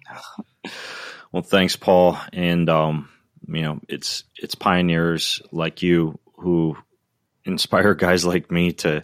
well, 1.31 1.43
thanks, 1.43 1.75
Paul, 1.75 2.17
and. 2.33 2.67
Um, 2.67 3.09
you 3.55 3.61
know, 3.61 3.79
it's 3.87 4.23
it's 4.37 4.55
pioneers 4.55 5.41
like 5.51 5.81
you 5.81 6.19
who 6.37 6.77
inspire 7.45 7.93
guys 7.95 8.25
like 8.25 8.51
me 8.51 8.73
to 8.73 9.03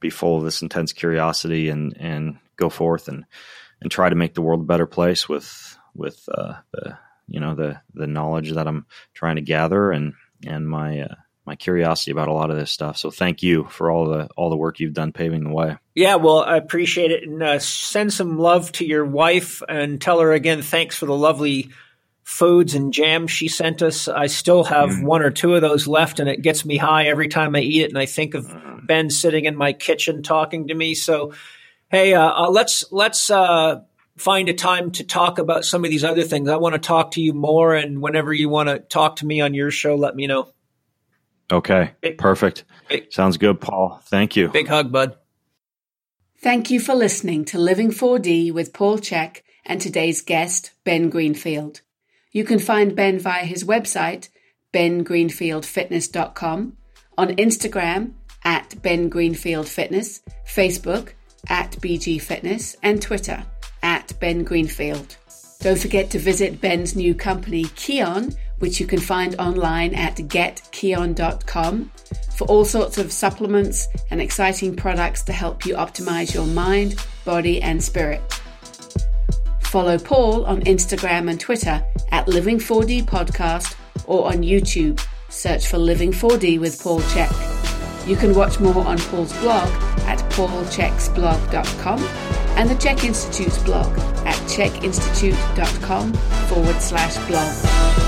be 0.00 0.10
full 0.10 0.38
of 0.38 0.44
this 0.44 0.62
intense 0.62 0.92
curiosity 0.92 1.68
and 1.68 1.96
and 1.98 2.38
go 2.56 2.68
forth 2.68 3.08
and 3.08 3.24
and 3.80 3.90
try 3.90 4.08
to 4.08 4.16
make 4.16 4.34
the 4.34 4.42
world 4.42 4.60
a 4.60 4.64
better 4.64 4.86
place 4.86 5.28
with 5.28 5.78
with 5.94 6.28
uh, 6.32 6.54
the 6.72 6.98
you 7.26 7.40
know 7.40 7.54
the 7.54 7.80
the 7.94 8.06
knowledge 8.06 8.52
that 8.52 8.66
I'm 8.66 8.86
trying 9.14 9.36
to 9.36 9.42
gather 9.42 9.90
and 9.90 10.14
and 10.46 10.68
my 10.68 11.00
uh, 11.00 11.14
my 11.46 11.56
curiosity 11.56 12.10
about 12.10 12.28
a 12.28 12.32
lot 12.32 12.50
of 12.50 12.56
this 12.56 12.70
stuff. 12.70 12.96
So 12.96 13.10
thank 13.10 13.42
you 13.42 13.64
for 13.64 13.90
all 13.90 14.06
the 14.06 14.28
all 14.36 14.50
the 14.50 14.56
work 14.56 14.80
you've 14.80 14.92
done 14.92 15.12
paving 15.12 15.44
the 15.44 15.52
way. 15.52 15.76
Yeah, 15.94 16.16
well, 16.16 16.42
I 16.42 16.56
appreciate 16.56 17.10
it, 17.10 17.22
and 17.22 17.42
uh, 17.42 17.58
send 17.58 18.12
some 18.12 18.38
love 18.38 18.72
to 18.72 18.84
your 18.84 19.04
wife 19.04 19.62
and 19.68 20.00
tell 20.00 20.20
her 20.20 20.32
again 20.32 20.62
thanks 20.62 20.96
for 20.96 21.06
the 21.06 21.16
lovely 21.16 21.70
foods 22.26 22.74
and 22.74 22.92
jams 22.92 23.30
she 23.30 23.46
sent 23.46 23.82
us. 23.82 24.08
I 24.08 24.26
still 24.26 24.64
have 24.64 24.90
mm. 24.90 25.04
one 25.04 25.22
or 25.22 25.30
two 25.30 25.54
of 25.54 25.62
those 25.62 25.86
left, 25.86 26.18
and 26.18 26.28
it 26.28 26.42
gets 26.42 26.64
me 26.64 26.76
high 26.76 27.06
every 27.06 27.28
time 27.28 27.54
I 27.54 27.60
eat 27.60 27.82
it. 27.82 27.90
And 27.90 27.98
I 27.98 28.06
think 28.06 28.34
of 28.34 28.46
mm. 28.46 28.84
Ben 28.84 29.10
sitting 29.10 29.44
in 29.44 29.56
my 29.56 29.72
kitchen 29.72 30.24
talking 30.24 30.66
to 30.68 30.74
me. 30.74 30.94
So, 30.94 31.32
hey, 31.88 32.14
uh, 32.14 32.46
uh, 32.46 32.50
let's 32.50 32.84
let's 32.90 33.30
uh, 33.30 33.82
find 34.16 34.48
a 34.48 34.54
time 34.54 34.90
to 34.92 35.04
talk 35.04 35.38
about 35.38 35.64
some 35.64 35.84
of 35.84 35.90
these 35.90 36.02
other 36.02 36.24
things. 36.24 36.48
I 36.48 36.56
want 36.56 36.74
to 36.74 36.80
talk 36.80 37.12
to 37.12 37.22
you 37.22 37.32
more, 37.32 37.76
and 37.76 38.02
whenever 38.02 38.32
you 38.32 38.48
want 38.48 38.68
to 38.70 38.80
talk 38.80 39.16
to 39.16 39.26
me 39.26 39.40
on 39.40 39.54
your 39.54 39.70
show, 39.70 39.94
let 39.94 40.16
me 40.16 40.26
know. 40.26 40.52
Okay, 41.52 41.92
big, 42.00 42.18
perfect. 42.18 42.64
Big, 42.88 43.12
Sounds 43.12 43.36
good, 43.36 43.60
Paul. 43.60 44.02
Thank 44.06 44.34
you. 44.34 44.48
Big 44.48 44.66
hug, 44.66 44.90
bud. 44.90 45.16
Thank 46.40 46.72
you 46.72 46.80
for 46.80 46.94
listening 46.94 47.44
to 47.46 47.58
Living 47.58 47.92
4D 47.92 48.52
with 48.52 48.72
Paul 48.72 48.98
Chek 48.98 49.42
and 49.64 49.80
today's 49.80 50.22
guest, 50.22 50.72
Ben 50.82 51.08
Greenfield. 51.08 51.82
You 52.36 52.44
can 52.44 52.58
find 52.58 52.94
Ben 52.94 53.18
via 53.18 53.46
his 53.46 53.64
website, 53.64 54.28
bengreenfieldfitness.com, 54.74 56.76
on 57.16 57.28
Instagram 57.28 58.12
at 58.44 58.74
Ben 58.82 59.08
Greenfield 59.08 59.66
Fitness, 59.66 60.20
Facebook 60.46 61.14
at 61.48 61.70
BG 61.80 62.20
Fitness, 62.20 62.76
and 62.82 63.00
Twitter 63.00 63.42
at 63.82 64.12
Ben 64.20 64.44
Greenfield. 64.44 65.16
Don't 65.60 65.78
forget 65.78 66.10
to 66.10 66.18
visit 66.18 66.60
Ben's 66.60 66.94
new 66.94 67.14
company, 67.14 67.64
Kion, 67.64 68.36
which 68.58 68.80
you 68.80 68.86
can 68.86 69.00
find 69.00 69.34
online 69.36 69.94
at 69.94 70.16
getkion.com 70.16 71.90
for 72.36 72.46
all 72.48 72.66
sorts 72.66 72.98
of 72.98 73.12
supplements 73.12 73.88
and 74.10 74.20
exciting 74.20 74.76
products 74.76 75.22
to 75.22 75.32
help 75.32 75.64
you 75.64 75.74
optimize 75.76 76.34
your 76.34 76.46
mind, 76.46 77.02
body, 77.24 77.62
and 77.62 77.82
spirit. 77.82 78.20
Follow 79.76 79.98
Paul 79.98 80.46
on 80.46 80.62
Instagram 80.62 81.28
and 81.30 81.38
Twitter 81.38 81.84
at 82.10 82.24
Living4D 82.28 83.04
Podcast 83.04 83.76
or 84.06 84.26
on 84.28 84.36
YouTube. 84.36 85.06
Search 85.28 85.66
for 85.66 85.76
Living 85.76 86.12
4D 86.12 86.58
with 86.58 86.80
Paul 86.80 87.00
Chek. 87.00 88.08
You 88.08 88.16
can 88.16 88.34
watch 88.34 88.58
more 88.58 88.86
on 88.86 88.96
Paul's 88.96 89.38
blog 89.40 89.68
at 90.06 90.18
paulcheksblog.com 90.32 92.02
and 92.56 92.70
the 92.70 92.74
Chek 92.76 93.04
Institute's 93.04 93.62
blog 93.64 93.92
at 94.24 94.36
chekinstitute.com 94.48 96.14
forward 96.14 96.80
slash 96.80 97.16
blog. 97.28 98.05